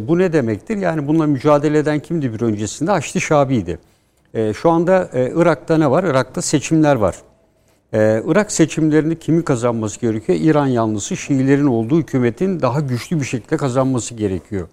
[0.00, 0.76] Bu ne demektir?
[0.76, 2.90] Yani bununla mücadele eden kimdi bir öncesinde?
[2.90, 3.78] Haçlı Şabi'ydi.
[4.34, 6.04] E, şu anda Irak'ta ne var?
[6.04, 7.14] Irak'ta seçimler var.
[7.96, 10.38] Ee, Irak seçimlerini kimi kazanması gerekiyor?
[10.42, 14.68] İran yanlısı Şiilerin olduğu hükümetin daha güçlü bir şekilde kazanması gerekiyor.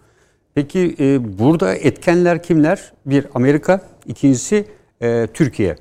[0.56, 2.94] Peki e, burada etkenler kimler?
[3.06, 4.66] Bir Amerika, ikincisi
[5.02, 5.76] e, Türkiye.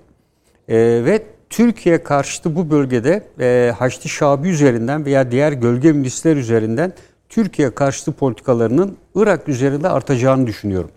[0.68, 6.92] E, ve Türkiye karşıtı bu bölgede e, Haçlı Şabi üzerinden veya diğer gölge milisler üzerinden
[7.28, 10.90] Türkiye karşıtı politikalarının Irak üzerinde artacağını düşünüyorum.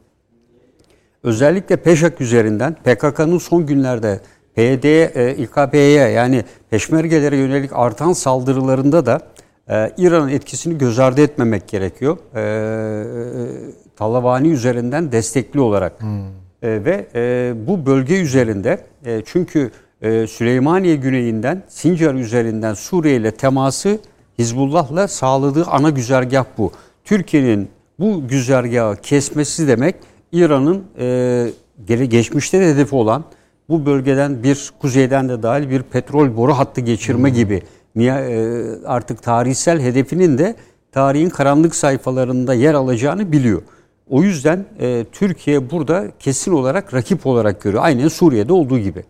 [1.23, 4.19] Özellikle PEŞAK üzerinden PKK'nın son günlerde
[4.56, 9.19] PYD, e, İKP'ye yani peşmergelere yönelik artan saldırılarında da
[9.69, 12.18] e, İran'ın etkisini göz ardı etmemek gerekiyor.
[12.36, 12.45] E, e,
[13.95, 15.94] Talavani üzerinden destekli olarak.
[16.61, 19.72] E, ve e, bu bölge üzerinde e, çünkü
[20.02, 23.99] e, Süleymaniye güneyinden Sincar üzerinden Suriye ile teması
[24.40, 26.72] Hizbullah'la sağladığı ana güzergah bu.
[27.03, 27.69] Türkiye'nin
[27.99, 29.95] bu güzergahı kesmesi demek
[30.32, 30.84] İran'ın
[31.88, 33.23] e, geçmişte de hedefi olan
[33.69, 37.61] bu bölgeden bir kuzeyden de dahil bir petrol boru hattı geçirme gibi
[37.95, 40.55] niye e, artık tarihsel hedefinin de
[40.91, 43.61] tarihin karanlık sayfalarında yer alacağını biliyor.
[44.09, 47.83] O yüzden e, Türkiye burada kesin olarak rakip olarak görüyor.
[47.83, 49.03] Aynen Suriye'de olduğu gibi.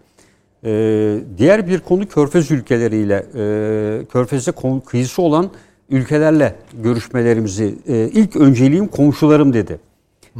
[0.63, 4.51] E, diğer bir konu Körfez ülkeleriyle, e, Körfez'de
[4.85, 5.49] kıyısı olan
[5.89, 9.79] ülkelerle görüşmelerimizi e, ilk önceliğim komşularım dedi.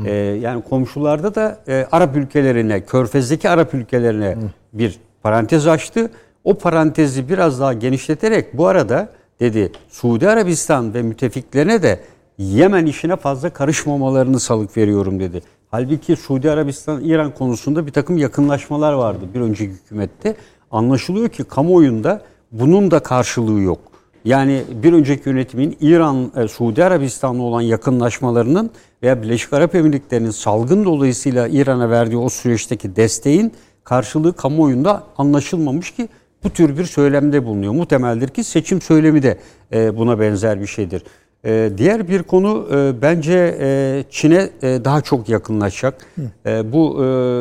[0.06, 4.40] E, yani komşularda da e, Arap ülkelerine, Körfez'deki Arap ülkelerine Hı.
[4.74, 6.12] bir parantez açtı.
[6.44, 9.10] O parantezi biraz daha genişleterek bu arada
[9.40, 12.00] dedi Suudi Arabistan ve müttefiklerine de
[12.38, 15.42] Yemen işine fazla karışmamalarını salık veriyorum dedi.
[15.72, 20.36] Halbuki Suudi Arabistan İran konusunda bir takım yakınlaşmalar vardı bir önceki hükümette.
[20.72, 23.80] Anlaşılıyor ki kamuoyunda bunun da karşılığı yok.
[24.26, 28.72] Yani bir önceki yönetimin İran, e, Suudi Arabistan'la olan yakınlaşmalarının
[29.06, 33.54] veya Birleşik Arap Emirlikleri'nin salgın dolayısıyla İran'a verdiği o süreçteki desteğin
[33.84, 36.10] karşılığı kamuoyunda anlaşılmamış ki
[36.44, 37.74] bu tür bir söylemde bulunuyor.
[37.74, 39.38] Muhtemeldir ki seçim söylemi de
[39.74, 41.04] e, buna benzer bir şeydir.
[41.46, 42.68] E, diğer bir konu
[43.02, 46.06] bence Çin'e daha çok yakınlaşacak.
[46.46, 46.98] Bu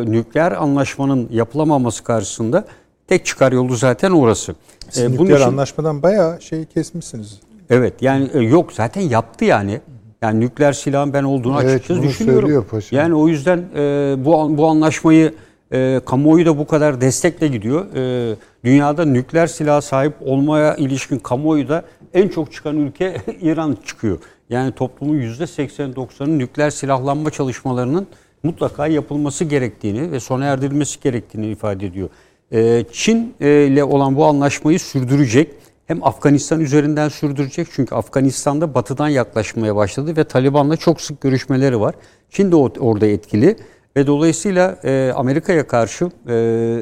[0.06, 2.64] nükleer anlaşmanın yapılamaması karşısında
[3.08, 4.54] tek çıkar yolu zaten orası.
[4.90, 7.40] Siz ee, nükleer için, anlaşmadan bayağı şey kesmişsiniz.
[7.70, 9.80] Evet yani e, yok zaten yaptı yani.
[10.24, 12.66] Yani nükleer silahın ben olduğunu evet, açıkçası düşünüyorum.
[12.90, 15.34] Yani o yüzden e, bu bu anlaşmayı
[15.72, 17.86] e, kamuoyu da bu kadar destekle gidiyor.
[17.94, 21.84] E, dünyada nükleer silah sahip olmaya ilişkin kamuoyu da
[22.14, 24.18] en çok çıkan ülke İran çıkıyor.
[24.50, 28.06] Yani toplumun %80-90'ın nükleer silahlanma çalışmalarının
[28.42, 32.08] mutlaka yapılması gerektiğini ve sona erdirilmesi gerektiğini ifade ediyor.
[32.52, 35.50] Ee, Çin e, ile olan bu anlaşmayı sürdürecek.
[35.86, 41.94] Hem Afganistan üzerinden sürdürecek çünkü Afganistan'da batıdan yaklaşmaya başladı ve Taliban'la çok sık görüşmeleri var.
[42.30, 43.56] Çin de orada etkili
[43.96, 46.34] ve dolayısıyla e, Amerika'ya karşı e,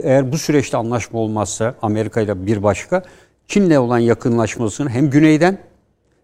[0.03, 3.03] eğer bu süreçte anlaşma olmazsa Amerika ile bir başka
[3.47, 5.59] Çin'le olan yakınlaşmasını hem güneyden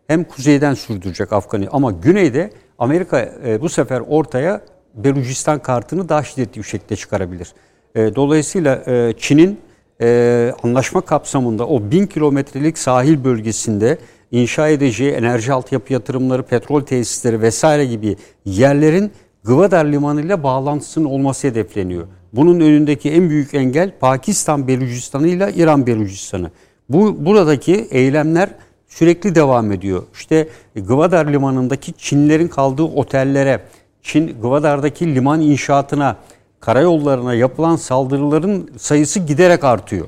[0.07, 1.77] hem kuzeyden sürdürecek Afganistan.
[1.77, 4.61] Ama güneyde Amerika bu sefer ortaya
[4.95, 7.53] Belucistan kartını daha şiddetli bir şekilde çıkarabilir.
[7.95, 9.61] E, dolayısıyla e, Çin'in
[10.01, 13.99] e, anlaşma kapsamında o bin kilometrelik sahil bölgesinde
[14.31, 19.13] inşa edeceği enerji altyapı yatırımları, petrol tesisleri vesaire gibi yerlerin
[19.45, 22.07] Gwadar Limanı ile bağlantısının olması hedefleniyor.
[22.33, 26.51] Bunun önündeki en büyük engel Pakistan Belucistanı ile İran Belucistanı.
[26.89, 28.51] Bu buradaki eylemler
[28.89, 30.03] sürekli devam ediyor.
[30.15, 33.61] İşte Gwadar Limanı'ndaki Çinlerin kaldığı otellere,
[34.03, 36.17] Çin Gwadar'daki liman inşaatına,
[36.61, 40.07] karayollarına yapılan saldırıların sayısı giderek artıyor.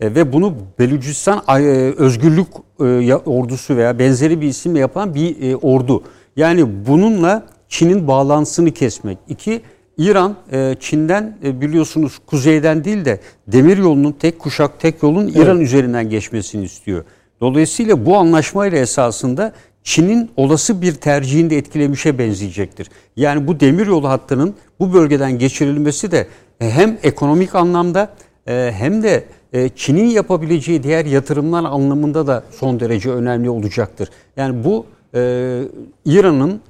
[0.00, 1.62] E, ve bunu Belucistan e,
[1.96, 2.48] Özgürlük
[2.80, 6.02] e, Ordusu veya benzeri bir isimle yapan bir e, ordu.
[6.36, 9.18] Yani bununla Çin'in bağlantısını kesmek.
[9.28, 9.62] İki,
[9.98, 15.36] İran e, Çin'den e, biliyorsunuz kuzeyden değil de demir yolunun tek kuşak tek yolun evet.
[15.36, 17.04] İran üzerinden geçmesini istiyor.
[17.40, 19.52] Dolayısıyla bu anlaşmayla esasında
[19.84, 22.90] Çin'in olası bir tercihini de etkilemişe benzeyecektir.
[23.16, 26.26] Yani bu demiryolu hattının bu bölgeden geçirilmesi de
[26.60, 28.14] e, hem ekonomik anlamda
[28.46, 34.08] e, hem de e, Çin'in yapabileceği diğer yatırımlar anlamında da son derece önemli olacaktır.
[34.36, 34.86] Yani bu
[36.04, 36.60] İran'ın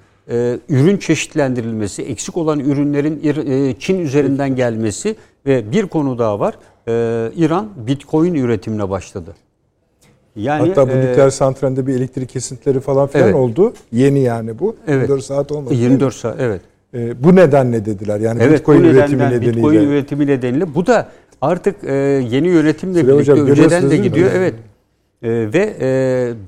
[0.69, 5.16] ürün çeşitlendirilmesi, eksik olan ürünlerin Çin üzerinden gelmesi
[5.47, 6.55] ve bir konu daha var.
[7.37, 9.35] İran Bitcoin üretimine başladı.
[10.36, 13.36] Yani, Hatta bu e, nükleer santralinde bir elektrik kesintileri falan filan evet.
[13.36, 13.73] oldu.
[13.93, 14.77] Yeni yani bu.
[14.86, 15.02] Evet.
[15.02, 15.74] 24 saat olmadı.
[15.74, 16.61] 24 saat evet.
[16.94, 18.20] E, bu nedenle dediler.
[18.20, 19.57] Yani evet, Bitcoin üretimi nedeniyle.
[19.57, 20.74] Bitcoin üretimi nedeniyle.
[20.74, 21.09] Bu da
[21.40, 21.94] artık e,
[22.31, 24.31] yeni yönetimle Sıra birlikte hocam, önceden de gidiyor.
[24.35, 24.55] Evet.
[25.23, 25.89] E, ve e,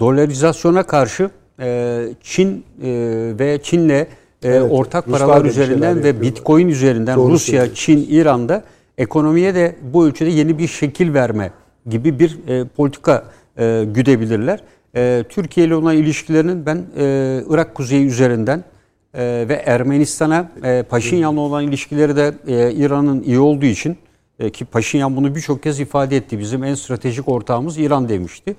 [0.01, 1.31] dolarizasyona karşı
[1.61, 2.91] e, Çin e,
[3.39, 4.07] ve Çin'le e,
[4.43, 8.65] evet, ortak Ruslar paralar üzerinden ve Bitcoin üzerinden Doğru Rusya, Çin, İran'da
[8.99, 11.51] ekonomiye de bu ölçüde yeni bir şekil verme
[11.87, 13.25] gibi bir e, politika
[13.59, 14.61] e, güdebilirler.
[14.97, 18.65] E, Türkiye ile olan ilişkilerinin ben e, Irak kuzeyi üzerinden
[19.15, 23.97] e, ve Ermenistan'a e, Paşinyan'la olan ilişkileri de e, İran'ın iyi olduğu için
[24.39, 26.39] e, ki Paşinyan bunu birçok kez ifade etti.
[26.39, 28.57] Bizim en stratejik ortağımız İran demişti.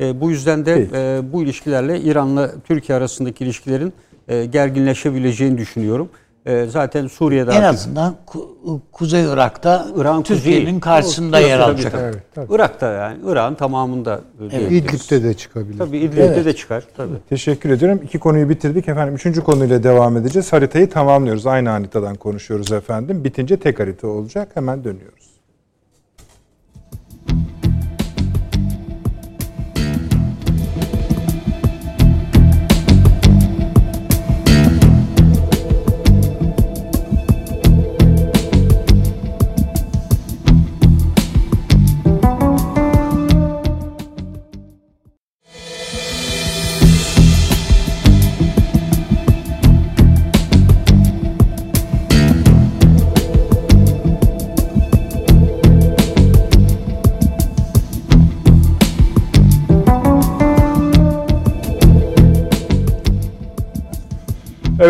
[0.00, 3.92] E, bu yüzden de e, bu ilişkilerle İran'la Türkiye arasındaki ilişkilerin
[4.28, 6.08] e, gerginleşebileceğini düşünüyorum.
[6.46, 11.94] Ee, zaten Suriye'de en azından Ku- Kuzey Irak'ta İran Türkiye'nin karşısında yer alacak.
[12.00, 12.54] Evet, tabii.
[12.54, 14.72] Irak'ta yani İran tamamında evet.
[14.72, 15.78] İdlib'de de çıkabilir.
[15.78, 16.44] Tabii İdlib'de evet.
[16.44, 16.84] de çıkar.
[16.96, 17.14] Tabii.
[17.28, 18.00] Teşekkür ediyorum.
[18.04, 19.14] İki konuyu bitirdik efendim.
[19.14, 20.52] Üçüncü konuyla devam edeceğiz.
[20.52, 21.46] Haritayı tamamlıyoruz.
[21.46, 23.24] Aynı haritadan konuşuyoruz efendim.
[23.24, 24.48] Bitince tek harita olacak.
[24.54, 25.25] Hemen dönüyoruz.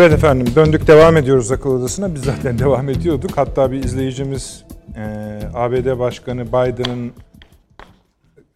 [0.07, 2.15] Evet efendim döndük devam ediyoruz akıl odasına.
[2.15, 3.31] Biz zaten devam ediyorduk.
[3.35, 4.63] Hatta bir izleyicimiz
[4.97, 7.11] e, ABD Başkanı Biden'ın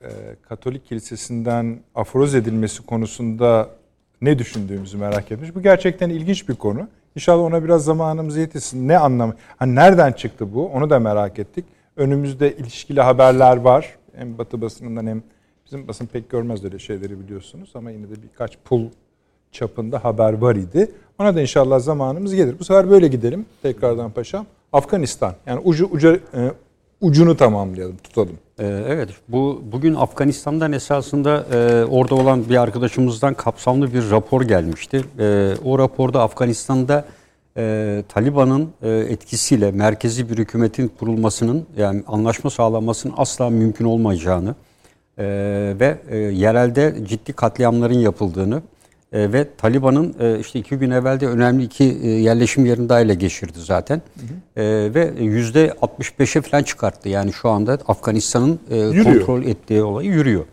[0.01, 0.09] e,
[0.49, 3.69] Katolik Kilisesi'nden aforoz edilmesi konusunda
[4.21, 5.55] ne düşündüğümüzü merak etmiş.
[5.55, 6.87] Bu gerçekten ilginç bir konu.
[7.15, 8.87] İnşallah ona biraz zamanımız yetişsin.
[8.87, 9.35] Ne anlamı?
[9.57, 10.67] Hani nereden çıktı bu?
[10.67, 11.65] Onu da merak ettik.
[11.95, 13.95] Önümüzde ilişkili haberler var.
[14.15, 15.23] Hem Batı basınından hem
[15.65, 18.89] bizim basın pek görmez öyle şeyleri biliyorsunuz ama yine de birkaç pul
[19.51, 20.91] çapında haber var idi.
[21.19, 22.55] Ona da inşallah zamanımız gelir.
[22.59, 24.45] Bu sefer böyle gidelim tekrardan paşam.
[24.73, 25.33] Afganistan.
[25.45, 26.51] Yani ucu uca, e,
[27.01, 28.37] ucunu tamamlayalım, tutalım.
[28.59, 35.03] Ee, Evet, bu bugün Afganistan'dan esasında e, orada olan bir arkadaşımızdan kapsamlı bir rapor gelmişti.
[35.19, 37.05] E, o raporda Afganistan'da
[37.57, 44.55] e, Taliban'ın e, etkisiyle merkezi bir hükümetin kurulmasının yani anlaşma sağlanmasının asla mümkün olmayacağını
[45.17, 45.25] e,
[45.79, 48.61] ve e, yerelde ciddi katliamların yapıldığını
[49.11, 53.01] e, ve Taliban'ın e, işte iki gün evvel de önemli iki e, yerleşim yerini daha
[53.01, 54.01] ele geçirdi zaten.
[54.55, 54.63] E,
[54.93, 57.09] ve yüzde 65'e falan çıkarttı.
[57.09, 60.45] Yani şu anda Afganistan'ın e, kontrol ettiği olayı yürüyor.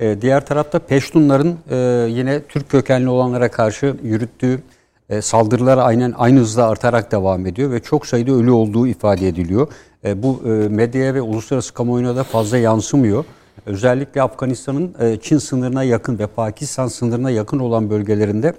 [0.00, 1.76] E, diğer tarafta Peştunların e,
[2.10, 4.62] yine Türk kökenli olanlara karşı yürüttüğü
[5.10, 9.68] e, saldırılar aynen aynı hızla artarak devam ediyor ve çok sayıda ölü olduğu ifade ediliyor.
[10.04, 13.24] E, bu e, medyaya ve uluslararası kamuoyuna da fazla yansımıyor.
[13.66, 18.54] Özellikle Afganistan'ın e, Çin sınırına yakın ve Pakistan sınırına yakın olan bölgelerinde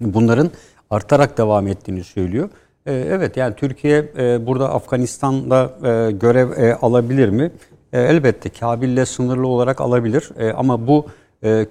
[0.00, 0.50] bunların
[0.90, 2.48] artarak devam ettiğini söylüyor.
[2.86, 5.72] E, Evet yani Türkiye e, burada Afganistan'da
[6.10, 7.50] görev alabilir mi?
[7.92, 11.06] Elbette Kabil'le sınırlı olarak alabilir ama bu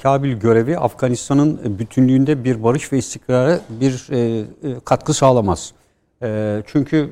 [0.04, 4.10] Kabil görevi Afganistan'ın bütünlüğünde bir barış ve istikrara bir
[4.86, 5.74] katkı sağlamaz.
[6.66, 7.10] Çünkü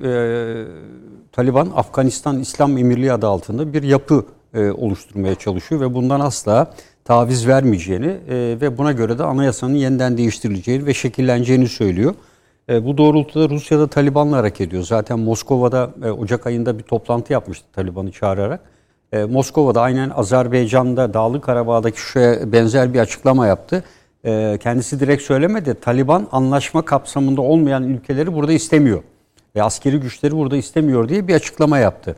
[1.31, 4.25] Taliban Afganistan İslam Emirliği adı altında bir yapı
[4.55, 6.73] e, oluşturmaya çalışıyor ve bundan asla
[7.05, 12.15] taviz vermeyeceğini e, ve buna göre de anayasanın yeniden değiştirileceğini ve şekilleneceğini söylüyor.
[12.69, 14.83] E, bu doğrultuda Rusya'da Taliban'la hareket ediyor.
[14.83, 18.59] Zaten Moskova'da Ocak ayında bir toplantı yapmıştı Taliban'ı çağırarak.
[19.29, 23.83] Moskova'da aynen Azerbaycan'da Dağlı Karabağ'daki şeye benzer bir açıklama yaptı.
[24.59, 25.75] Kendisi direkt söylemedi.
[25.81, 29.03] Taliban anlaşma kapsamında olmayan ülkeleri burada istemiyor.
[29.55, 32.15] Ve askeri güçleri burada istemiyor diye bir açıklama yaptı.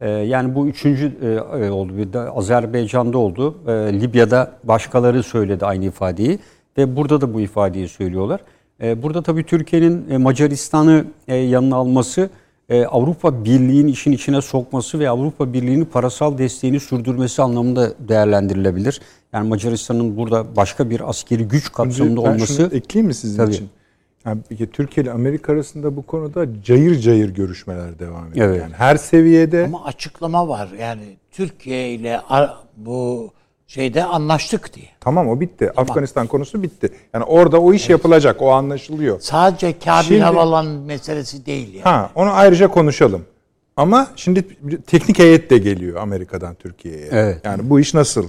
[0.00, 1.26] Ee, Yani bu üçüncü e,
[1.66, 1.96] e, oldu.
[1.96, 3.54] Bir de Azerbaycan'da oldu.
[3.66, 3.70] Ee,
[4.00, 6.38] Libya'da başkaları söyledi aynı ifadeyi.
[6.78, 8.40] Ve burada da bu ifadeyi söylüyorlar.
[8.82, 12.30] Ee, Burada tabii Türkiye'nin e, Macaristan'ı yanına alması,
[12.88, 19.00] Avrupa Birliği'nin işin içine sokması ve Avrupa Birliği'nin parasal desteğini sürdürmesi anlamında değerlendirilebilir.
[19.32, 22.54] Yani Macaristan'ın burada başka bir askeri güç kapsamında ben olması...
[22.54, 23.52] şunu ekleyeyim mi sizin Tabii.
[23.52, 23.68] için?
[24.26, 24.40] Yani
[24.72, 28.48] Türkiye ile Amerika arasında bu konuda cayır cayır görüşmeler devam ediyor.
[28.48, 28.60] Evet.
[28.62, 30.68] Yani her seviyede Ama açıklama var.
[30.80, 32.20] Yani Türkiye ile
[32.76, 33.30] bu
[33.66, 34.86] şeyde anlaştık diye.
[35.00, 35.70] tamam o bitti.
[35.76, 36.88] Afganistan konusu bitti.
[37.14, 38.42] Yani orada o iş yapılacak.
[38.42, 39.20] O anlaşılıyor.
[39.20, 41.82] Sadece Kabil Şimdi- Havalan meselesi değil yani.
[41.84, 43.24] Ha, onu ayrıca konuşalım.
[43.76, 44.44] Ama şimdi
[44.86, 47.08] teknik heyet de geliyor Amerika'dan Türkiye'ye.
[47.10, 47.40] Evet.
[47.44, 48.28] Yani bu iş nasıl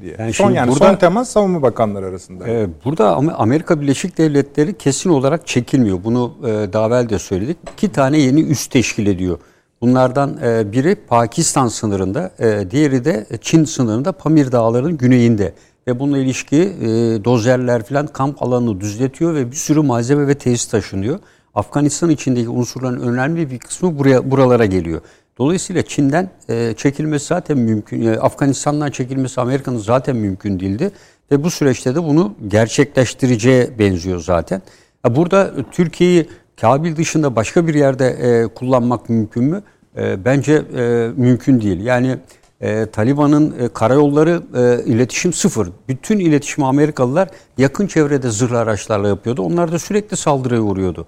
[0.00, 0.16] diye.
[0.18, 2.48] Yani son yani burada- son temas savunma bakanları arasında.
[2.48, 5.98] Ee, Burada Am- Amerika Birleşik Devletleri kesin olarak çekilmiyor.
[6.04, 7.56] Bunu e, daha evvel de söyledik.
[7.72, 9.38] İki tane yeni üs teşkil ediyor.
[9.80, 15.52] Bunlardan e, biri Pakistan sınırında, e, diğeri de Çin sınırında Pamir Dağları'nın güneyinde.
[15.88, 16.86] Ve bununla ilişki e,
[17.24, 21.18] dozerler falan kamp alanını düzletiyor ve bir sürü malzeme ve tesis taşınıyor.
[21.54, 25.00] Afganistan içindeki unsurların önemli bir kısmı buraya buralara geliyor.
[25.38, 30.90] Dolayısıyla Çin'den e, çekilmesi zaten mümkün, e, Afganistan'dan çekilmesi Amerika'nın zaten mümkün değildi.
[31.30, 34.62] Ve bu süreçte de bunu gerçekleştireceğe benziyor zaten.
[35.04, 36.28] Ya Burada Türkiye'yi
[36.60, 39.62] Kabil dışında başka bir yerde e, kullanmak mümkün mü?
[39.96, 41.80] E, bence e, mümkün değil.
[41.80, 42.18] Yani
[42.60, 45.68] e, Taliban'ın e, karayolları e, iletişim sıfır.
[45.88, 47.28] Bütün iletişimi Amerikalılar
[47.58, 49.42] yakın çevrede zırhlı araçlarla yapıyordu.
[49.42, 51.06] Onlar da sürekli saldırıya uğruyordu.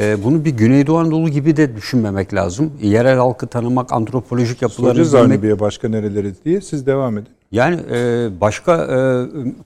[0.00, 2.72] E, bunu bir Güneydoğu Anadolu gibi de düşünmemek lazım.
[2.82, 6.60] Yerel halkı tanımak, antropolojik yapıları Soracağız bilmek Bey'e başka nereleri diye.
[6.60, 7.28] Siz devam edin.
[7.52, 8.98] yani e, başka e,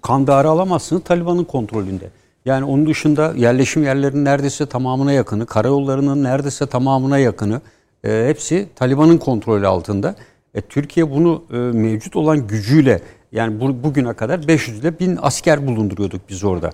[0.03, 2.11] Kandahar'ı alamazsınız Taliban'ın kontrolünde.
[2.45, 7.61] Yani onun dışında yerleşim yerlerinin neredeyse tamamına yakını, karayollarının neredeyse tamamına yakını
[8.05, 10.15] e, hepsi Taliban'ın kontrolü altında.
[10.55, 13.01] E, Türkiye bunu e, mevcut olan gücüyle
[13.33, 16.71] yani bu, bugüne kadar 500 ile 1000 asker bulunduruyorduk biz orada.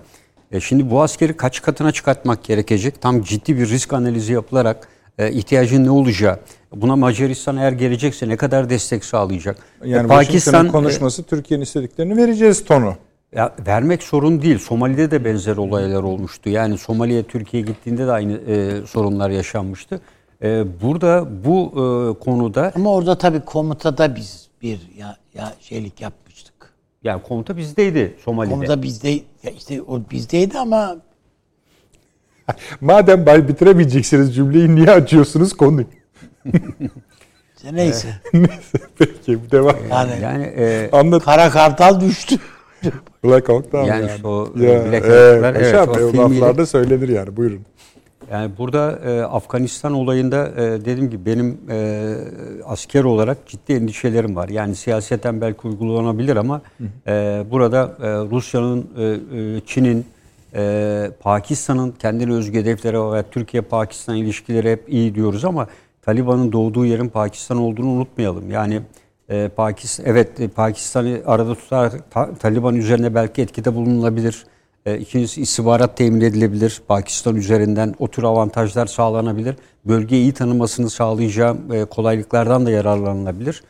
[0.52, 3.00] E, şimdi bu askeri kaç katına çıkartmak gerekecek?
[3.00, 6.38] Tam ciddi bir risk analizi yapılarak e, ihtiyacın ne olacağı,
[6.74, 9.56] buna Macaristan eğer gelecekse ne kadar destek sağlayacak?
[9.82, 12.94] E, Yani Washington'ın konuşması Türkiye'nin istediklerini vereceğiz tonu.
[13.32, 14.58] ya vermek sorun değil.
[14.58, 16.50] Somali'de de benzer olaylar olmuştu.
[16.50, 20.00] Yani Somali'ye Türkiye gittiğinde de aynı e, sorunlar yaşanmıştı.
[20.42, 26.25] E, burada bu e, konuda Ama orada tabii komutada biz bir ya, ya şeylik yapmıştık.
[27.06, 28.54] Yani komuta bizdeydi Somali'de.
[28.54, 29.10] Komuta bizde
[29.42, 30.96] ya işte o bizdeydi ama
[32.80, 35.86] Madem bay bitiremeyeceksiniz cümleyi niye açıyorsunuz konuyu?
[37.56, 38.08] İşte neyse.
[38.98, 39.76] Peki devam.
[39.90, 41.24] Yani, Yani e, Anlat.
[41.24, 42.36] Kara Kartal düştü.
[43.24, 44.26] Black Hawk'tan Yani yani.
[44.26, 47.60] o, ya, Black e, Hawk'lar, Paşa evet, o Bey, o filmiyle- laflarda söylenir yani buyurun.
[48.32, 52.14] Yani burada e, Afganistan olayında e, dediğim gibi benim e,
[52.64, 54.48] asker olarak ciddi endişelerim var.
[54.48, 56.60] Yani siyaseten belki uygulanabilir ama
[57.06, 60.06] e, burada e, Rusya'nın, e, e, Çin'in,
[60.54, 63.24] e, Pakistan'ın kendine özgü hedefleri var.
[63.30, 65.66] Türkiye-Pakistan ilişkileri hep iyi diyoruz ama
[66.02, 68.50] Taliban'ın doğduğu yerin Pakistan olduğunu unutmayalım.
[68.50, 68.80] Yani
[69.28, 74.46] e, Pakistan evet e, Pakistan'ı arada tutar Ta- Taliban üzerine belki etkide bulunulabilir.
[74.86, 76.82] E, İkincisi istihbarat temin edilebilir.
[76.88, 79.54] Pakistan üzerinden o tür avantajlar sağlanabilir.
[79.84, 83.62] Bölgeyi iyi tanımasını sağlayacağı e, kolaylıklardan da yararlanılabilir.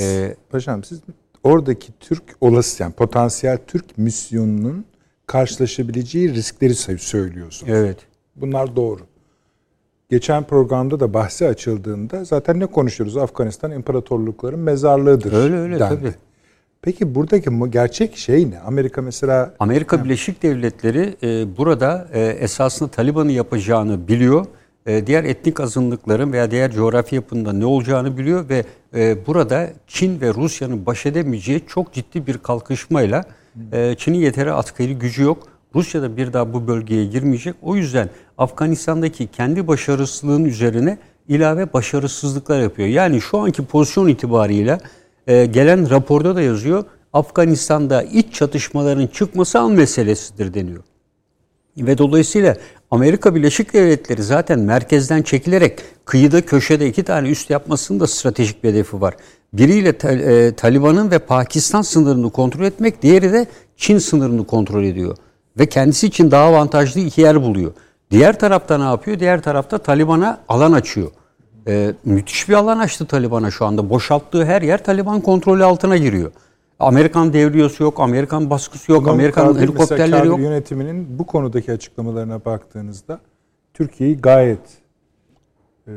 [0.00, 1.00] E, Paşam siz
[1.44, 4.84] oradaki Türk olası yani potansiyel Türk misyonunun
[5.26, 7.72] karşılaşabileceği riskleri söylüyorsunuz.
[7.72, 7.98] evet.
[8.36, 9.00] Bunlar doğru.
[10.10, 13.16] Geçen programda da bahsi açıldığında zaten ne konuşuyoruz?
[13.16, 15.32] Afganistan imparatorlukların mezarlığıdır.
[15.32, 15.94] Öyle, öyle, dendi.
[15.96, 16.14] tabii.
[16.84, 18.58] Peki buradaki gerçek şey ne?
[18.58, 24.46] Amerika mesela Amerika Birleşik Devletleri e, burada e, esasında Taliban'ı yapacağını biliyor.
[24.86, 30.20] E, diğer etnik azınlıkların veya diğer coğrafi yapında ne olacağını biliyor ve e, burada Çin
[30.20, 33.24] ve Rusya'nın baş edemeyeceği çok ciddi bir kalkışmayla
[33.72, 35.48] e, Çin'in yeteri askeri gücü yok.
[35.74, 37.54] Rusya da bir daha bu bölgeye girmeyecek.
[37.62, 40.98] O yüzden Afganistan'daki kendi başarısızlığın üzerine
[41.28, 42.88] ilave başarısızlıklar yapıyor.
[42.88, 44.78] Yani şu anki pozisyon itibariyle
[45.26, 46.84] e, gelen raporda da yazıyor.
[47.12, 50.82] Afganistan'da iç çatışmaların çıkması an meselesidir deniyor.
[51.76, 52.56] Ve dolayısıyla
[52.90, 58.68] Amerika Birleşik Devletleri zaten merkezden çekilerek kıyıda köşede iki tane üst yapmasının da stratejik bir
[58.68, 59.14] hedefi var.
[59.52, 63.46] Biriyle e, Taliban'ın ve Pakistan sınırını kontrol etmek, diğeri de
[63.76, 65.16] Çin sınırını kontrol ediyor.
[65.58, 67.72] Ve kendisi için daha avantajlı iki yer buluyor.
[68.10, 69.20] Diğer tarafta ne yapıyor?
[69.20, 71.10] Diğer tarafta Taliban'a alan açıyor.
[71.68, 73.90] E, müthiş bir alan açtı Taliban'a şu anda.
[73.90, 76.32] Boşalttığı her yer Taliban kontrolü altına giriyor.
[76.80, 80.38] Amerikan devriyesi yok, Amerikan baskısı yok, Amerikan Kabil, helikopterleri yok.
[80.40, 83.20] yönetiminin bu konudaki açıklamalarına baktığınızda
[83.74, 84.58] Türkiye'yi gayet
[85.88, 85.92] e,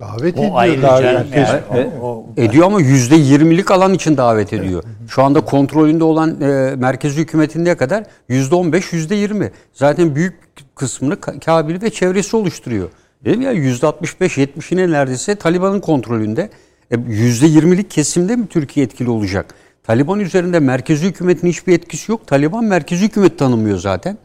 [0.00, 0.50] Davet O ediyor.
[0.54, 1.80] ayrı canım yani yani.
[1.80, 4.82] E, O- o- Ediyor ama yüzde yirmilik alan için davet ediyor.
[5.08, 8.04] Şu anda kontrolünde olan e, merkezi hükümetin ne kadar?
[8.28, 9.50] Yüzde on beş, yüzde yirmi.
[9.72, 10.34] Zaten büyük
[10.74, 12.88] kısmını Ka- Kabil ve çevresi oluşturuyor.
[13.24, 16.50] Dedim ya yüzde altmış beş, yetmişine neredeyse Taliban'ın kontrolünde.
[16.90, 19.54] E, Yüzde yirmilik kesimde mi Türkiye etkili olacak?
[19.84, 22.26] Taliban üzerinde merkezi hükümetin hiçbir etkisi yok.
[22.26, 24.18] Taliban merkezi hükümet tanımıyor zaten.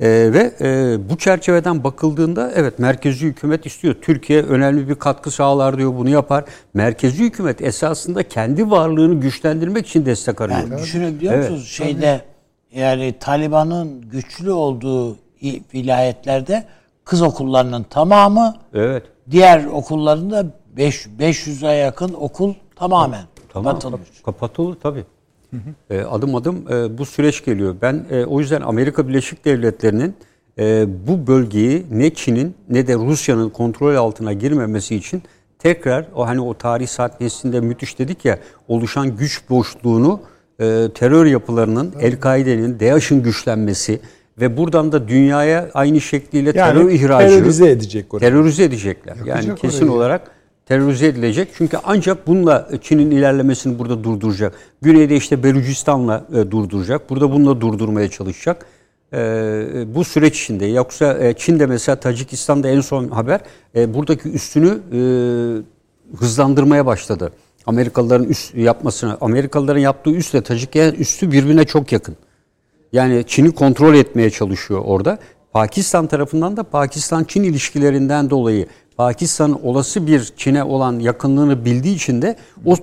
[0.00, 3.94] Ee, ve e, bu çerçeveden bakıldığında evet merkezi hükümet istiyor.
[4.02, 6.44] Türkiye önemli bir katkı sağlar diyor bunu yapar.
[6.74, 10.58] Merkezi hükümet esasında kendi varlığını güçlendirmek için destek arıyor.
[10.58, 11.50] Yani düşünebiliyor Evet.
[11.50, 11.68] musunuz?
[11.68, 12.20] Şeyde
[12.74, 15.18] yani Taliban'ın güçlü olduğu
[15.74, 16.64] vilayetlerde
[17.06, 19.02] kız okullarının tamamı Evet.
[19.30, 20.46] diğer okullarında
[20.76, 23.74] 5 500'e yakın okul tamamen Tamam.
[23.74, 24.22] kapatılmış.
[24.24, 25.04] Kapatılır tabii.
[25.90, 27.76] E, adım adım e, bu süreç geliyor.
[27.82, 30.14] Ben e, o yüzden Amerika Birleşik Devletleri'nin
[30.58, 35.22] e, bu bölgeyi ne Çin'in ne de Rusya'nın kontrol altına girmemesi için
[35.58, 38.38] tekrar o hani o tarih sahnesinde müthiş dedik ya
[38.68, 40.20] oluşan güç boşluğunu
[40.60, 44.00] e, terör yapılarının, El-Kaide'nin, DAEŞ'in güçlenmesi
[44.40, 48.30] ve buradan da dünyaya aynı şekliyle terör yani ihracı terörize edecek orayı.
[48.30, 49.16] terörize edecekler.
[49.16, 49.92] yani Yapacak kesin orayı.
[49.92, 50.30] olarak
[50.66, 51.48] terörize edilecek.
[51.54, 54.52] Çünkü ancak bununla Çin'in ilerlemesini burada durduracak.
[54.82, 57.10] Güneyde işte Belucistan'la e, durduracak.
[57.10, 58.66] Burada bununla durdurmaya çalışacak.
[59.12, 59.18] E,
[59.94, 60.66] bu süreç içinde.
[60.66, 63.40] Yoksa e, Çin'de mesela Tacikistan'da en son haber
[63.76, 65.00] e, buradaki üstünü e,
[66.16, 67.32] hızlandırmaya başladı.
[67.66, 72.16] Amerikalıların üst yapmasına, Amerikalıların yaptığı üstle Tacikistan üstü birbirine çok yakın.
[72.92, 75.18] Yani Çin'i kontrol etmeye çalışıyor orada.
[75.52, 82.36] Pakistan tarafından da Pakistan-Çin ilişkilerinden dolayı Pakistan olası bir Çin'e olan yakınlığını bildiği için de
[82.64, 82.76] o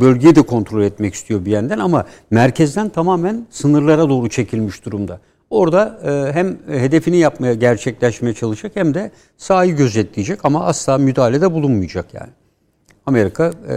[0.00, 5.20] bölgeyi de kontrol etmek istiyor bir yandan ama merkezden tamamen sınırlara doğru çekilmiş durumda.
[5.50, 12.14] Orada e, hem hedefini yapmaya gerçekleşmeye çalışacak hem de sahayı gözetleyecek ama asla müdahalede bulunmayacak
[12.14, 12.30] yani.
[13.06, 13.76] Amerika e,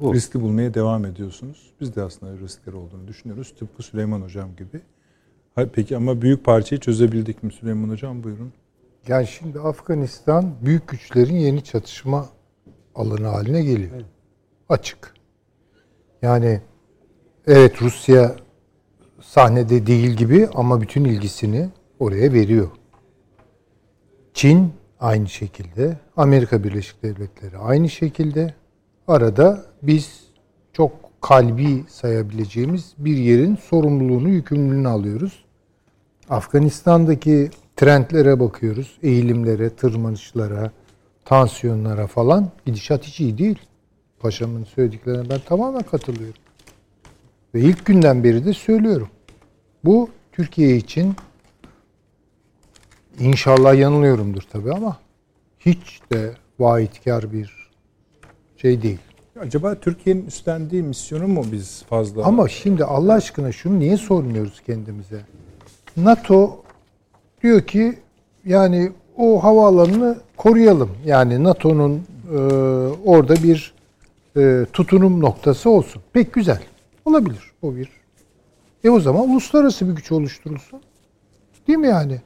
[0.00, 0.14] bu.
[0.14, 1.72] Riskli bulmaya devam ediyorsunuz.
[1.80, 3.54] Biz de aslında riskler olduğunu düşünüyoruz.
[3.58, 4.80] Tıpkı Süleyman Hocam gibi.
[5.68, 8.24] Peki ama büyük parçayı çözebildik mi Süleyman Hocam?
[8.24, 8.52] Buyurun.
[9.08, 12.28] Yani şimdi Afganistan büyük güçlerin yeni çatışma
[12.94, 13.90] alanı haline geliyor.
[14.68, 15.14] Açık.
[16.22, 16.60] Yani
[17.46, 18.36] evet Rusya
[19.20, 21.68] sahnede değil gibi ama bütün ilgisini
[21.98, 22.68] oraya veriyor.
[24.34, 28.54] Çin aynı şekilde, Amerika Birleşik Devletleri aynı şekilde.
[29.08, 30.24] Arada biz
[30.72, 35.44] çok kalbi sayabileceğimiz bir yerin sorumluluğunu, yükümlülüğünü alıyoruz.
[36.30, 38.98] Afganistan'daki trendlere bakıyoruz.
[39.02, 40.70] Eğilimlere, tırmanışlara,
[41.24, 42.50] tansiyonlara falan.
[42.66, 43.58] Gidişat hiç iyi değil.
[44.20, 46.40] Paşamın söylediklerine ben tamamen katılıyorum.
[47.54, 49.08] Ve ilk günden beri de söylüyorum.
[49.84, 51.14] Bu Türkiye için
[53.18, 54.96] inşallah yanılıyorumdur tabii ama
[55.58, 57.70] hiç de vaatkar bir
[58.56, 58.98] şey değil.
[59.40, 62.24] Acaba Türkiye'nin üstlendiği misyonu mu biz fazla?
[62.24, 65.20] Ama şimdi Allah aşkına şunu niye sormuyoruz kendimize?
[65.96, 66.62] NATO
[67.42, 67.98] diyor ki
[68.44, 70.90] yani o havaalanını koruyalım.
[71.06, 72.02] Yani NATO'nun
[72.32, 72.36] e,
[73.04, 73.74] orada bir
[74.36, 76.02] e, tutunum noktası olsun.
[76.12, 76.60] Pek güzel.
[77.04, 77.50] Olabilir.
[77.62, 77.88] O bir.
[78.84, 80.80] E o zaman uluslararası bir güç oluşturulsun.
[81.68, 82.20] Değil mi yani?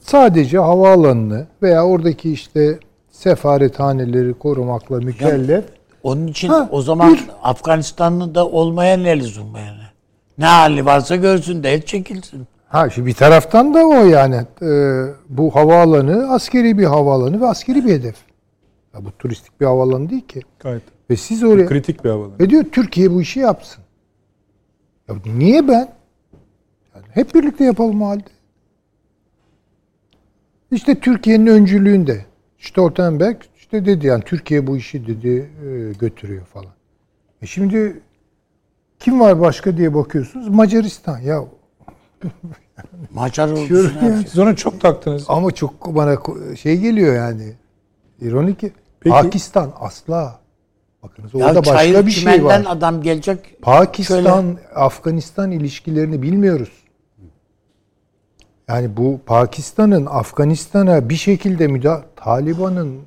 [0.00, 2.78] Sadece havaalanını veya oradaki işte
[3.10, 5.64] sefarethaneleri korumakla mükellef.
[6.02, 9.80] Onun için Ha, o zaman bir- Afganistan'ın da olmaya ne lüzum yani?
[10.38, 12.46] Ne hali varsa görsün de el çekilsin.
[12.68, 14.70] Ha şimdi bir taraftan da o yani e,
[15.28, 18.16] bu havaalanı askeri bir havaalanı ve askeri bir hedef.
[18.94, 20.40] Ya bu turistik bir havaalanı değil ki.
[20.60, 22.38] Gayet Ve siz oraya kritik bir havalı.
[22.40, 23.84] ve diyor Türkiye bu işi yapsın.
[25.08, 25.88] Ya niye ben?
[26.94, 28.24] Yani hep birlikte yapalım o halde.
[30.70, 32.24] İşte Türkiye'nin öncülüğünde
[32.58, 36.72] Stoltenberg işte dedi yani Türkiye bu işi dedi e, götürüyor falan.
[37.42, 38.00] E şimdi
[38.98, 41.18] kim var başka diye bakıyorsunuz Macaristan.
[41.18, 41.44] Ya
[43.14, 44.22] Macar ordusuna.
[44.22, 45.24] Siz ona çok taktınız.
[45.28, 46.16] Ama çok bana
[46.56, 47.54] şey geliyor yani.
[48.20, 48.60] İronik.
[48.60, 50.40] Peki- Pakistan asla.
[51.02, 52.64] Bakınız Ya orada başka bir şey var.
[52.68, 53.62] adam gelecek.
[53.62, 56.70] Pakistan Afganistan ilişkilerini bilmiyoruz.
[58.68, 63.00] Yani bu Pakistan'ın Afganistan'a bir şekilde müdahale Taliban'ın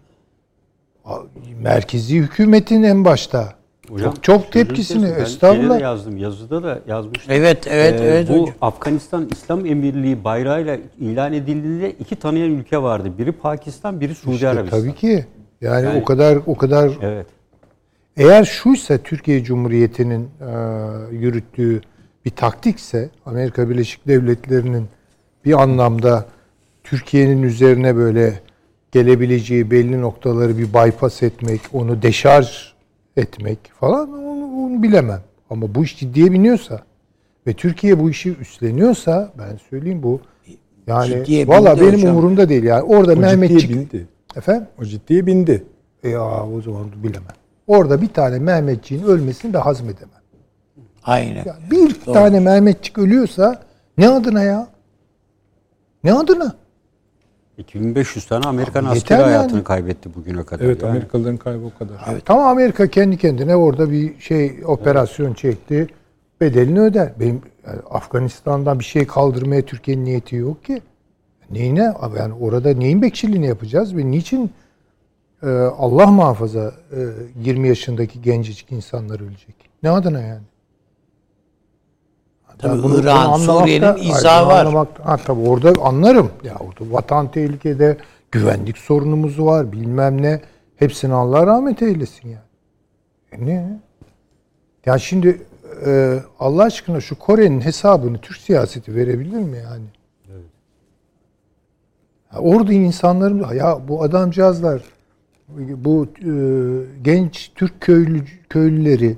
[1.61, 3.53] merkezi hükümetin en başta
[3.89, 5.03] Hocam, çok, çok tepkisini.
[5.17, 5.79] Ben estağfurullah.
[5.79, 6.17] de yazdım.
[6.17, 7.31] Yazıda da yazmıştım.
[7.35, 8.55] Evet, evet, Ee, evet Bu hocam.
[8.61, 13.11] Afganistan İslam Emirliği bayrağıyla ilan edildiğinde iki tanıyan ülke vardı.
[13.17, 14.79] Biri Pakistan, biri Suudi İşte Arabistan.
[14.79, 15.25] tabii ki.
[15.61, 17.25] Yani, Yani- o kadar o kadar Evet.
[18.17, 20.51] Eğer şuysa Türkiye Cumhuriyeti'nin e,
[21.15, 21.81] yürüttüğü
[22.25, 24.85] bir taktikse Amerika Birleşik Devletleri'nin
[25.45, 26.25] bir anlamda
[26.83, 28.39] Türkiye'nin üzerine böyle
[28.91, 32.73] gelebileceği belli noktaları bir bypass etmek, onu deşarj
[33.19, 35.21] etmek falan onu, onu bilemem.
[35.49, 36.79] Ama bu iş ciddiye biniyorsa
[37.47, 40.19] ve Türkiye bu işi üstleniyorsa ben söyleyeyim bu
[40.87, 42.11] yani Ciddiye valla benim hocam.
[42.15, 42.83] umurumda değil yani.
[42.83, 44.07] Orada O Mehmetçik bindi.
[44.35, 45.63] efendim O ciddiye bindi.
[46.03, 47.33] e ya o zaman bilemem.
[47.67, 50.09] Orada bir tane Mehmetçiğin ölmesini de hazmedemem.
[51.03, 51.43] Aynen.
[51.45, 53.61] Ya bir tane Mehmetçik ölüyorsa
[53.97, 54.67] ne adına ya?
[56.03, 56.53] Ne adına?
[57.59, 59.63] 2500 tane Amerikan Abi askeri hayatını yani.
[59.63, 60.65] kaybetti bugüne kadar.
[60.65, 62.19] Evet Yani Amerikalıların kaybı o kadar.
[62.19, 65.87] Tam Amerika kendi kendine orada bir şey operasyon çekti.
[66.41, 67.13] Bedelini öder.
[67.19, 70.81] Benim yani Afganistan'dan bir şey kaldırmaya Türkiye'nin niyeti yok ki.
[71.51, 71.93] Neyine?
[72.17, 74.51] Yani orada neyin bekçiliğini yapacağız ve niçin
[75.43, 76.99] e, Allah muhafaza e,
[77.43, 79.55] 20 yaşındaki gencecik insanlar ölecek?
[79.83, 80.43] Ne adına yani?
[82.59, 84.65] Tabii Ben bunu- İran, bunu Suriye'nin izahı var.
[84.65, 86.31] anlamakta- ha, tabii orada anlarım.
[86.43, 87.97] Ya orada vatan tehlikede,
[88.31, 90.41] güvenlik sorunumuz var, bilmem ne.
[90.75, 92.43] Hepsini Allah rahmet eylesin yani.
[93.31, 93.79] E ne?
[94.85, 95.41] Ya şimdi
[95.85, 99.85] e, Allah aşkına şu Kore'nin hesabını Türk siyaseti verebilir mi yani?
[102.33, 104.81] Ya orada insanların ya bu adamcağızlar
[105.57, 106.31] bu e,
[107.03, 109.17] genç Türk köylü köylüleri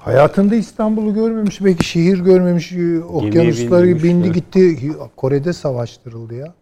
[0.00, 4.34] hayatında İstanbul'u görmemiş, belki şehir görmemiş, e, okyanusları bindi evet.
[4.34, 4.92] gitti.
[5.16, 6.54] Kore'de savaştırıldı ya.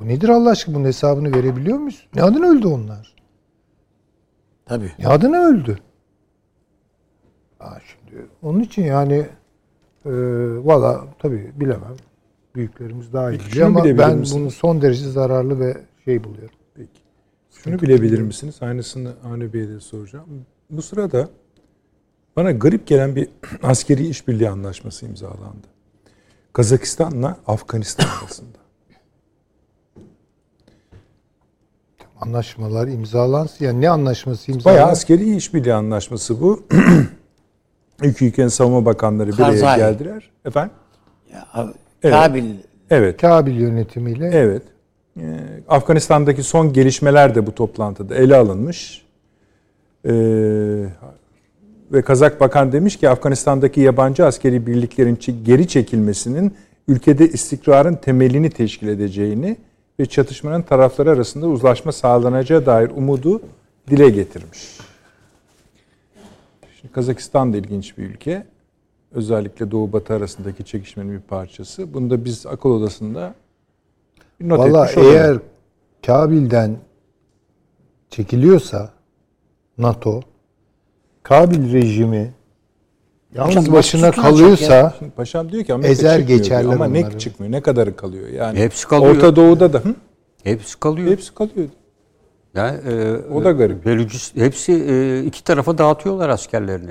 [0.00, 0.74] Bu nedir Allah aşkına?
[0.74, 2.06] Bunun hesabını verebiliyor muyuz?
[2.14, 3.14] Ne adına öldü onlar?
[4.66, 4.92] Tabii.
[4.98, 5.78] Ne adına öldü?
[7.58, 9.26] Ha şimdi onun için yani
[10.04, 10.10] e,
[10.64, 11.96] valla tabii bilemem.
[12.54, 16.57] Büyüklerimiz daha iyi biliyor ama ben bunu son derece zararlı ve şey buluyorum.
[17.64, 18.56] Şunu bilebilir misiniz?
[18.60, 20.26] Aynısını Avni Bey'e de soracağım.
[20.70, 21.28] Bu sırada
[22.36, 23.28] bana garip gelen bir
[23.62, 25.66] askeri işbirliği anlaşması imzalandı.
[26.52, 28.58] Kazakistan'la Afganistan arasında.
[32.20, 33.64] Anlaşmalar imzalansın.
[33.64, 34.72] Yani ne anlaşması imzalansın?
[34.78, 36.66] Bayağı askeri işbirliği anlaşması bu.
[38.02, 39.76] İki ülkenin savunma bakanları bir araya Karzai.
[39.78, 40.30] geldiler.
[40.44, 40.72] Efendim?
[41.32, 41.48] Ya,
[42.02, 42.14] Evet.
[42.14, 42.54] Kabil
[42.90, 43.20] Evet.
[43.20, 44.62] Kabil yönetimiyle Evet.
[45.20, 45.38] Ee,
[45.68, 49.02] Afganistan'daki son gelişmeler de bu toplantıda ele alınmış.
[50.04, 50.10] Ee,
[51.92, 56.54] ve Kazak Bakan demiş ki Afganistan'daki yabancı askeri birliklerin geri çekilmesinin
[56.88, 59.56] ülkede istikrarın temelini teşkil edeceğini
[60.00, 63.42] ve çatışmanın tarafları arasında uzlaşma sağlanacağı dair umudu
[63.90, 64.78] dile getirmiş.
[66.80, 68.46] Şimdi Kazakistan da ilginç bir ülke.
[69.12, 71.94] özellikle Doğu Batı arasındaki çekişmenin bir parçası.
[71.94, 73.34] Bunu da biz akıl odasında
[74.40, 75.12] not Valla etmiş olalım.
[75.16, 75.36] eğer
[76.06, 76.76] Kabil'den
[78.10, 78.90] çekiliyorsa
[79.78, 80.20] NATO
[81.22, 82.32] Kabil rejimi
[83.34, 86.72] yalnız Hocam, başına kalıyorsa Şimdi paşam diyor ki Amerika Ezer geçerler diyor.
[86.74, 88.58] ama ne çıkmıyor ne kadarı kalıyor yani.
[88.58, 89.16] Hepsi kalıyor.
[89.16, 89.94] Orta Doğu'da da hı?
[90.44, 91.10] Hepsi kalıyor.
[91.10, 91.68] hepsi kalıyor.
[92.54, 93.86] Yani, e, O da garip.
[93.86, 96.90] Belucis- hepsi e, iki tarafa dağıtıyorlar askerlerini.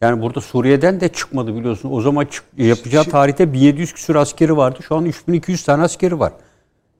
[0.00, 1.90] Yani burada Suriye'den de çıkmadı biliyorsun.
[1.92, 4.78] O zaman çık- yapacağı tarihte 1700 küsur askeri vardı.
[4.82, 6.32] Şu an 3200 tane askeri var.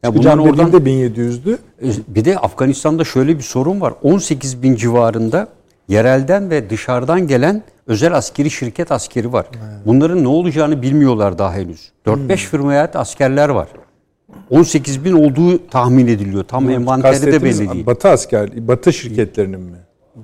[0.05, 1.59] Hocam bunların oradan dediğinde 1700'dü.
[1.83, 3.95] E, Bir de Afganistan'da şöyle bir sorun var.
[4.03, 5.49] 18 bin civarında
[5.89, 9.47] yerelden ve dışarıdan gelen özel askeri şirket askeri var.
[9.87, 11.91] Bunların ne olacağını bilmiyorlar daha henüz.
[12.07, 13.69] 4-5 firmaya ait askerler var.
[14.51, 16.45] 18 bin olduğu tahmin ediliyor.
[16.45, 17.87] Tam envanteri de belli değil.
[17.87, 19.77] Batı asker, Batı şirketlerinin mi?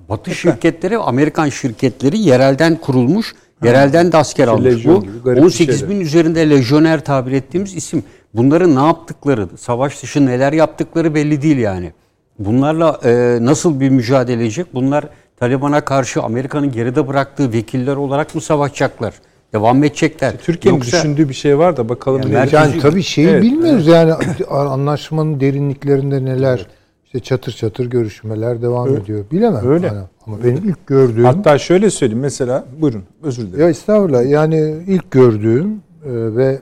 [0.08, 3.34] Batı şirketleri, Amerikan şirketleri yerelden kurulmuş,
[3.66, 4.64] yerelden de asker almış.
[4.64, 5.94] lejyon Bu gibi garip bir 18 şeyler.
[5.94, 8.02] bin üzerinde lejyoner tabir ettiğimiz isim.
[8.34, 11.92] Bunların ne yaptıkları, savaş dışı neler yaptıkları belli değil yani.
[12.38, 14.66] Bunlarla e, nasıl bir mücadele edecek?
[14.74, 15.04] Bunlar
[15.36, 19.14] Taliban'a karşı Amerika'nın geride bıraktığı vekiller olarak mı savaşacaklar?
[19.54, 20.32] Devam mı edecekler?
[20.42, 22.22] Türkiye'nin Yoksa- düşündüğü bir şey var da bakalım.
[22.22, 24.12] Yani merkezi- yani tabii şeyi Evet, bilmiyoruz yani
[24.50, 26.66] anlaşmanın derinliklerinde neler
[27.14, 29.24] işte çatır çatır görüşmeler devam ediyor.
[29.30, 29.68] Bilemem.
[29.68, 29.86] Öyle.
[29.86, 30.02] Yani.
[30.26, 33.60] Ama benim ilk gördüğüm Hatta şöyle söyleyeyim mesela buyurun özür dilerim.
[33.60, 34.30] Ya estağfurullah.
[34.30, 36.58] Yani ilk gördüğüm e, ve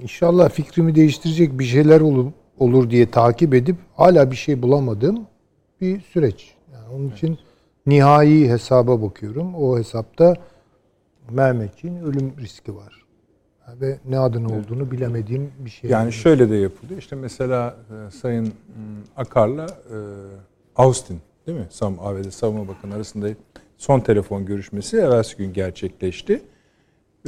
[0.00, 2.26] inşallah fikrimi değiştirecek bir şeyler olur,
[2.58, 5.26] olur diye takip edip hala bir şey bulamadığım
[5.80, 6.54] bir süreç.
[6.72, 7.38] Yani onun için
[7.86, 9.54] nihai hesaba bakıyorum.
[9.54, 10.34] O hesapta
[11.30, 13.04] Mehmetçiğin ölüm riski var.
[13.80, 15.90] Ve ne adına olduğunu bilemediğim bir şey.
[15.90, 17.00] Yani şöyle de yapılıyor.
[17.00, 18.52] İşte mesela e, Sayın m,
[19.16, 19.96] Akar'la e,
[20.76, 21.66] Austin değil mi?
[21.70, 23.28] Sam ABD Savunma Bakanı arasında
[23.78, 26.42] son telefon görüşmesi evvelsi gün gerçekleşti.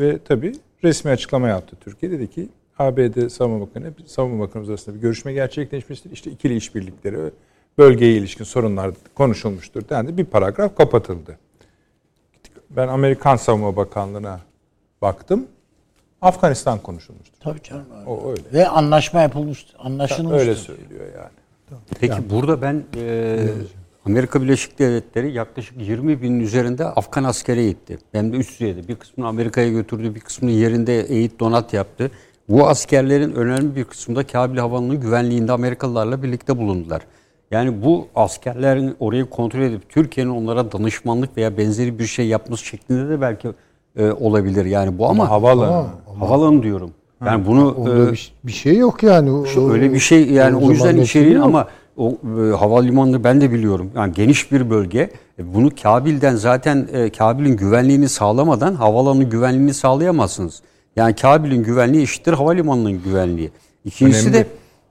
[0.00, 0.52] Ve tabii
[0.84, 2.12] resmi açıklama yaptı Türkiye.
[2.12, 2.48] Dedi ki
[2.78, 6.10] ABD Savunma Bakanı, Savunma Bakanımız arasında bir görüşme gerçekleşmiştir.
[6.10, 7.30] İşte ikili işbirlikleri,
[7.78, 10.16] bölgeye ilişkin sorunlar konuşulmuştur dendi.
[10.16, 11.38] Bir paragraf kapatıldı.
[12.70, 14.40] Ben Amerikan Savunma Bakanlığı'na
[15.02, 15.46] baktım.
[16.22, 17.38] Afganistan konuşulmuştur.
[17.40, 17.86] Tabii canım.
[17.98, 18.10] öyle.
[18.10, 18.42] O öyle.
[18.52, 20.40] Ve anlaşma yapılmış, anlaşılmıştır.
[20.40, 21.30] Öyle söylüyor yani.
[22.00, 23.38] Peki burada ben e,
[24.06, 27.98] Amerika Birleşik Devletleri yaklaşık 20 binin üzerinde Afgan askere gitti.
[28.12, 28.88] Hem de üst düzeyde.
[28.88, 32.10] Bir kısmını Amerika'ya götürdü, bir kısmını yerinde eğit donat yaptı.
[32.48, 37.02] Bu askerlerin önemli bir kısmında Kabil Havanı'nın güvenliğinde Amerikalılarla birlikte bulundular.
[37.50, 43.08] Yani bu askerlerin orayı kontrol edip Türkiye'nin onlara danışmanlık veya benzeri bir şey yapması şeklinde
[43.08, 43.48] de belki
[43.96, 44.64] e, olabilir.
[44.64, 45.86] Yani bu ama, Havaalanı.
[46.18, 46.90] havalanı diyorum.
[47.26, 47.76] Yani bunu
[48.08, 49.30] e, bir, bir şey yok yani.
[49.32, 51.44] O- şu öyle bir şey yani o, zaman yüzden içeriğin yok.
[51.46, 53.90] ama o e, havalimanını ben de biliyorum.
[53.96, 55.10] Yani geniş bir bölge.
[55.38, 60.62] E, bunu Kabil'den zaten e, Kabil'in güvenliğini sağlamadan havalanın güvenliğini sağlayamazsınız.
[60.96, 63.50] Yani Kabil'in güvenliği eşittir havalimanının güvenliği.
[63.84, 64.38] İkincisi Önemli.
[64.38, 64.46] de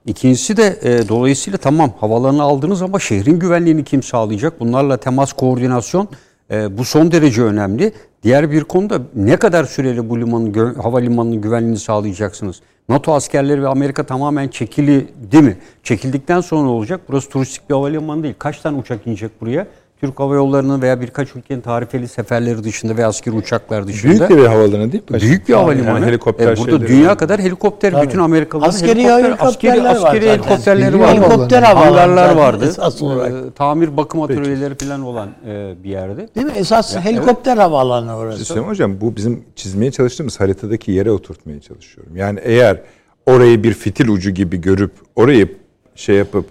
[0.06, 4.60] ikincisi de e, dolayısıyla tamam havalarını aldınız ama şehrin güvenliğini kim sağlayacak?
[4.60, 6.08] Bunlarla temas, koordinasyon
[6.50, 7.92] e, bu son derece önemli.
[8.22, 12.60] Diğer bir konuda ne kadar süreli bu limanın, gö- havalimanının güvenliğini sağlayacaksınız?
[12.88, 15.56] NATO askerleri ve Amerika tamamen çekildi mi?
[15.82, 17.00] Çekildikten sonra olacak?
[17.08, 18.34] Burası turistik bir havalimanı değil.
[18.38, 19.66] Kaç tane uçak inecek buraya?
[20.02, 24.10] Türk Hava Yolları'nın veya birkaç ülkenin tarifeli seferleri dışında ve askeri uçaklar dışında.
[24.12, 25.20] Büyük de bir havaalanı değil mi?
[25.20, 25.94] Büyük bir havalimanı.
[26.00, 27.18] Yani helikopter E, burada dünya var.
[27.18, 28.06] kadar helikopter, Tabii.
[28.06, 30.32] bütün Amerikalıların Askeri helikopter, helikopterler askeri, var askeri zaten.
[30.42, 31.08] helikopterleri var.
[31.14, 32.64] Helikopter Hangarlar vardı.
[32.68, 33.32] esas olarak.
[33.32, 36.28] E, tamir bakım atölyeleri falan olan e, bir yerde.
[36.34, 36.52] Değil mi?
[36.56, 38.44] Esas helikopter havaalanı orası.
[38.44, 42.16] Süleyman Hocam bu bizim çizmeye çalıştığımız haritadaki yere oturtmaya çalışıyorum.
[42.16, 42.80] Yani eğer
[43.26, 45.48] orayı bir fitil ucu gibi görüp orayı
[45.94, 46.46] şey yapıp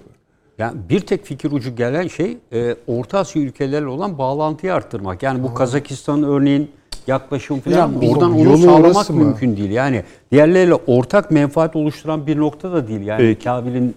[0.62, 5.24] Yani bir tek fikir ucu gelen şey e, Orta Asya ülkelerle olan bağlantıyı arttırmak.
[5.24, 6.72] Yani bu Kazakistan örneğin
[7.08, 9.16] yaklaşım falan Hocam, oradan onu yolu sağlamak mı?
[9.16, 9.72] mümkün değil.
[9.72, 13.02] Yani diğerleriyle ortak menfaat oluşturan bir nokta da değil.
[13.02, 13.44] Yani Peki.
[13.44, 13.96] Kabil'in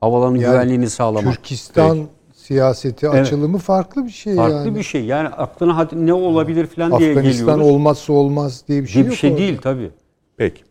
[0.00, 1.34] havalanın Yani güvenliğini sağlamak.
[1.34, 1.98] Türkistan
[2.34, 4.74] siyaseti açılımı farklı bir şey Farklı yani.
[4.74, 5.04] bir şey.
[5.04, 7.74] Yani aklına hadi ne olabilir falan diye Afganistan geliyoruz.
[7.74, 9.18] olmazsa olmaz diye bir şey diye bir yok.
[9.18, 9.42] şey orada.
[9.42, 9.90] değil tabii.
[10.36, 10.62] peki.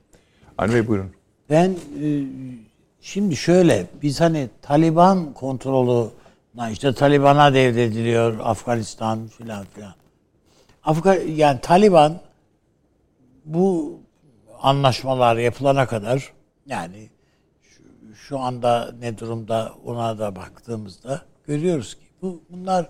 [0.57, 1.09] Avni Bey buyurun.
[1.49, 2.05] Ben e,
[3.01, 6.09] şimdi şöyle biz hani Taliban kontrolü
[6.71, 9.93] işte Taliban'a devrediliyor Afganistan filan filan.
[10.83, 12.19] Afgan yani Taliban
[13.45, 13.99] bu
[14.61, 16.33] anlaşmalar yapılana kadar
[16.65, 17.09] yani
[17.61, 17.83] şu,
[18.15, 22.89] şu anda ne durumda ona da baktığımızda görüyoruz ki bu bunlar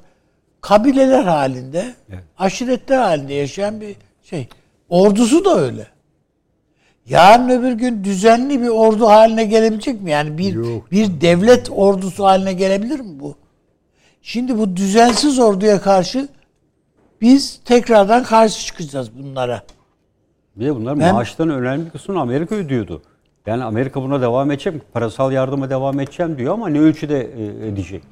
[0.61, 1.95] kabileler halinde,
[2.37, 4.47] aşiretler halinde yaşayan bir şey.
[4.89, 5.87] Ordusu da öyle.
[7.09, 10.11] Yarın öbür gün düzenli bir ordu haline gelebilecek mi?
[10.11, 10.55] Yani bir
[10.91, 13.35] bir devlet ordusu haline gelebilir mi bu?
[14.21, 16.27] Şimdi bu düzensiz orduya karşı
[17.21, 19.63] biz tekrardan karşı çıkacağız bunlara.
[20.55, 23.01] Bir de bunlar Ben- maaştan önemli kısmını Amerika ödüyordu.
[23.45, 24.81] Yani Amerika buna devam edecek mi?
[24.93, 28.03] Parasal yardıma devam edeceğim diyor ama ne ölçüde e, edecek?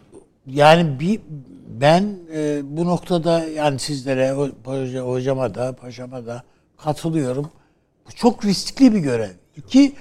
[0.48, 1.20] Yani bir
[1.68, 4.32] ben e, bu noktada yani sizlere,
[5.02, 6.44] hocama da, paşama da
[6.78, 7.50] katılıyorum.
[8.16, 9.30] Çok riskli bir görev.
[9.58, 9.96] İki,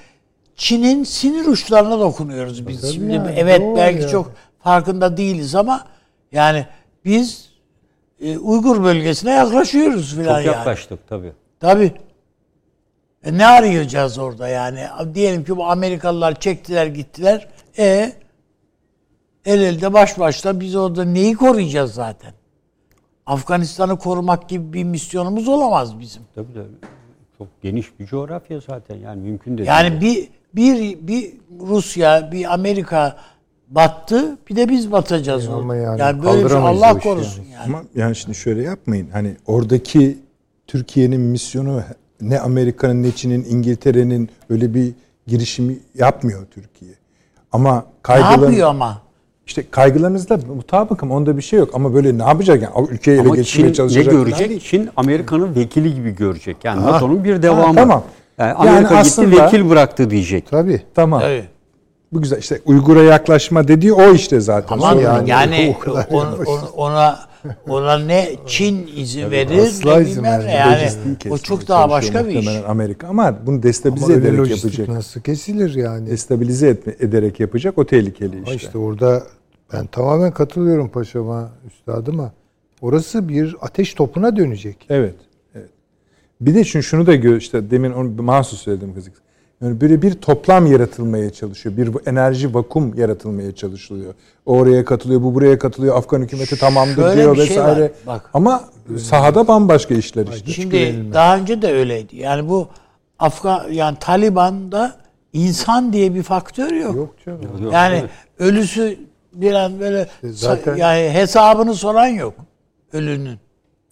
[0.56, 2.80] Çin'in sinir uçlarına dokunuyoruz biz.
[2.80, 4.10] Tabii Şimdi yani, evet belki yani.
[4.10, 5.86] çok farkında değiliz ama
[6.32, 6.66] yani
[7.04, 7.50] biz
[8.20, 10.46] e, Uygur bölgesine yaklaşıyoruz Çok filan yani.
[10.46, 11.32] yaklaştık tabii.
[11.60, 11.92] Tabii.
[13.24, 14.86] E ne arayacağız orada yani?
[15.14, 17.48] Diyelim ki bu Amerikalılar çektiler gittiler.
[17.78, 18.12] E
[19.44, 22.32] el elde baş başta biz orada neyi koruyacağız zaten?
[23.26, 26.22] Afganistan'ı korumak gibi bir misyonumuz olamaz bizim.
[26.34, 26.64] Tabii de
[27.38, 29.68] çok geniş bir coğrafya zaten yani mümkün değil.
[29.68, 33.16] Yani bir bir bir Rusya, bir Amerika
[33.68, 35.48] battı, bir de biz batacağız.
[35.48, 35.76] Ama orada.
[35.76, 37.64] yani yani böyle bir şey Allah korusun yani.
[37.64, 39.08] Ama yani şimdi şöyle yapmayın.
[39.12, 40.18] Hani oradaki
[40.66, 41.82] Türkiye'nin misyonu
[42.20, 44.92] ne Amerika'nın ne Çin'in İngiltere'nin öyle bir
[45.26, 46.92] girişimi yapmıyor Türkiye.
[47.52, 49.02] Ama Ne kaygılan yapıyor ama?
[49.46, 53.36] İşte kaygılarınızla mutabıkım onda bir şey yok ama böyle ne yapacak yani ülkeyi ele Ama
[53.36, 54.48] geçirmeye Çin ne çalışacak falan görecek?
[54.48, 54.60] değil.
[54.60, 56.56] Çin Amerika'nın vekili gibi görecek.
[56.64, 56.92] Yani Ha.
[56.92, 57.62] NATO'nun bir devamı.
[57.66, 58.02] Ha, tamam.
[58.38, 60.50] Yani Yani Amerika gitti aslında- vekil bıraktı diyecek.
[60.50, 60.82] Tabii.
[60.94, 61.20] Tamam.
[61.20, 61.44] Tabii.
[62.12, 64.68] Bu güzel işte Uygur'a yaklaşma dediği o işte zaten.
[64.68, 67.18] Tamam Sorun yani, yani o on- on- ona
[67.68, 70.96] ona ne Çin izin verir asla ne izin bilmem vermez.
[71.04, 72.48] ne yani o çok daha başka bir iş.
[72.68, 74.88] Amerika ama bunu Ama destabilize öyle ederek yapacak.
[74.88, 76.10] nasıl kesilir yani?
[76.10, 78.56] Destabilize etme, ederek yapacak o tehlikeli Ama işte.
[78.56, 79.22] işte orada
[79.72, 82.32] ben tamamen katılıyorum paşama, üstadıma.
[82.80, 84.86] Orası bir ateş topuna dönecek.
[84.88, 85.14] Evet.
[85.54, 85.70] evet.
[86.40, 89.25] Bir de şunu, şunu da gör işte demin onu mahsus söyledim kızık.
[89.62, 91.76] Yani böyle bir toplam yaratılmaya çalışıyor.
[91.76, 94.14] Bir enerji vakum yaratılmaya çalışılıyor.
[94.46, 95.96] Oraya katılıyor, bu buraya katılıyor.
[95.96, 97.92] Afgan hükümeti tamamdır Şöyle diyor bir şey var, vesaire.
[98.06, 98.30] bak.
[98.34, 98.64] Ama
[98.98, 100.52] sahada bambaşka işler işte.
[100.52, 102.16] Şimdi daha önce de öyleydi.
[102.16, 102.68] Yani bu
[103.18, 104.96] Afgan yani Taliban'da
[105.32, 106.96] insan diye bir faktör yok.
[106.96, 107.40] Yok canım.
[107.62, 108.04] Yok, yani
[108.38, 108.98] ölüsü
[109.32, 112.34] bir an böyle zaten- sa- yani hesabını soran yok
[112.92, 113.38] ölünün.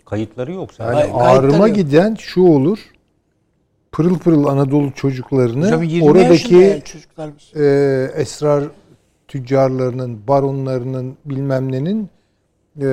[0.04, 0.98] Kayıtları yok zaten.
[0.98, 1.76] Yani ağrıma yok.
[1.76, 2.78] giden şu olur.
[3.94, 6.82] Pırıl pırıl Anadolu çocuklarını Hocam 20 yaşında oradaki
[7.56, 7.64] e,
[8.14, 8.64] esrar
[9.28, 12.08] tüccarlarının, baronlarının bilmem nenin
[12.80, 12.88] e,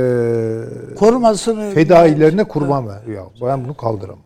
[0.96, 3.14] Korumasını fedailerine kurban ver.
[3.14, 4.24] Ya ben bunu kaldıramam.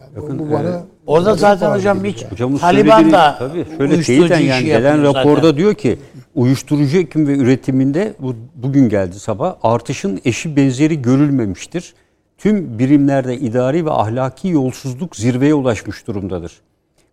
[0.00, 0.10] Yani.
[0.16, 2.58] Bakın, bu bana e, Orada zaten hocam hiç yani.
[2.58, 5.56] Taliban da tabii şöyle işi yani gelen raporda zaten.
[5.56, 5.98] diyor ki
[6.34, 11.94] uyuşturucu ekim ve üretiminde bu bugün geldi sabah artışın eşi benzeri görülmemiştir.
[12.40, 16.52] Tüm birimlerde idari ve ahlaki yolsuzluk zirveye ulaşmış durumdadır.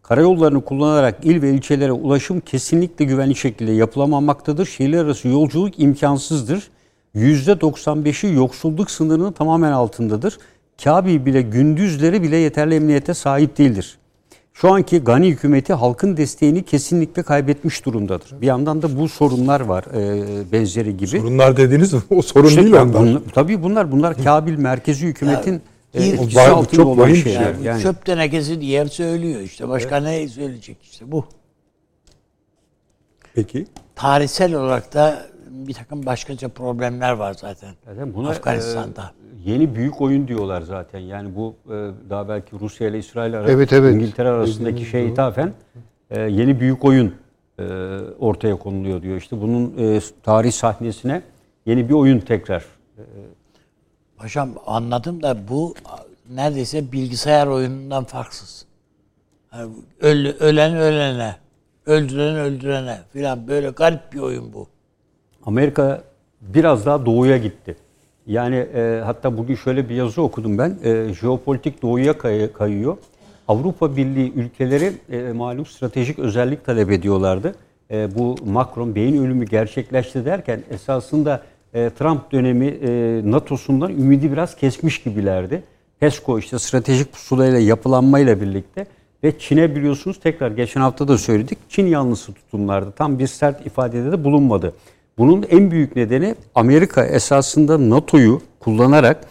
[0.04, 4.66] Karayollarını kullanarak il ve ilçelere ulaşım kesinlikle güvenli şekilde yapılamamaktadır.
[4.66, 6.68] Şehirler arası yolculuk imkansızdır.
[7.16, 10.38] %95'i yoksulluk sınırının tamamen altındadır.
[10.84, 13.98] Kabil bile gündüzleri bile yeterli emniyete sahip değildir.
[14.62, 18.42] Şu anki Gani hükümeti halkın desteğini kesinlikle kaybetmiş durumdadır.
[18.42, 21.08] Bir yandan da bu sorunlar var e, benzeri gibi.
[21.08, 22.94] Sorunlar dediğiniz o sorun İşte değil ya onlar.
[23.02, 25.62] bunlar- tabii bunlar bunlar Kabil merkezi hükümetin
[25.96, 27.24] e, bir- etkisi O var- altında çok olan şeyler.
[27.24, 27.34] şey.
[27.34, 29.70] Yani, Yani, çöp tenekesi diğer söylüyor işte.
[29.70, 31.26] Başka ne söyleyecek işte bu.
[33.36, 33.68] Peki.
[33.96, 35.28] Tarihsel olarak da
[35.68, 37.70] bir takım başkaca problemler var zaten.
[37.86, 39.02] Zaten buna Afganistan'da.
[39.02, 41.00] e, yeni büyük oyun diyorlar zaten.
[41.00, 43.96] Yani bu e, daha belki Rusya ile İsrail arasında, Evet, evet.
[43.96, 45.54] İngiltere arasındaki şey ithafen
[46.10, 47.16] e, yeni büyük oyun
[47.60, 47.64] e,
[48.20, 49.18] ortaya konuluyor diyor.
[49.18, 51.22] İşte bunun e, tarih sahnesine
[51.66, 52.66] yeni bir oyun tekrar.
[54.18, 55.76] Paşam anladım da bu
[56.30, 58.66] neredeyse bilgisayar oyunundan farksız.
[59.54, 59.72] Yani
[60.02, 61.36] öl, ölen ölene,
[61.86, 64.68] öldüren öldürene filan böyle garip bir oyun bu.
[65.48, 66.04] Amerika
[66.42, 67.76] biraz daha doğuya gitti.
[68.26, 70.78] Yani e, hatta bugün şöyle bir yazı okudum ben.
[70.84, 72.98] E, jeopolitik doğuya kay- kayıyor.
[73.48, 77.56] Avrupa Birliği ülkeleri e, malum stratejik özellik talep ediyorlardı.
[77.92, 81.44] E, bu Macron beyin ölümü gerçekleşti derken esasında
[81.74, 85.64] e, Trump dönemi e, NATO'sundan ümidi biraz kesmiş gibilerdi.
[86.00, 88.86] PESCO işte stratejik pusulayla yapılanmayla birlikte
[89.24, 91.58] ve Çin'e biliyorsunuz tekrar geçen hafta da söyledik.
[91.70, 92.92] Çin yanlısı tutumlardı.
[92.92, 94.74] Tam bir sert ifadede de bulunmadı.
[95.18, 99.26] Bunun en büyük nedeni Amerika esasında NATO'yu kullanarak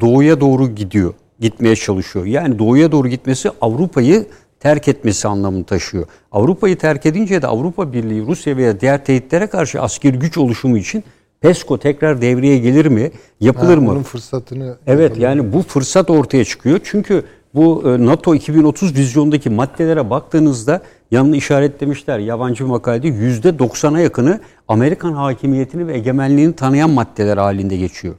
[0.00, 2.26] doğuya doğru gidiyor, gitmeye çalışıyor.
[2.26, 4.26] Yani doğuya doğru gitmesi Avrupa'yı
[4.60, 6.06] terk etmesi anlamını taşıyor.
[6.32, 11.04] Avrupa'yı terk edince de Avrupa Birliği, Rusya veya diğer tehditlere karşı askeri güç oluşumu için
[11.40, 13.10] PESCO tekrar devreye gelir mi,
[13.40, 13.90] yapılır Ha, mı?
[13.90, 16.80] Onun fırsatını Evet yani bu fırsat ortaya çıkıyor.
[16.84, 22.18] Çünkü bu e, NATO 2030 vizyondaki maddelere baktığınızda yanını işaretlemişler.
[22.18, 28.14] Yabancı bir makalede %90'a yakını Amerikan hakimiyetini ve egemenliğini tanıyan maddeler halinde geçiyor.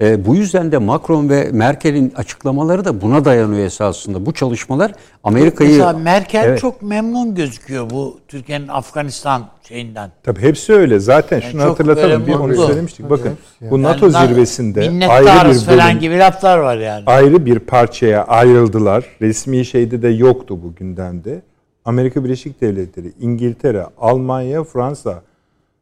[0.00, 4.26] E, bu yüzden de Macron ve Merkel'in açıklamaları da buna dayanıyor esasında.
[4.26, 4.92] Bu çalışmalar
[5.24, 5.70] Amerika'yı...
[5.70, 6.60] Mesela Merkel Evet.
[6.60, 10.10] çok memnun gözüküyor bu Türkiye'nin Afganistan şeyinden.
[10.22, 10.98] Tabii hepsi öyle.
[10.98, 12.26] Zaten şunu çok hatırlatalım.
[12.26, 13.10] Bir onu söylemiştik.
[13.10, 17.02] Bakın bu NATO Yani zirvesinde ayrı bir bölüm, falan gibi laflar var yani.
[17.06, 19.04] ayrı bir parçaya ayrıldılar.
[19.20, 21.42] Resmi şeyde de yoktu bu gündemde.
[21.84, 25.22] Amerika Birleşik Devletleri, İngiltere, Almanya, Fransa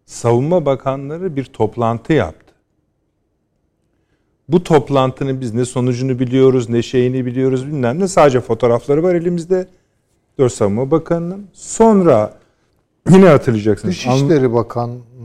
[0.07, 2.55] savunma bakanları bir toplantı yaptı.
[4.49, 8.09] Bu toplantının biz ne sonucunu biliyoruz, ne şeyini biliyoruz bilmem ne.
[8.09, 9.69] Sadece fotoğrafları var elimizde.
[10.39, 11.47] Dört Savunma Bakanı'nın.
[11.53, 12.35] Sonra
[13.11, 13.95] yine hatırlayacaksınız.
[13.95, 14.53] Dışişleri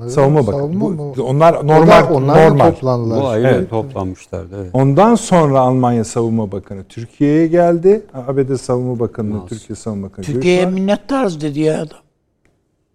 [0.10, 0.61] Savunma Bakanı.
[0.61, 1.14] Savunma Bu- mı?
[1.24, 2.72] onlar O da- normal onlar normal.
[2.72, 3.22] toplandılar.
[3.22, 3.69] Bu ayrı Evet.
[3.69, 4.56] toplanmışlardı.
[4.61, 4.69] Evet.
[4.74, 8.02] Ondan sonra Almanya Savunma Bakanı Türkiye'ye geldi.
[8.28, 8.99] ABD Savunma
[9.36, 9.48] Nasıl?
[9.48, 11.99] Türkiye Savunma Bakanı Türkiye'ye minnettarız dedi ya adam.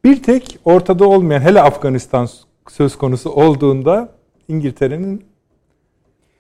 [0.05, 2.29] Bir tek ortada olmayan hele Afganistan
[2.69, 4.09] söz konusu olduğunda
[4.49, 5.25] İngiltere'nin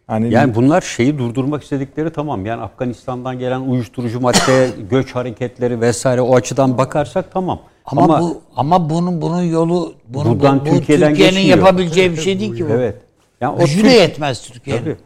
[0.06, 2.46] hani Yani bunlar şeyi durdurmak istedikleri tamam.
[2.46, 7.60] Yani Afganistan'dan gelen uyuşturucu madde, göç hareketleri vesaire o açıdan bakarsak tamam.
[7.84, 11.58] Ama, bu ama bunun bunun yolu bunu bu, Buradan bu Türkiye'den Türkiye'nin geçmiyor.
[11.58, 12.72] yapabileceği bir şey değil ki bu.
[12.72, 12.96] evet.
[13.40, 14.82] Yani o Gücü de Türk- yetmez Türkiye'nin.
[14.84, 14.96] Tabii.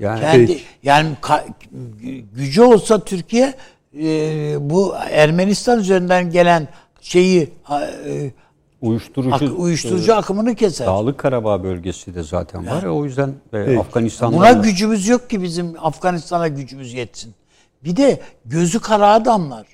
[0.00, 1.44] Yani Kendi, yani ka-
[2.36, 3.54] gücü olsa Türkiye
[4.02, 4.04] e,
[4.70, 6.68] bu Ermenistan üzerinden gelen
[7.00, 8.30] şeyi e,
[8.82, 10.86] uyuşturucu ak- uyuşturucu akımını keser.
[10.86, 12.82] Dağlık Karabağ bölgesi de zaten var.
[12.82, 13.78] ya, O yüzden e, Peki.
[13.80, 17.34] Afganistan'da Buna gücümüz yok ki bizim Afganistan'a gücümüz yetsin.
[17.84, 19.66] Bir de gözü kara adamlar.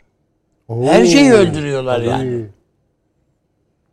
[0.68, 2.46] Her şeyi öldürüyorlar yani.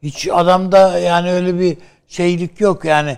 [0.03, 1.77] Hiç adamda yani öyle bir
[2.07, 3.17] şeylik yok yani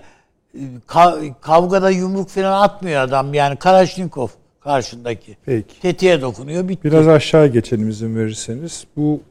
[0.53, 4.27] e, ka- kavgada yumruk falan atmıyor adam yani Kalaşnikov
[4.59, 5.37] karşındaki.
[5.45, 5.79] Peki.
[5.81, 6.83] Tetiğe dokunuyor bitti.
[6.83, 8.85] Biraz aşağı geçelim izin verirseniz.
[8.97, 9.21] Bu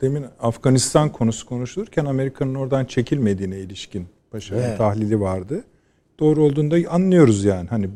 [0.00, 4.78] demin Afganistan konusu konuşulurken Amerika'nın oradan çekilmediğine ilişkin Paşa'nın Evet.
[4.78, 5.64] tahlili vardı.
[6.20, 7.68] Doğru olduğunda anlıyoruz yani.
[7.68, 7.88] Hani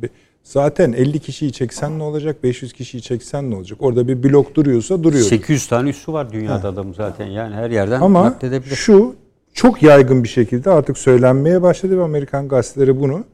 [0.43, 2.43] zaten 50 kişiyi çeksen ne olacak?
[2.43, 3.79] 500 kişiyi çeksen ne olacak?
[3.83, 5.25] Orada bir blok duruyorsa duruyor.
[5.25, 7.27] 800 tane üssü var dünyada adam zaten.
[7.27, 8.39] Yani her yerden Ama
[8.75, 9.15] şu
[9.53, 13.25] çok yaygın bir şekilde artık söylenmeye başladı ve Amerikan gazeteleri bunu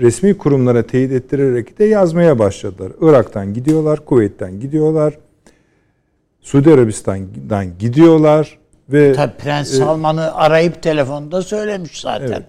[0.00, 2.92] resmi kurumlara teyit ettirerek de yazmaya başladılar.
[3.00, 5.18] Irak'tan gidiyorlar, Kuveyt'ten gidiyorlar,
[6.48, 8.58] Suudi Arabistan'dan gidiyorlar
[8.88, 12.26] ve Tabii Prens Salman'ı arayıp telefonda söylemiş zaten.
[12.26, 12.42] Evet.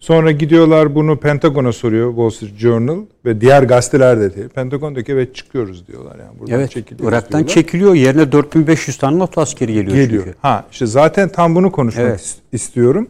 [0.00, 4.48] Sonra gidiyorlar bunu Pentagon'a soruyor Wall Street Journal ve diğer gazeteler de değil.
[4.48, 6.38] Pentagon diyor ki evet çıkıyoruz diyorlar yani.
[6.40, 6.70] Buradan Evet.
[6.70, 7.54] çekiliyoruz Irak'tan diyorlar.
[7.54, 7.94] çekiliyor.
[7.94, 10.24] Yerine 4500 tane not askeri geliyor, geliyor.
[10.24, 10.38] çünkü.
[10.42, 12.20] Ha işte zaten tam bunu konuşmak Evet.
[12.20, 13.08] is- istiyorum.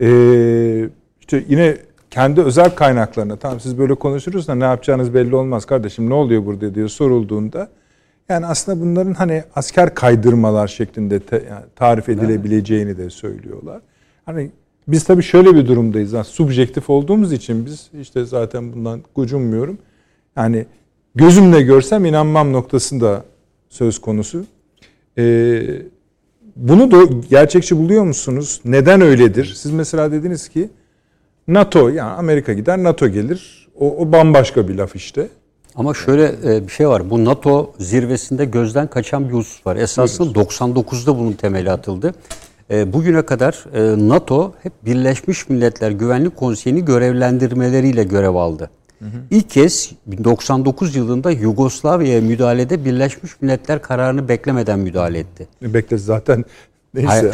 [0.00, 0.88] Ee,
[1.20, 1.76] işte yine
[2.10, 6.46] kendi özel kaynaklarına tamam siz böyle konuşuruz da ne yapacağınız belli olmaz kardeşim ne oluyor
[6.46, 7.68] burada diye sorulduğunda
[8.30, 13.80] yani aslında bunların hani asker kaydırmalar şeklinde te- yani tarif edilebileceğini de söylüyorlar.
[14.26, 14.50] Hani
[14.88, 16.12] biz tabii şöyle bir durumdayız.
[16.12, 19.78] Yani subjektif olduğumuz için biz işte zaten bundan gocunmuyorum.
[20.36, 20.66] Yani
[21.14, 23.24] gözümle görsem inanmam noktasında
[23.68, 24.44] söz konusu.
[25.18, 25.62] Ee,
[26.56, 26.98] bunu da
[27.30, 28.60] gerçekçi buluyor musunuz?
[28.64, 29.52] Neden öyledir?
[29.56, 30.70] Siz mesela dediniz ki
[31.48, 33.68] NATO yani Amerika gider NATO gelir.
[33.78, 35.28] O, o bambaşka bir laf işte.
[35.76, 37.10] Ama şöyle e, bir şey var.
[37.10, 39.76] Bu NATO zirvesinde gözden kaçan bir husus var.
[39.76, 42.14] Esasında 99'da bunun temeli atıldı.
[42.70, 48.70] E, Bugüne kadar e, NATO hep Birleşmiş Milletler Güvenlik Konseyi'ni görevlendirmeleriyle görev aldı.
[49.30, 49.90] İlk kez
[50.24, 55.48] 99 yılında Yugoslavya'ya müdahalede Birleşmiş Milletler kararını beklemeden müdahale etti.
[55.62, 56.44] Bekle zaten
[56.94, 57.08] neyse.
[57.10, 57.32] Hayır,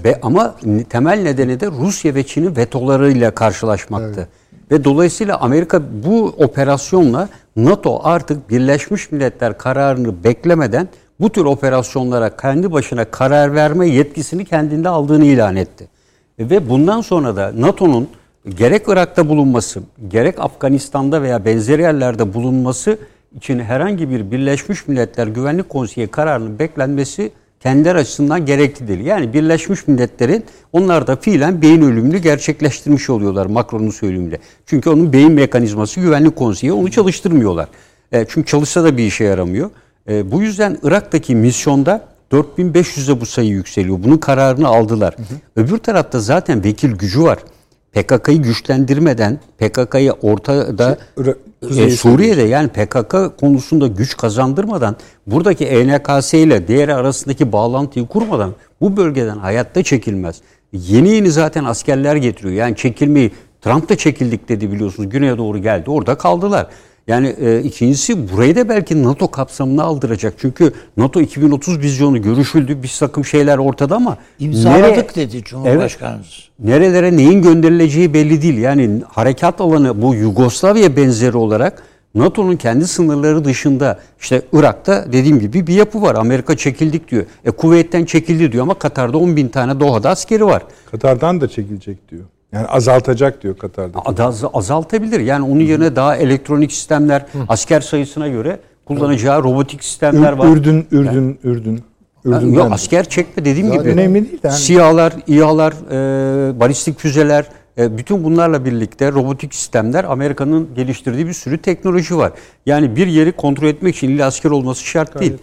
[0.00, 0.56] e, be- ama
[0.90, 4.28] temel nedeni de Rusya ve Çin'in vetolarıyla karşılaşmaktı.
[4.70, 10.88] Ve dolayısıyla Amerika bu operasyonla NATO artık Birleşmiş Milletler kararını beklemeden
[11.20, 15.88] bu tür operasyonlara kendi başına karar verme yetkisini kendinde aldığını ilan etti.
[16.38, 18.08] Ve bundan sonra da NATO'nun
[18.48, 22.98] gerek Irak'ta bulunması, gerek Afganistan'da veya benzeri yerlerde bulunması
[23.36, 27.32] için herhangi bir Birleşmiş Milletler Güvenlik Konseyi kararının beklenmesi
[27.66, 29.00] kendileri açısından gerekli değil.
[29.00, 34.38] Yani Birleşmiş Milletler'in onlar da fiilen beyin ölümünü gerçekleştirmiş oluyorlar Macron'un söylemiyle.
[34.66, 37.68] Çünkü onun beyin mekanizması Güvenlik Konseyi onu çalıştırmıyorlar.
[38.12, 39.70] E, çünkü çalışsa da bir işe yaramıyor.
[40.08, 43.98] E, bu yüzden Irak'taki misyonda 4500'e bu sayı yükseliyor.
[44.04, 45.16] Bunun kararını aldılar.
[45.56, 47.38] Öbür tarafta zaten vekil gücü var.
[48.00, 51.38] PKK'yı güçlendirmeden, PKK'yı ortada Irak-
[51.78, 54.96] e, Suriye'de yani PKK konusunda güç kazandırmadan
[55.26, 60.36] buradaki ENKS ile diğeri arasındaki bağlantıyı kurmadan bu bölgeden hayatta çekilmez.
[60.72, 62.54] Yeni yeni zaten askerler getiriyor.
[62.54, 63.30] Yani çekilmeyi
[63.62, 65.08] Trump da çekildik dedi biliyorsunuz.
[65.10, 65.90] Güney'e doğru geldi.
[65.90, 66.66] Orada kaldılar.
[67.08, 70.34] Yani e, ikincisi burayı da belki NATO kapsamına aldıracak.
[70.38, 72.82] Çünkü NATO 2030 vizyonu görüşüldü.
[72.82, 76.48] Bir takım şeyler ortada ama İmzaladık nereye- dedi Cumhurbaşkanımız.
[76.58, 78.58] nerelere neyin gönderileceği belli değil.
[78.58, 81.82] Yani harekat alanı bu Yugoslavya benzeri olarak
[82.14, 86.14] NATO'nun kendi sınırları dışında işte Irak'ta dediğim gibi bir yapı var.
[86.14, 87.24] Amerika çekildik diyor.
[87.44, 90.62] E Kuveyt'ten çekildi diyor ama Katar'da 10 bin tane Doha'da askeri var.
[90.90, 92.24] Katar'dan da çekilecek diyor.
[92.56, 93.98] Yani azaltacak diyor Katar'da.
[94.24, 95.20] Az- azaltabilir.
[95.20, 100.48] Yani onun yerine daha elektronik sistemler asker sayısına göre kullanacağı robotik sistemler Ür- var.
[100.48, 101.82] Ürdün, Ürdün, Ürdün.
[102.24, 102.74] Ürdün'den Yok de.
[102.74, 103.92] asker çekme dediğim Zaten gibi.
[103.92, 107.46] önemli değil de hani- SİHA'lar, İHA'lar, e, balistik füzeler,
[107.78, 112.32] e, bütün bunlarla birlikte robotik sistemler Amerika'nın geliştirdiği bir sürü teknoloji var.
[112.66, 115.36] Yani bir yeri kontrol etmek için illa asker olması şart değil.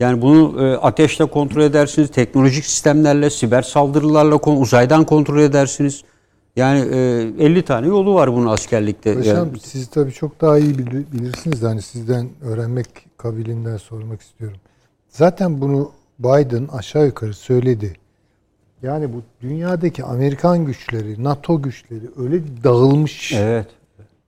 [0.00, 6.02] Yani bunu e, ateşle kontrol edersiniz, teknolojik sistemlerle, siber saldırılarla, uzaydan kontrol edersiniz.
[6.58, 9.14] Yani e, 50 tane yolu var bunun askerlikte.
[9.14, 12.86] Paşam Yani- siz tabii çok daha iyi bil- bilirsiniz hani sizden öğrenmek
[13.16, 14.58] kabiliğinden sormak istiyorum.
[15.08, 17.92] Zaten bunu Biden aşağı yukarı söyledi.
[18.82, 23.66] Yani bu dünyadaki Amerikan güçleri, NATO güçleri öyle dağılmış Evet.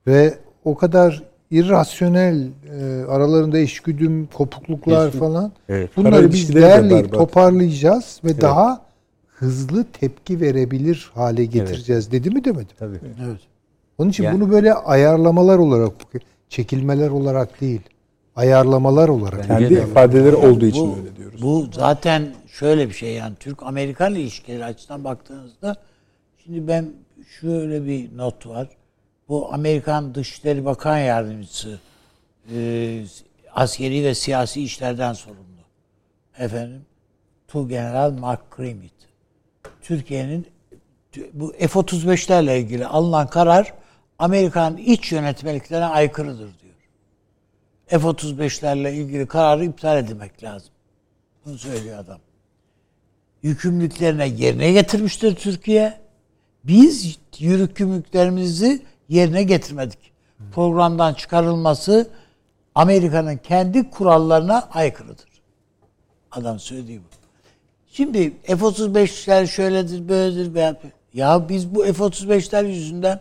[0.07, 0.35] ve
[0.65, 2.49] o kadar irrasyonel
[2.81, 5.19] e, aralarında eşgüdüm, kopukluklar Kesin.
[5.19, 5.53] falan.
[5.69, 5.91] Evet.
[5.97, 7.19] Bunları biz ilişkileri de değerleyip berbat.
[7.19, 8.83] toparlayacağız ve daha
[9.41, 12.73] hızlı tepki verebilir hale getireceğiz dedi mi demedi?
[12.79, 13.01] Tabii.
[13.27, 13.41] Evet.
[13.99, 15.93] Onun için Yani- bunu böyle ayarlamalar olarak,
[16.49, 17.81] çekilmeler olarak değil,
[18.37, 19.47] ayarlamalar olarak.
[19.47, 21.43] Kendi de- ifadeleri olduğu için bu, öyle diyoruz.
[21.43, 25.77] Bu zaten şöyle bir şey yani Türk-Amerikan ilişkileri açısından baktığınızda
[26.45, 26.91] şimdi ben
[27.41, 28.69] şöyle bir not var.
[29.29, 31.79] Bu Amerikan Dışişleri Bakan Yardımcısı
[32.55, 33.05] e,
[33.55, 35.41] askeri ve siyasi işlerden sorumlu.
[36.39, 36.81] Efendim
[37.49, 39.00] Tu General Mark Grimit.
[39.83, 40.47] Türkiye'nin
[41.33, 43.75] bu F-35'lerle ilgili alınan karar
[44.19, 46.75] Amerikan iç yönetmeliklerine aykırıdır diyor.
[47.87, 50.71] F-35'lerle ilgili kararı iptal edilmek lazım.
[51.47, 52.19] Bunu söylüyor adam.
[53.43, 56.01] Yükümlülüklerine yerine getirmiştir Türkiye.
[56.65, 60.13] Biz yükümlülüklerimizi yerine getirmedik.
[60.53, 62.11] Programdan çıkarılması
[62.75, 65.29] Amerika'nın kendi kurallarına aykırıdır.
[66.31, 67.20] Adam söylediği bu.
[67.93, 70.55] Şimdi F-35'ler şöyledir, böyledir.
[70.55, 70.77] veya-
[71.15, 73.21] Ya biz bu F-35'ler yüzünden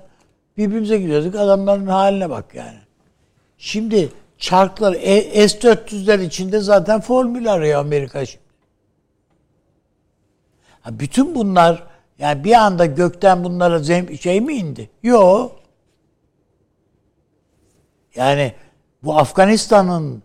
[0.57, 1.35] birbirimize gidiyorduk.
[1.35, 2.77] Adamların haline bak yani.
[3.57, 8.43] Şimdi çarklar E- S-400'ler içinde zaten formül arıyor Amerika şimdi.
[10.81, 11.83] Ha, bütün bunlar
[12.19, 14.89] yani bir anda gökten bunlara zem- şey mi indi?
[15.03, 15.59] Yok.
[18.15, 18.53] Yani
[19.03, 20.23] bu Afganistan'ın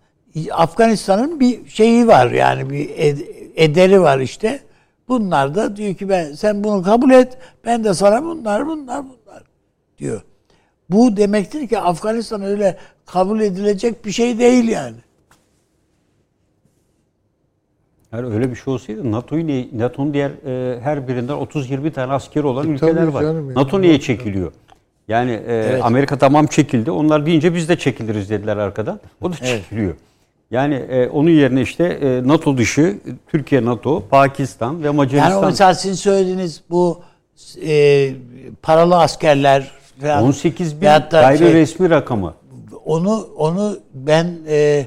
[0.52, 4.60] Afganistan'ın bir şeyi var yani bir ed- ederi var işte.
[5.08, 7.38] Bunlar da diyor ki ben sen bunu kabul et.
[7.64, 9.42] Ben de sana bunlar bunlar bunlar
[9.98, 10.22] diyor.
[10.90, 14.96] Bu demektir ki Afganistan öyle kabul edilecek bir şey değil yani.
[18.12, 22.46] Yani öyle bir şey olsaydı NATO'yu niye, NATO'nun diğer e, her birinden 30-20 tane askeri
[22.46, 23.22] olan E, ülkeler var.
[23.22, 23.54] yani.
[23.54, 24.52] NATO niye çekiliyor?
[25.08, 26.90] Yani e, Amerika tamam çekildi.
[26.90, 29.00] Onlar deyince biz de çekiliriz dediler arkadan.
[29.20, 29.94] O da çekiliyor.
[30.50, 32.98] Yani e, onun yerine işte e, NATO dışı
[33.28, 35.30] Türkiye, NATO, Pakistan ve Macaristan.
[35.30, 37.02] Yani o mesela sizin söylediğiniz bu
[37.66, 38.10] e,
[38.62, 42.34] paralı askerler falan 18 bin gayri şey- resmi rakamı.
[42.84, 44.86] onu onu ben e,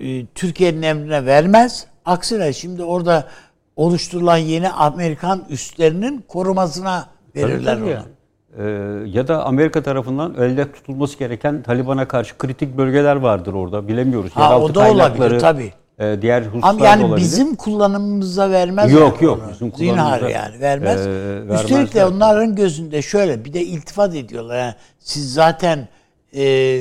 [0.00, 1.86] e, Türkiye'nin emrine vermez.
[2.04, 3.28] Aksine şimdi orada
[3.76, 7.92] oluşturulan yeni Amerikan üslerinin korumasına verirler Tabii onu.
[7.94, 8.19] tabii.
[8.58, 8.62] Ee,
[9.06, 13.88] ya da Amerika tarafından elde tutulması gereken Taliban'a karşı kritik bölgeler vardır orada.
[13.88, 14.32] Bilemiyoruz.
[14.32, 15.72] Ha, Yeraltı o da olabilir, tabii.
[15.98, 17.24] e, diğer hususlar Ama yani olabilir.
[17.24, 18.92] bizim kullanımımıza vermez.
[18.92, 19.50] Yok, yani yok, onu.
[19.52, 21.06] bizim Zinhar kullanımımıza, yani vermez.
[21.06, 24.58] e, Üstelik de onların gözünde şöyle bir de iltifat ediyorlar.
[24.58, 25.88] Yani siz zaten
[26.36, 26.80] e,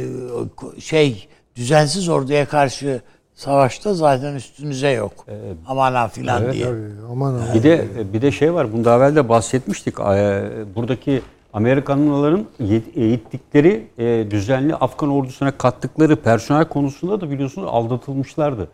[0.80, 3.02] şey düzensiz orduya karşı
[3.36, 5.12] savaşta zaten üstünüze yok.
[5.68, 6.66] Aman ha filan diye.
[6.66, 6.78] Tabii,
[7.12, 7.54] aman aman.
[7.54, 8.74] Bir de bir de şey var.
[8.74, 10.00] Bunda evvel de bahsetmiştik.
[10.00, 10.44] Ee,
[10.76, 11.22] Buradaki
[11.54, 18.68] Amerikanlıların yet- eğittikleri e, düzenli Afgan ordusuna kattıkları personel konusunda da biliyorsunuz aldatılmışlardı.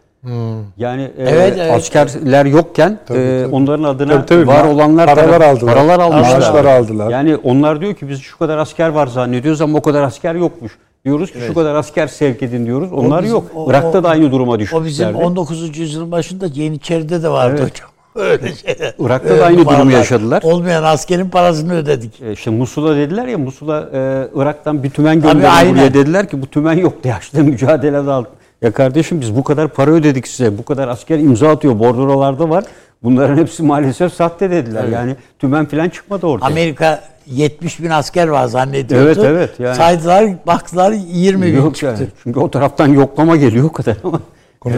[0.78, 3.46] Yani e, Evet, evet, askerler yokken e, tabii.
[3.52, 4.48] onların adına Tabii, tabii.
[4.48, 5.74] var olanlar Paralar taraf- aldılar.
[5.76, 6.40] Paralar almışlar.
[6.40, 7.10] Maaşlar aldılar.
[7.10, 10.78] Yani onlar diyor ki biz şu kadar asker var zannediyoruz ama o kadar asker yokmuş.
[11.06, 12.94] Diyoruz ki şu kadar asker sevk edin diyoruz.
[12.94, 13.46] Onlar bizim- yok.
[13.56, 14.86] o- Irak'ta o- da aynı duruma O düşmüşlerdi.
[15.14, 15.78] bizim 19.
[15.80, 17.72] yüzyılın başında Yeniçeri'de de vardı Evet.
[17.72, 17.90] hocam.
[18.16, 18.94] Öyle şeyler.
[19.00, 20.44] Irak'ta da Öyle aynı durumu yaşadılar.
[20.44, 22.22] Olmayan askerin parasını ödedik.
[22.22, 25.74] E, İşte Musul'a dediler ya Musul'a e, Irak'tan bir tümen aynen.
[25.74, 28.26] buraya dediler ki bu tümen yok DH'de mücadele dal-
[28.62, 30.58] Ya kardeşim biz bu kadar para ödedik size.
[30.58, 31.80] Bu kadar asker imza atıyor.
[31.80, 32.64] Bordrolarda var.
[33.04, 34.84] Bunların hepsi maalesef sahte dediler.
[34.88, 36.46] Yani tümen falan çıkmadı ortaya.
[36.48, 39.06] Amerika 70 bin asker var zannediyordu.
[39.06, 39.76] Evet, evet, yani.
[39.76, 41.96] Saydılar baktılar 20 bin Yok çıktı.
[42.02, 42.08] yani.
[42.24, 44.20] Çünkü o taraftan yoklama geliyor o kadar ama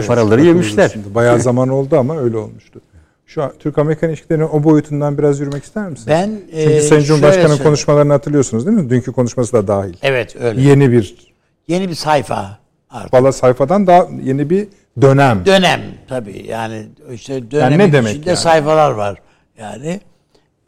[0.06, 0.88] paraları yemişler.
[0.92, 2.80] Şimdi bayağı zaman oldu ama öyle olmuştu.
[3.28, 6.08] Şu an Türk-Amerikan ilişkilerinin o boyutundan biraz yürümek ister misiniz?
[6.08, 8.90] Ben, Çünkü e, Sayın Cumhurbaşkanı'nın konuşmalarını hatırlıyorsunuz değil mi?
[8.90, 9.94] Dünkü konuşması da dahil.
[10.02, 10.60] Evet öyle.
[10.60, 11.28] Yeni bir
[11.68, 12.58] Yeni bir sayfa
[12.90, 13.14] artık.
[13.14, 14.68] Valla sayfadan daha yeni bir
[15.00, 15.46] dönem.
[15.46, 18.36] Dönem tabii yani işte dönemin ne demek içinde yani?
[18.36, 19.18] sayfalar var.
[19.58, 20.00] Yani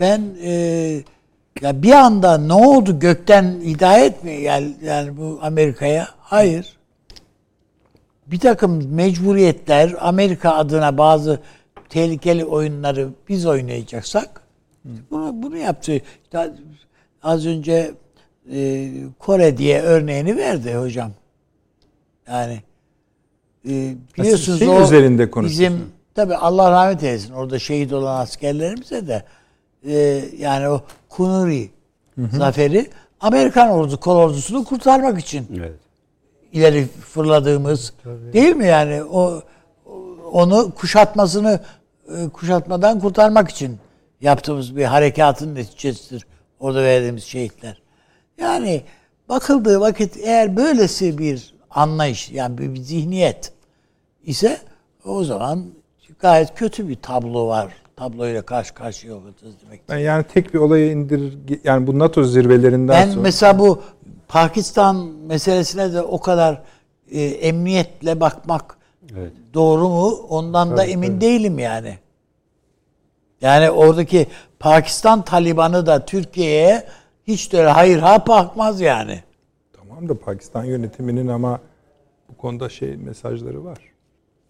[0.00, 0.52] ben e,
[1.60, 6.08] ya bir anda ne oldu gökten hidayet mi yani, yani bu Amerika'ya?
[6.18, 6.76] Hayır.
[8.26, 11.40] Bir takım mecburiyetler Amerika adına bazı
[11.90, 14.42] tehlikeli oyunları biz oynayacaksak
[14.84, 15.92] bunu, bunu yaptı.
[16.24, 16.52] İşte
[17.22, 17.94] az önce
[18.52, 21.10] e, Kore diye örneğini verdi hocam.
[22.28, 22.60] Yani
[23.68, 25.72] e, biliyorsunuz şey o üzerinde bizim
[26.14, 29.24] tabi Allah rahmet eylesin orada şehit olan askerlerimize de
[29.84, 31.70] e, yani o Kunuri
[32.32, 32.90] zaferi
[33.20, 35.72] Amerikan ordu kol ordusunu kurtarmak için Evet.
[36.52, 37.92] ileri fırladığımız
[38.32, 39.42] değil mi yani o
[40.32, 41.60] onu kuşatmasını
[42.32, 43.78] kuşatmadan kurtarmak için
[44.20, 46.26] yaptığımız bir harekatın neticesidir
[46.60, 47.82] orada verdiğimiz şehitler.
[48.38, 48.82] Yani
[49.28, 53.52] bakıldığı vakit eğer böylesi bir anlayış yani bir, bir zihniyet
[54.24, 54.58] ise
[55.04, 55.64] o zaman
[56.18, 57.72] gayet kötü bir tablo var.
[57.96, 59.88] Tabloyla karşı karşıya olacağız demek.
[59.88, 63.82] Ben yani tek bir olaya indir yani bu NATO zirvelerinden Ben sonra mesela bu
[64.28, 64.96] Pakistan
[65.26, 66.62] meselesine de o kadar
[67.10, 68.79] e, emniyetle bakmak
[69.18, 69.32] Evet.
[69.54, 70.08] doğru mu?
[70.28, 71.98] Ondan da emin değilim yani.
[73.40, 74.26] Yani oradaki
[74.58, 76.86] Pakistan Taliban'ı da Türkiye'ye
[77.26, 79.20] hiç de öyle hayır ha bakmaz yani.
[79.72, 81.60] tamam da Pakistan yönetiminin ama
[82.28, 83.78] bu konuda şey mesajları var.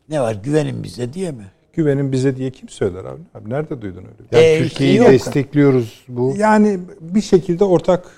[0.09, 1.45] Ne var güvenin bize diye mi?
[1.73, 3.21] Güvenin bize diye kim söyler abi?
[3.35, 4.29] Abi nerede duydun öyle?
[4.43, 4.57] şey?
[4.57, 6.35] Yani E, Türkiye'yi destekliyoruz bu.
[6.37, 8.11] Yani bir şekilde ortak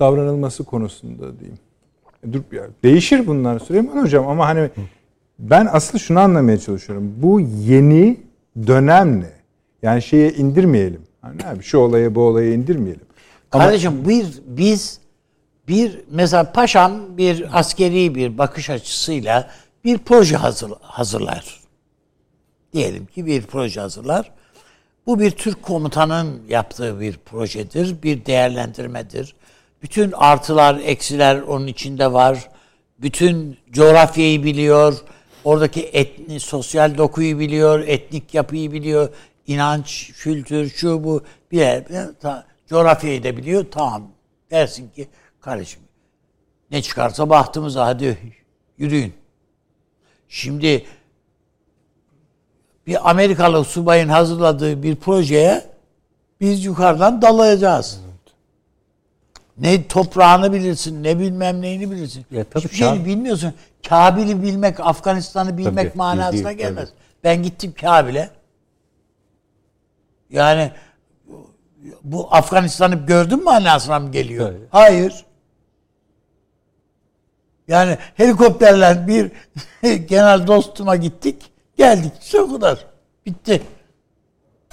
[0.00, 1.58] davranılması konusunda diyeyim.
[2.28, 4.70] E, Dur ya, değişir bunlar Süleyman Hocam ama hani
[5.38, 7.14] ben asıl şunu anlamaya çalışıyorum.
[7.16, 8.20] Bu yeni
[8.66, 9.32] dönem ne?
[9.82, 11.02] Yani şeye indirmeyelim.
[11.20, 13.06] Hani abi şu olaya bu olaya indirmeyelim.
[13.52, 15.00] Ama Kardeşim bir biz
[15.68, 19.50] bir mesela paşam bir askeri bir bakış açısıyla
[19.84, 21.60] bir proje hazır, hazırlar.
[22.72, 24.30] Diyelim ki bir proje hazırlar.
[25.06, 29.34] Bu bir Türk komutanın yaptığı bir projedir, bir değerlendirmedir.
[29.82, 32.48] Bütün artılar, eksiler onun içinde var.
[32.98, 34.94] Bütün coğrafyayı biliyor.
[35.44, 39.08] Oradaki etni, sosyal dokuyu biliyor, etnik yapıyı biliyor.
[39.46, 41.84] inanç, kültür, şu bu bilir.
[42.20, 43.66] Ta- Coğrafyayı da biliyor.
[43.70, 44.10] Tamam.
[44.50, 45.08] Dersin ki
[45.40, 45.80] kardeşim
[46.70, 48.18] ne çıkarsa bahtımıza hadi
[48.78, 49.14] yürüyün.
[50.28, 50.84] Şimdi
[52.86, 55.64] bir Amerikalı subayın hazırladığı bir projeye
[56.40, 58.00] biz yukarıdan dalayacağız.
[59.62, 62.26] Ne toprağını bilirsin, ne bilmem neyini bilirsin.
[62.30, 63.54] Ya tabii Hiçbir şeyini bilmiyorsun.
[63.88, 66.88] Kabil'i bilmek, Afganistan'ı bilmek Tabii, manasına bildiği- gelmez.
[67.24, 68.30] Ben gittim Kabil'e.
[70.30, 70.72] Yani
[72.02, 74.46] bu Afganistan'ı gördün mü manasına mı geliyor?
[74.48, 74.66] Tabii.
[74.70, 75.24] Hayır.
[77.68, 79.32] Yani helikopterle bir
[80.08, 81.52] genel dostuma gittik.
[81.76, 82.12] Geldik.
[82.22, 82.86] İşte o kadar.
[83.26, 83.62] Bitti.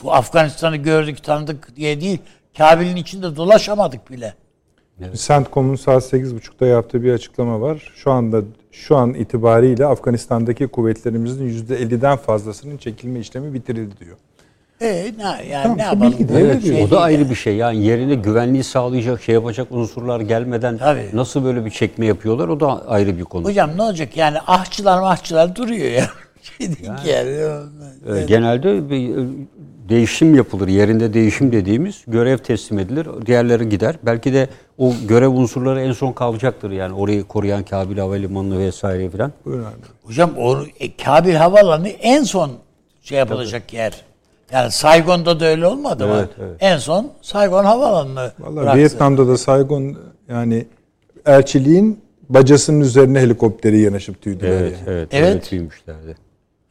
[0.03, 2.19] Bu Afganistan'ı gördük, tanıdık diye değil.
[2.57, 4.33] Kabil'in içinde dolaşamadık bile.
[5.13, 7.91] CENTCOM'un saat 8.30'da yaptığı bir açıklama var.
[7.95, 14.17] Şu anda şu an itibariyle Afganistan'daki kuvvetlerimizin %50'den fazlasının çekilme işlemi bitirildi diyor.
[14.81, 16.11] E ne, yani Tamam, ne yapalım?
[16.11, 16.61] bilgi diyor.
[16.61, 17.29] şey O da ayrı yani.
[17.29, 17.55] bir şey.
[17.55, 21.09] Yani yerine güvenliği sağlayacak, şey yapacak unsurlar gelmeden Tabii.
[21.13, 23.45] nasıl böyle bir çekme yapıyorlar o da ayrı bir konu.
[23.45, 26.05] Hocam ne olacak yani ahçılar mahçılar duruyor ya.
[26.41, 27.29] Şey değil ki yani.
[28.19, 29.21] Ee, Genelde bir e,
[29.89, 30.67] değişim yapılır.
[30.67, 33.07] Yerinde değişim dediğimiz görev teslim edilir.
[33.25, 33.95] Diğerleri gider.
[34.03, 34.47] Belki de
[34.77, 36.71] o görev unsurları en son kalacaktır.
[36.71, 39.31] Yani orayı koruyan Kabil Havalimanı vesaire filan.
[39.45, 39.71] Buyurun abi.
[40.03, 42.51] Hocam o e, Kabil Havaalanı en son
[43.01, 43.93] şey yapılacak yer.
[44.51, 46.15] Yani Saigon'da da öyle olmadı mı?
[46.17, 46.57] Evet, evet.
[46.59, 48.79] En son Saigon Havaalanı'nı Vallahi bıraktı.
[48.79, 49.97] Vietnam'da da Saigon
[50.29, 50.65] yani
[51.25, 54.49] elçiliğin bacasının üzerine helikopteri yanaşıp tüydüler.
[54.49, 54.97] Evet, yani.
[54.97, 55.53] evet, Evet.
[55.87, 56.17] evet.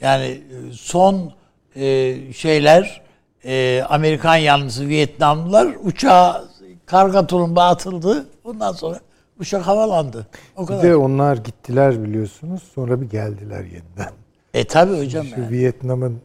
[0.00, 1.32] Yani e, son
[1.76, 3.07] e, şeyler
[3.44, 6.44] e, Amerikan yanlısı Vietnamlılar uçağa
[6.86, 8.27] karga tulumba atıldı.
[8.44, 9.01] Ondan sonra
[9.40, 10.27] uçak havalandı.
[10.56, 10.82] O Bir kadar.
[10.82, 12.62] de onlar gittiler biliyorsunuz.
[12.74, 14.12] Sonra bir geldiler yeniden.
[14.55, 15.27] E tabi hocam.
[15.27, 15.51] Şu yani.
[15.51, 16.20] Vietnam'ın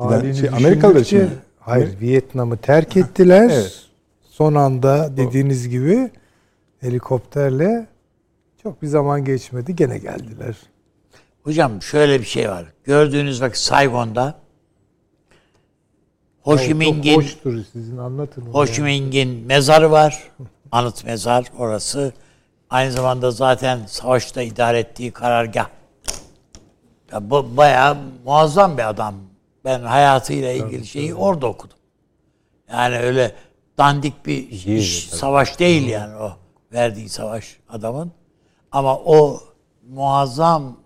[0.00, 1.30] Bir halini şey, Amerikalılar için?
[1.60, 3.50] Hayır, Vietnam'ı terk ettiler.
[3.52, 3.82] Evet.
[4.30, 6.10] Son anda dediğiniz gibi
[6.80, 7.86] helikopterle
[8.62, 10.56] Çok bir zaman geçmedi gene geldiler.
[11.42, 12.64] Hocam şöyle bir şey var.
[12.84, 14.34] Gördüğünüz vakit Saigon'da
[16.44, 18.42] Ho Chi Minh'in hoştur sizin anlatın.
[18.42, 18.84] Ho Chi ya.
[18.84, 20.30] Minh'in mezarı var.
[20.72, 22.12] Anıt mezar orası.
[22.70, 25.66] Aynı zamanda zaten savaşta idare ettiği karargah.
[27.12, 29.14] Ya bu bayağı muazzam bir adam.
[29.64, 31.78] Ben hayatıyla ilgili şeyi orada okudum.
[32.70, 33.34] Yani öyle
[33.78, 36.32] dandik bir iş, savaş değil yani o
[36.72, 38.12] verdiği savaş adamın.
[38.72, 39.40] Ama o
[39.88, 40.76] muazzam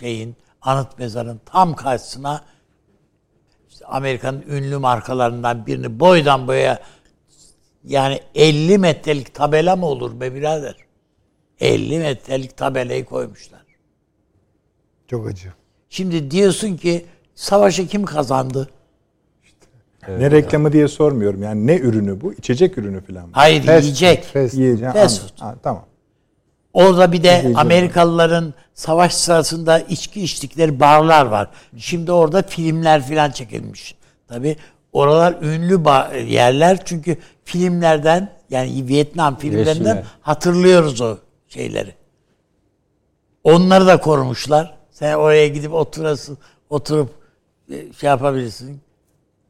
[0.00, 2.44] şeyin anıt mezarın tam karşısına
[3.92, 6.82] Amerika'nın ünlü markalarından birini boydan boya
[7.84, 10.76] yani 50 metrelik tabela mı olur be birader?
[11.60, 13.62] 50 metrelik tabelayı koymuşlar.
[15.06, 15.52] Çok acı.
[15.88, 18.68] Şimdi diyorsun ki savaşı kim kazandı?
[20.08, 21.42] Ne reklamı diye sormuyorum.
[21.42, 22.32] Yani ne ürünü bu?
[22.32, 23.30] İçecek ürünü falan mı?
[23.32, 24.24] Hayır Fast yiyecek.
[24.24, 24.56] fast.
[24.92, 25.40] Fast food.
[25.40, 25.86] Ha, tamam.
[26.72, 27.52] Orada bir de.
[27.54, 31.48] Amerikalıların savaş sırasında içki içtikleri barlar var.
[31.76, 33.94] Şimdi orada filmler filan çekilmiş.
[34.28, 34.56] Tabi
[34.92, 35.84] oralar ünlü
[36.32, 40.04] yerler çünkü filmlerden yani Vietnam filmlerinden Resimler.
[40.20, 41.18] hatırlıyoruz o
[41.48, 41.94] şeyleri.
[43.44, 44.74] Onları da korumuşlar.
[44.90, 46.38] Sen oraya gidip oturasın,
[46.70, 47.10] oturup
[47.70, 48.80] e, şey yapabilirsin.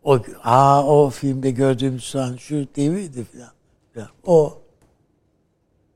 [0.05, 3.51] O aa o filmde gördüğümüz şu an şu değil miydi filan.
[4.27, 4.62] O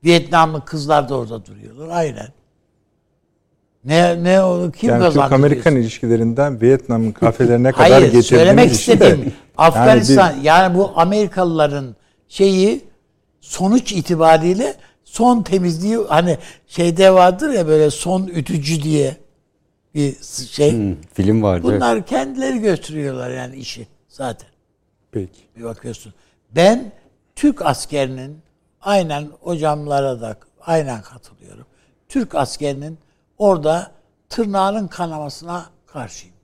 [0.07, 1.87] Vietnamlı kızlar da orada duruyorlar.
[1.91, 2.27] Aynen.
[3.83, 5.25] Ne ne o kim Yani kazandı?
[5.25, 5.81] Türk-Amerikan diyorsun?
[5.81, 11.95] ilişkilerinden Vietnam'ın kafelerine kadar Hayır getirdiğimiz söylemek de- istediğim Afganistan Yani yani, bu Amerikalıların
[12.27, 12.85] şeyi
[13.41, 19.17] sonuç itibariyle son temizliği hani şeyde vardır ya böyle son ütücü diye
[19.95, 20.15] bir
[20.49, 20.71] şey.
[20.71, 21.63] Hmm, film vardı.
[21.63, 24.49] Bunlar kendileri götürüyorlar yani işi zaten.
[25.11, 25.39] Peki.
[25.57, 26.13] Bir bakıyorsun.
[26.55, 26.91] Ben
[27.35, 28.37] Türk askerinin
[28.87, 31.65] aynen hocamlara da aynen katılıyorum.
[32.09, 32.97] Türk askerinin
[33.37, 33.91] orada
[34.29, 36.35] tırnağının kanamasına karşıyım.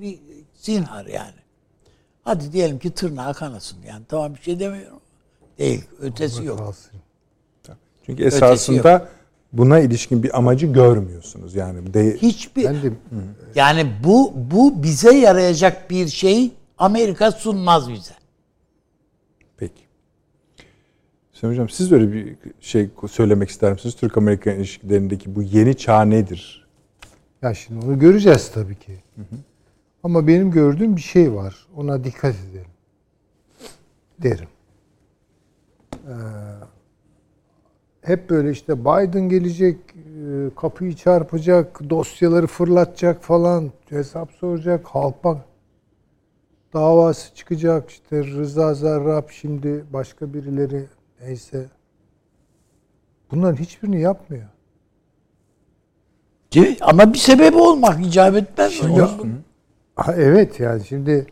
[0.00, 0.18] Bir
[0.54, 1.42] zinhar yani.
[2.24, 4.04] Hadi diyelim ki tırnağı kanasın yani.
[4.08, 5.00] Tamam bir şey demiyorum.
[5.58, 5.84] Değil.
[6.00, 6.58] Ötesi yok.
[6.58, 6.92] Kalsın.
[8.06, 9.08] Çünkü esasında
[9.52, 11.54] buna ilişkin bir amacı görmüyorsunuz.
[11.54, 12.92] Yani de, Hiçbir Ben de
[13.54, 18.14] yani bu bu bize yarayacak bir şey Amerika sunmaz bize.
[19.56, 19.82] Peki.
[21.42, 23.94] Sayın Hocam siz böyle bir şey söylemek ister misiniz?
[23.96, 26.68] Türk-Amerikan ilişkilerindeki bu yeni çağ nedir?
[27.42, 28.92] Ya şimdi onu göreceğiz tabii ki.
[30.02, 31.66] Ama benim gördüğüm bir şey var.
[31.76, 32.70] Ona dikkat edelim.
[34.22, 34.48] Derim.
[35.92, 36.12] Ee,
[38.02, 45.44] hep böyle işte Biden gelecek, e, kapıyı çarpacak, dosyaları fırlatacak falan, hesap soracak, halk bak
[46.74, 50.86] davası çıkacak işte Rıza Zarrab şimdi başka birileri
[51.26, 51.66] neyse.
[53.30, 54.48] Bunların hiçbirini yapmıyor.
[56.54, 56.78] Değil?
[56.80, 58.78] Ama bir sebebi olmak icap etmez mi?
[58.78, 59.36] Şimdi-.
[59.96, 61.26] Ha, evet yani şimdi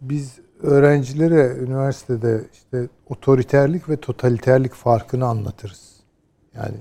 [0.00, 5.96] biz öğrencilere üniversitede işte otoriterlik ve totaliterlik farkını anlatırız.
[6.54, 6.76] Yani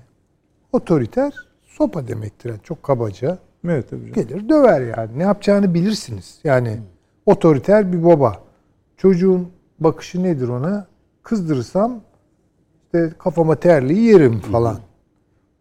[0.74, 1.34] otoriter
[1.66, 2.50] sopa demektir.
[2.50, 4.10] Yani çok kabaca Evet tabii.
[4.10, 4.28] hocam.
[4.28, 5.20] gelir döver yani.
[5.20, 6.40] Ne yapacağını bilirsiniz.
[6.44, 6.80] Yani
[7.26, 8.44] otoriter bir baba.
[8.98, 10.88] Çocuğun bakışı nedir ona?
[11.28, 12.02] Kızdırırsam
[12.86, 14.80] işte kafama terliği yerim falan.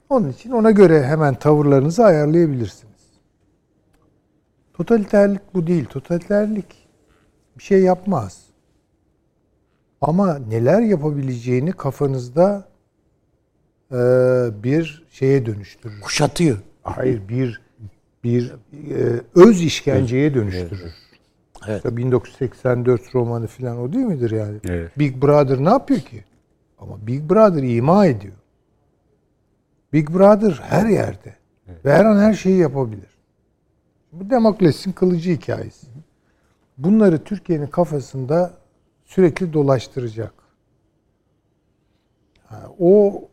[0.09, 2.95] Onun için ona göre hemen tavırlarınızı ayarlayabilirsiniz.
[4.75, 5.85] Totaliterlik bu değil.
[5.85, 6.89] Totaliterlik
[7.59, 8.43] bir şey yapmaz.
[10.01, 12.69] Ama neler yapabileceğini kafanızda
[13.93, 13.97] e,
[14.63, 16.01] bir şeye dönüştürür.
[16.01, 16.59] Kuşatıyor.
[16.83, 17.61] Hayır bir
[18.25, 18.53] bir
[18.91, 20.93] e, öz işkenceye dönüştürür.
[21.69, 21.85] Evet.
[21.85, 24.59] Mesela 1984 romanı falan o değil midir yani?
[24.69, 24.99] Evet.
[24.99, 26.25] Big Brother ne yapıyor ki?
[26.79, 28.35] Ama Big Brother ima ediyor.
[29.93, 31.37] Big Brother her yerde.
[31.85, 33.19] Ve her an her şeyi yapabilir.
[34.13, 35.87] Bu demokrasinin kılıcı hikayesi.
[36.79, 38.55] Bunları Türkiye'nin kafasında
[39.05, 40.33] sürekli dolaştıracak.
[42.79, 43.25] O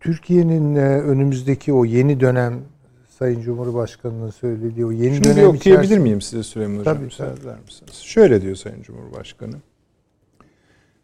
[0.00, 2.60] Türkiye'nin e, önümüzdeki o yeni dönem
[3.20, 6.96] Sayın Cumhurbaşkanı'nın söylediği o yeni Şunu dönem okuyabilir içerisinde- miyim size Süleyman Hocam?
[6.96, 7.62] Tabii, tabii.
[7.64, 7.94] misiniz?
[7.94, 9.54] Şöyle diyor Sayın Cumhurbaşkanı.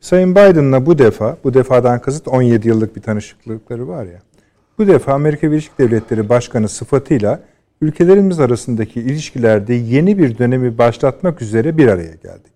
[0.01, 4.23] Sayın Biden'la bu defa, bu defadan kasıt 17 yıllık bir tanışıklıkları var ya.
[4.79, 7.41] Bu defa Amerika Birleşik Devletleri Başkanı sıfatıyla
[7.81, 12.53] ülkelerimiz arasındaki ilişkilerde yeni bir dönemi başlatmak üzere bir araya geldik.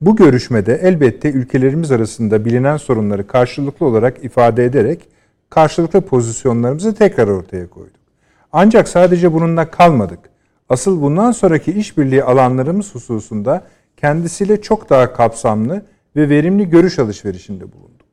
[0.00, 5.08] Bu görüşmede elbette ülkelerimiz arasında bilinen sorunları karşılıklı olarak ifade ederek
[5.50, 7.99] karşılıklı pozisyonlarımızı tekrar ortaya koyduk.
[8.52, 10.18] Ancak sadece bununla kalmadık.
[10.68, 13.64] Asıl bundan sonraki işbirliği alanlarımız hususunda
[13.96, 15.82] kendisiyle çok daha kapsamlı
[16.16, 18.06] ve verimli görüş alışverişinde bulunduk.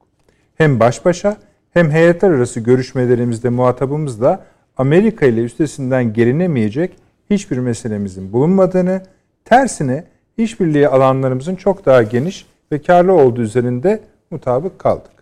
[0.55, 1.37] Hem baş başa
[1.71, 4.45] hem heyetler arası görüşmelerimizde muhatabımızla
[4.77, 6.97] Amerika ile üstesinden gelinemeyecek
[7.29, 9.01] hiçbir meselemizin bulunmadığını,
[9.45, 10.03] tersine
[10.37, 13.99] işbirliği alanlarımızın çok daha geniş ve karlı olduğu üzerinde
[14.31, 15.16] mutabık kaldık.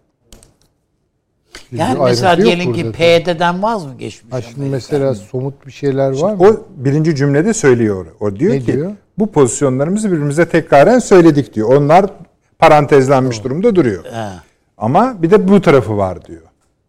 [1.80, 2.92] Yani mesela diyelim ki.
[2.92, 4.34] PYD'den vaz mı geçmiş?
[4.34, 6.44] Ha şimdi mesela somut bir şeyler var mı?
[6.48, 8.06] O birinci cümlede söylüyor.
[8.20, 8.92] O diyor Ne ki diyor?
[9.18, 11.74] bu pozisyonlarımızı birbirimize tekraren söyledik diyor.
[11.74, 12.06] Onlar
[12.60, 14.04] parantezlenmiş durumda duruyor.
[14.06, 14.28] He.
[14.78, 16.42] Ama bir de bu tarafı var diyor.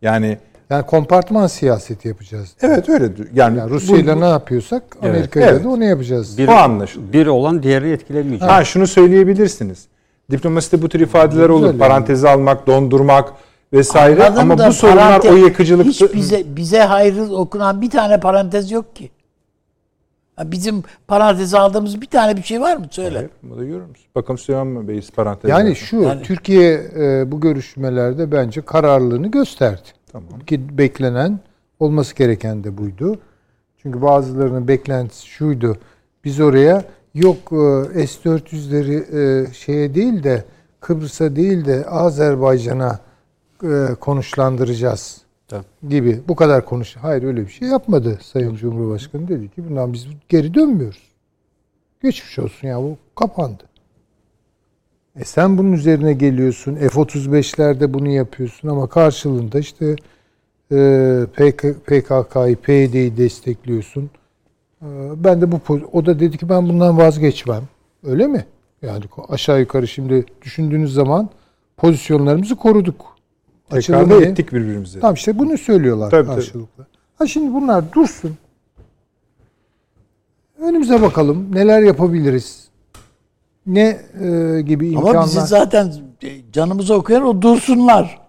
[0.03, 0.39] Yani
[0.71, 2.55] Yani kompartman siyaseti yapacağız.
[2.63, 3.05] evet öyle.
[3.35, 5.65] Yani, Yani Rusya ile ne yapıyorsak Amerika ile Evet.
[5.65, 6.39] de onu yapacağız.
[6.39, 7.13] Bir, O anlaşılıyor.
[7.13, 8.49] bir olan diğeri etkilemeyecek.
[8.49, 9.85] Ha şunu söyleyebilirsiniz.
[10.31, 11.67] Diplomaside bu tür ifadeler olur.
[11.67, 13.33] Güzel Paranteze almak, dondurmak
[13.77, 17.91] vesaire Anladım ama da bu sorunlar parantez- o yakıcılıkta Hiç bize, bize hayrı okunan bir
[17.91, 19.11] tane parantez yok ki.
[20.45, 22.87] Bizim paranteze aldığımız bir tane bir şey var mı?
[22.91, 23.17] Söyle.
[23.17, 24.07] Hayır, bunu da görür müsün?
[24.15, 25.51] Bakalım Süleyman Bey parantez.
[25.51, 25.79] Yani yapmış.
[25.79, 29.89] şu Yani- Türkiye e, bu görüşmelerde bence kararlılığını gösterdi.
[30.13, 30.41] Tamam.
[30.47, 31.41] Ki beklenen
[31.81, 33.19] olması gereken de buydu.
[33.83, 35.77] Çünkü bazılarının beklentisi şuydu.
[36.25, 36.85] Biz oraya
[37.15, 37.37] yok
[37.95, 40.45] e, S-400'leri e, şeye değil de
[40.81, 42.99] Kıbrıs'a değil de Azerbaycan'a
[44.01, 45.65] konuşlandıracağız Tabii.
[45.89, 46.21] gibi.
[46.29, 46.97] Bu kadar konuş.
[46.97, 49.29] Hayır öyle bir şey yapmadı Sayın Cumhurbaşkanı.
[49.29, 51.03] Dedi ki bundan biz geri dönmüyoruz.
[52.03, 53.63] Geçmiş olsun ya bu kapandı.
[55.17, 56.75] E sen bunun üzerine geliyorsun.
[56.75, 59.97] F-35'lerde bunu yapıyorsun ama karşılığında işte
[60.73, 64.11] e, PK, PKK'yı, PYD'yi destekliyorsun.
[64.83, 65.61] E, ben de bu
[65.93, 67.63] o da dedi ki ben bundan vazgeçmem.
[68.05, 68.47] Öyle mi?
[68.83, 71.31] Yani aşağı yukarı şimdi düşündüğünüz zaman
[71.77, 73.16] pozisyonlarımızı koruduk.
[73.71, 74.25] Tekrar Açılımı ne?
[74.27, 75.01] ettik birbirimize.
[75.01, 76.37] Tamam işte bunu söylüyorlar Tabii, tabii.
[76.37, 76.87] karşılıklı.
[77.19, 78.37] Ha şimdi bunlar dursun.
[80.59, 82.69] Önümüze bakalım neler yapabiliriz.
[83.67, 85.15] Ne e, gibi imkanlar.
[85.15, 85.93] Ama bizi zaten
[86.53, 88.21] canımızı okuyan o dursunlar.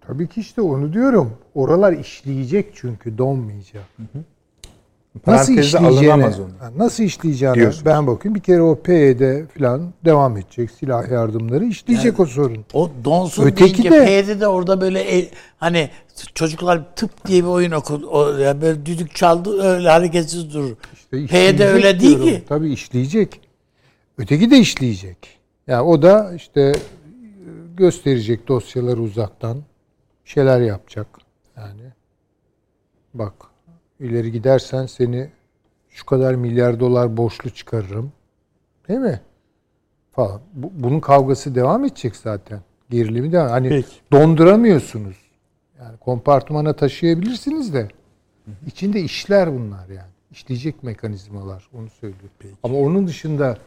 [0.00, 1.32] Tabii ki işte onu diyorum.
[1.54, 3.84] Oralar işleyecek çünkü donmayacak.
[3.98, 4.33] Nasıl Paranteze
[5.78, 6.48] alınamaz onu.
[6.60, 7.82] Ha, nasıl işleyeceğini Diyorsun.
[7.86, 8.34] ben bakayım.
[8.34, 10.70] Bir kere o PYD falan devam edecek.
[10.70, 12.64] Silah yardımları işleyecek o sorun.
[12.72, 15.90] O donsun Öteki deyince de- P'de de orada böyle el- hani
[16.34, 18.06] çocuklar tıp diye bir oyun okudu.
[18.10, 20.76] O, yani böyle düdük çaldı öyle hareketsiz durur.
[20.94, 22.34] İşte P'de işleyecek öyle değil diyorum.
[22.40, 22.44] ki.
[22.48, 23.40] Tabii işleyecek.
[24.18, 25.38] Öteki de işleyecek.
[25.66, 26.74] Yani o da işte e,
[27.76, 29.62] gösterecek dosyaları uzaktan.
[30.24, 31.06] Şeyler yapacak.
[31.56, 31.82] Yani
[33.14, 33.32] bak
[34.00, 35.30] ileri gidersen seni
[35.90, 38.12] şu kadar milyar dolar borçlu çıkarırım.
[38.88, 39.20] Değil mi?
[40.12, 40.40] Falan.
[40.54, 42.60] Bu- bunun kavgası devam edecek zaten.
[42.90, 43.48] Gerilimi devam.
[43.48, 43.88] Hani Peki.
[44.12, 45.16] donduramıyorsunuz.
[45.78, 47.88] Yani kompartmana taşıyabilirsiniz de
[48.66, 50.10] içinde işler bunlar yani.
[50.30, 52.30] İşleyecek mekanizmalar onu söylüyor.
[52.62, 53.58] Ama onun dışında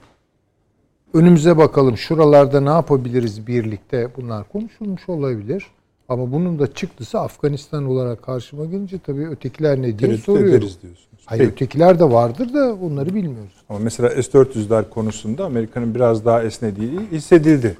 [1.13, 5.65] önümüze bakalım şuralarda ne yapabiliriz birlikte bunlar konuşulmuş olabilir.
[6.09, 10.53] Ama bunun da çıktısı Afganistan olarak karşıma gelince tabii ötekiler ne diye Tereddüt soruyorum.
[10.53, 11.07] ederiz diyorsunuz.
[11.25, 11.51] Hayır Peki.
[11.53, 13.53] ötekiler de vardır da onları bilmiyoruz.
[13.69, 17.77] Ama mesela S-400'ler konusunda Amerika'nın biraz daha esnediği hissedildi.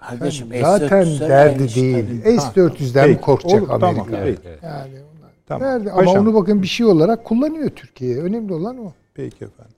[0.00, 2.08] Kardeşim, Zaten S-400'ler derdi aynı değil.
[2.24, 2.40] işte.
[2.40, 4.04] S-400'den mi korkacak olur, Amerika?
[4.04, 4.48] Tamam, peki.
[4.64, 5.62] Yani onlar Tamam.
[5.68, 5.90] derdi.
[5.90, 6.22] Ama Paşam.
[6.26, 8.18] onu bakın bir şey olarak kullanıyor Türkiye.
[8.18, 8.92] Önemli olan o.
[9.14, 9.74] Peki efendim.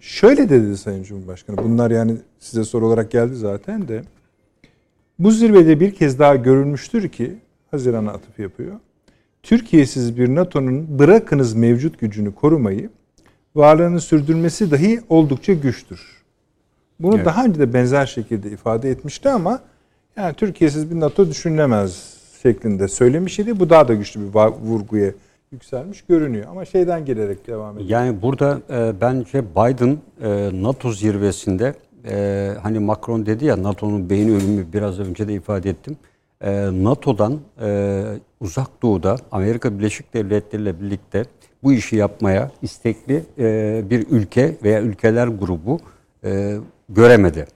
[0.00, 1.56] Şöyle dedi Sayın Cumhurbaşkanı.
[1.58, 4.02] Bunlar yani size soru olarak geldi zaten de.
[5.22, 7.36] Bu zirvede bir kez daha görülmüştür ki
[7.70, 8.76] Haziran'a atıf yapıyor.
[9.42, 12.90] Türkiye'siz bir NATO'nun bırakınız mevcut gücünü korumayı,
[13.54, 16.22] varlığını sürdürmesi dahi oldukça güçtür.
[17.00, 17.26] Bunu Evet.
[17.26, 19.60] daha önce de benzer şekilde ifade etmişti ama
[20.16, 23.60] yani Türkiye'siz bir NATO düşünülemez şeklinde söylemiş idi.
[23.60, 25.12] Bu daha da güçlü bir vurguya
[25.52, 26.46] yükselmiş görünüyor.
[26.50, 27.90] Ama şeyden gelerek devam ediyor.
[27.90, 31.74] Yani burada e, bence Biden e, NATO zirvesinde
[32.08, 35.96] e, hani Macron dedi ya NATO'nun beyin ölümü biraz önce de ifade ettim.
[36.40, 36.50] E,
[36.84, 38.02] NATO'dan e,
[38.40, 41.24] uzak doğuda Amerika Birleşik Devletleri ile birlikte
[41.62, 45.80] bu işi yapmaya istekli e, bir ülke veya ülkeler grubu
[46.24, 46.56] e,
[46.88, 47.46] göremedi.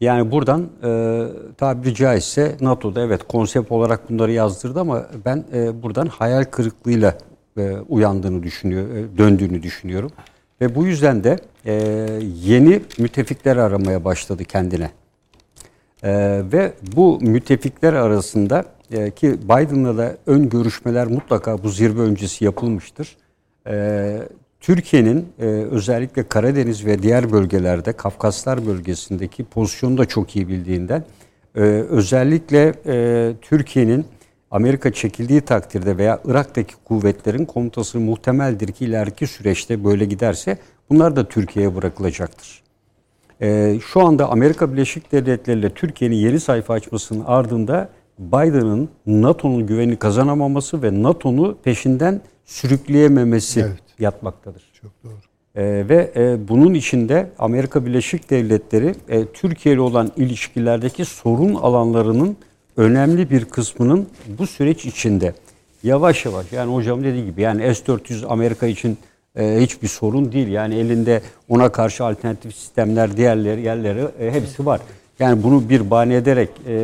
[0.00, 1.22] Yani buradan e,
[1.56, 7.18] tabiri caizse NATO'da evet konsept olarak bunları yazdırdı ama ben e, buradan hayal kırıklığıyla
[7.58, 10.10] e, uyandığını düşünüyor, e, döndüğünü düşünüyorum.
[10.60, 11.72] Ve bu yüzden de e,
[12.44, 14.90] yeni müttefikler aramaya başladı kendine.
[16.02, 22.44] E, ve bu müttefikler arasında e, ki Biden'la da ön görüşmeler mutlaka bu zirve öncesi
[22.44, 23.16] yapılmıştır.
[23.66, 24.18] E,
[24.60, 31.04] Türkiye'nin e, özellikle Karadeniz ve diğer bölgelerde Kafkaslar bölgesindeki pozisyonu da çok iyi bildiğinden
[31.54, 31.60] e,
[31.90, 34.04] özellikle e, Türkiye'nin
[34.50, 40.58] Amerika çekildiği takdirde veya Irak'taki kuvvetlerin komutası muhtemeldir ki ileriki süreçte böyle giderse
[40.90, 42.62] bunlar da Türkiye'ye bırakılacaktır.
[43.42, 49.96] Ee, şu anda Amerika Birleşik Devletleri ile Türkiye'nin yeni sayfa açmasının ardında Biden'ın NATO'nun güvenini
[49.96, 53.78] kazanamaması ve NATO'nu peşinden sürükleyememesi Evet.
[53.98, 54.62] yatmaktadır.
[54.82, 55.12] Çok doğru.
[55.54, 62.36] Ee, ve e, bunun içinde Amerika Birleşik Devletleri e, Türkiye ile olan ilişkilerdeki sorun alanlarının
[62.80, 64.08] önemli bir kısmının
[64.38, 65.34] bu süreç içinde
[65.82, 68.98] yavaş yavaş yani hocam dediği gibi yani S-400 Amerika için
[69.36, 70.48] e, hiçbir sorun değil.
[70.48, 74.80] Yani elinde ona karşı alternatif sistemler diğerleri yerleri e, hepsi var.
[75.18, 76.74] Yani bunu bir bahane ederek e,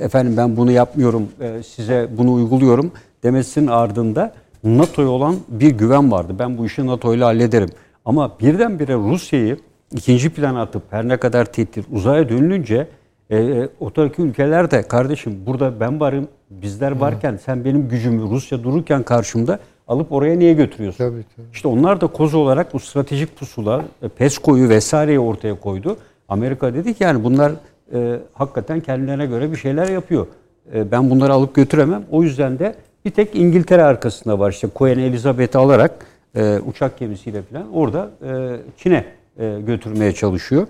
[0.00, 2.92] efendim ben bunu yapmıyorum e, size bunu uyguluyorum
[3.22, 4.34] demesinin ardında
[4.64, 6.34] NATO'ya olan bir güven vardı.
[6.38, 7.68] Ben bu işi NATO ile hallederim.
[8.04, 9.56] Ama birdenbire Rusya'yı
[9.92, 12.86] ikinci plana atıp her ne kadar tehdit uzaya dönülünce
[13.30, 18.62] e, e, oradaki ülkeler de kardeşim burada ben varım bizler varken sen benim gücümü Rusya
[18.62, 19.58] dururken karşımda
[19.88, 20.98] alıp oraya niye götürüyorsun?
[20.98, 21.46] Tabii, tabii.
[21.52, 25.96] İşte onlar da koz olarak bu stratejik pusula e, PESCO'yu vesaireyi ortaya koydu.
[26.28, 27.52] Amerika dedi ki yani bunlar
[27.94, 30.26] e, hakikaten kendilerine göre bir şeyler yapıyor.
[30.74, 32.04] E, ben bunları alıp götüremem.
[32.10, 32.74] O yüzden de
[33.04, 34.50] bir tek İngiltere arkasında var.
[34.50, 39.04] İşte Queen Elizabeth'i alarak e, uçak gemisiyle falan orada e, Çin'e
[39.38, 40.66] e, götürmeye çalışıyor.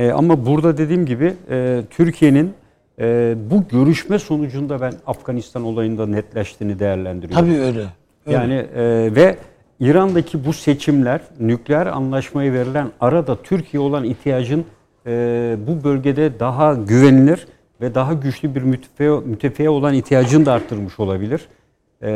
[0.00, 2.52] E, ama burada dediğim gibi e, Türkiye'nin
[3.00, 7.46] e, bu görüşme sonucunda ben Afganistan olayında netleştiğini değerlendiriyorum.
[7.46, 7.86] Tabii öyle.
[8.26, 8.36] öyle.
[8.36, 9.36] Yani e, ve
[9.80, 14.64] İran'daki bu seçimler nükleer anlaşmaya verilen arada Türkiye olan ihtiyacın
[15.06, 17.46] e, bu bölgede daha güvenilir
[17.80, 21.48] ve daha güçlü bir müttefeye, müttefeye olan ihtiyacını da arttırmış olabilir.
[22.02, 22.10] E,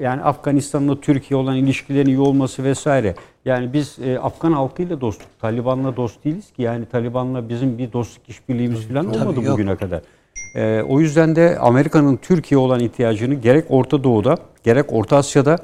[0.00, 3.14] yani Afganistan'la Türkiye olan ilişkilerin iyi olması vesaire.
[3.44, 6.62] Yani biz e, Afgan halkıyla dostluk, Taliban'la dost değiliz ki.
[6.62, 9.52] Yani Taliban'la bizim bir dostluk işbirliğimiz falan olmadı yok.
[9.52, 10.02] bugüne kadar.
[10.56, 15.58] Ee, o yüzden de Amerika'nın Türkiye olan ihtiyacını gerek Orta Doğu'da gerek Orta Asya'da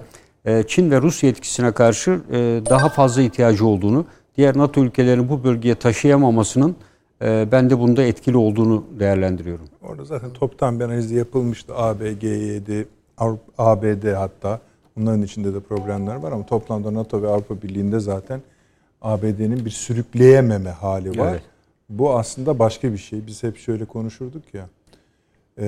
[0.44, 2.36] e, Çin ve Rusya etkisine karşı e,
[2.70, 4.06] daha fazla ihtiyacı olduğunu,
[4.36, 6.76] diğer NATO ülkelerinin bu bölgeye taşıyamamasının
[7.22, 9.64] e, ben de bunda etkili olduğunu değerlendiriyorum.
[9.82, 11.74] Orada zaten toptan bir analiz yapılmıştı.
[11.76, 12.84] AB, G7,
[13.18, 14.60] Avrupa, ABD hatta.
[14.96, 18.42] Bunların içinde de problemler var ama toplamda NATO ve Avrupa Birliği'nde zaten
[19.02, 21.30] ABD'nin bir sürükleyememe hali var.
[21.30, 21.42] Evet.
[21.88, 23.26] Bu aslında başka bir şey.
[23.26, 24.68] Biz hep şöyle konuşurduk ya.
[25.58, 25.66] e,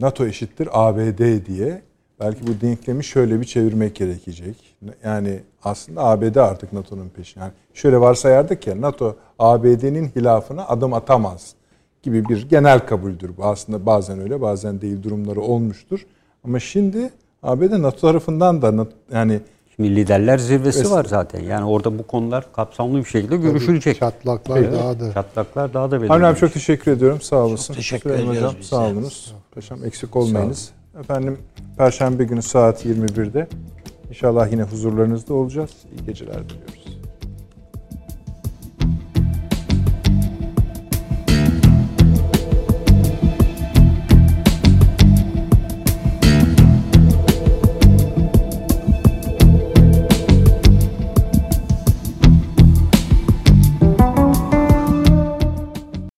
[0.00, 1.82] NATO eşittir ABD diye.
[2.20, 4.76] Belki bu denklemi şöyle bir çevirmek gerekecek.
[5.04, 7.44] Yani aslında ABD artık NATO'nun peşinde.
[7.44, 11.54] Yani şöyle varsayardık ya NATO ABD'nin hilafına adım atamaz
[12.02, 13.44] gibi bir genel kabuldür bu.
[13.44, 16.06] Aslında bazen öyle bazen değil durumları olmuştur.
[16.48, 17.10] Ama şimdi
[17.42, 19.40] ABD NATO tarafından da yani
[19.76, 21.40] Şimdi liderler zirvesi var zaten.
[21.40, 23.98] Yani orada bu konular kapsamlı bir şekilde görüşülecek.
[23.98, 25.12] Çatlaklar Evet, daha da.
[25.12, 26.24] Çatlaklar daha da Harun belirgin.
[26.24, 27.20] abi çok teşekkür ediyorum.
[27.20, 27.74] Sağ olasın.
[27.74, 29.34] teşekkür Süleyman ediyoruz Hocam biz sağ olunuz.
[29.54, 30.70] Paşam eksik olmayınız.
[31.00, 31.38] Efendim
[31.78, 33.48] Perşembe günü saat 21'de
[34.08, 35.70] İnşallah yine huzurlarınızda olacağız.
[35.92, 36.87] İyi geceler diliyoruz.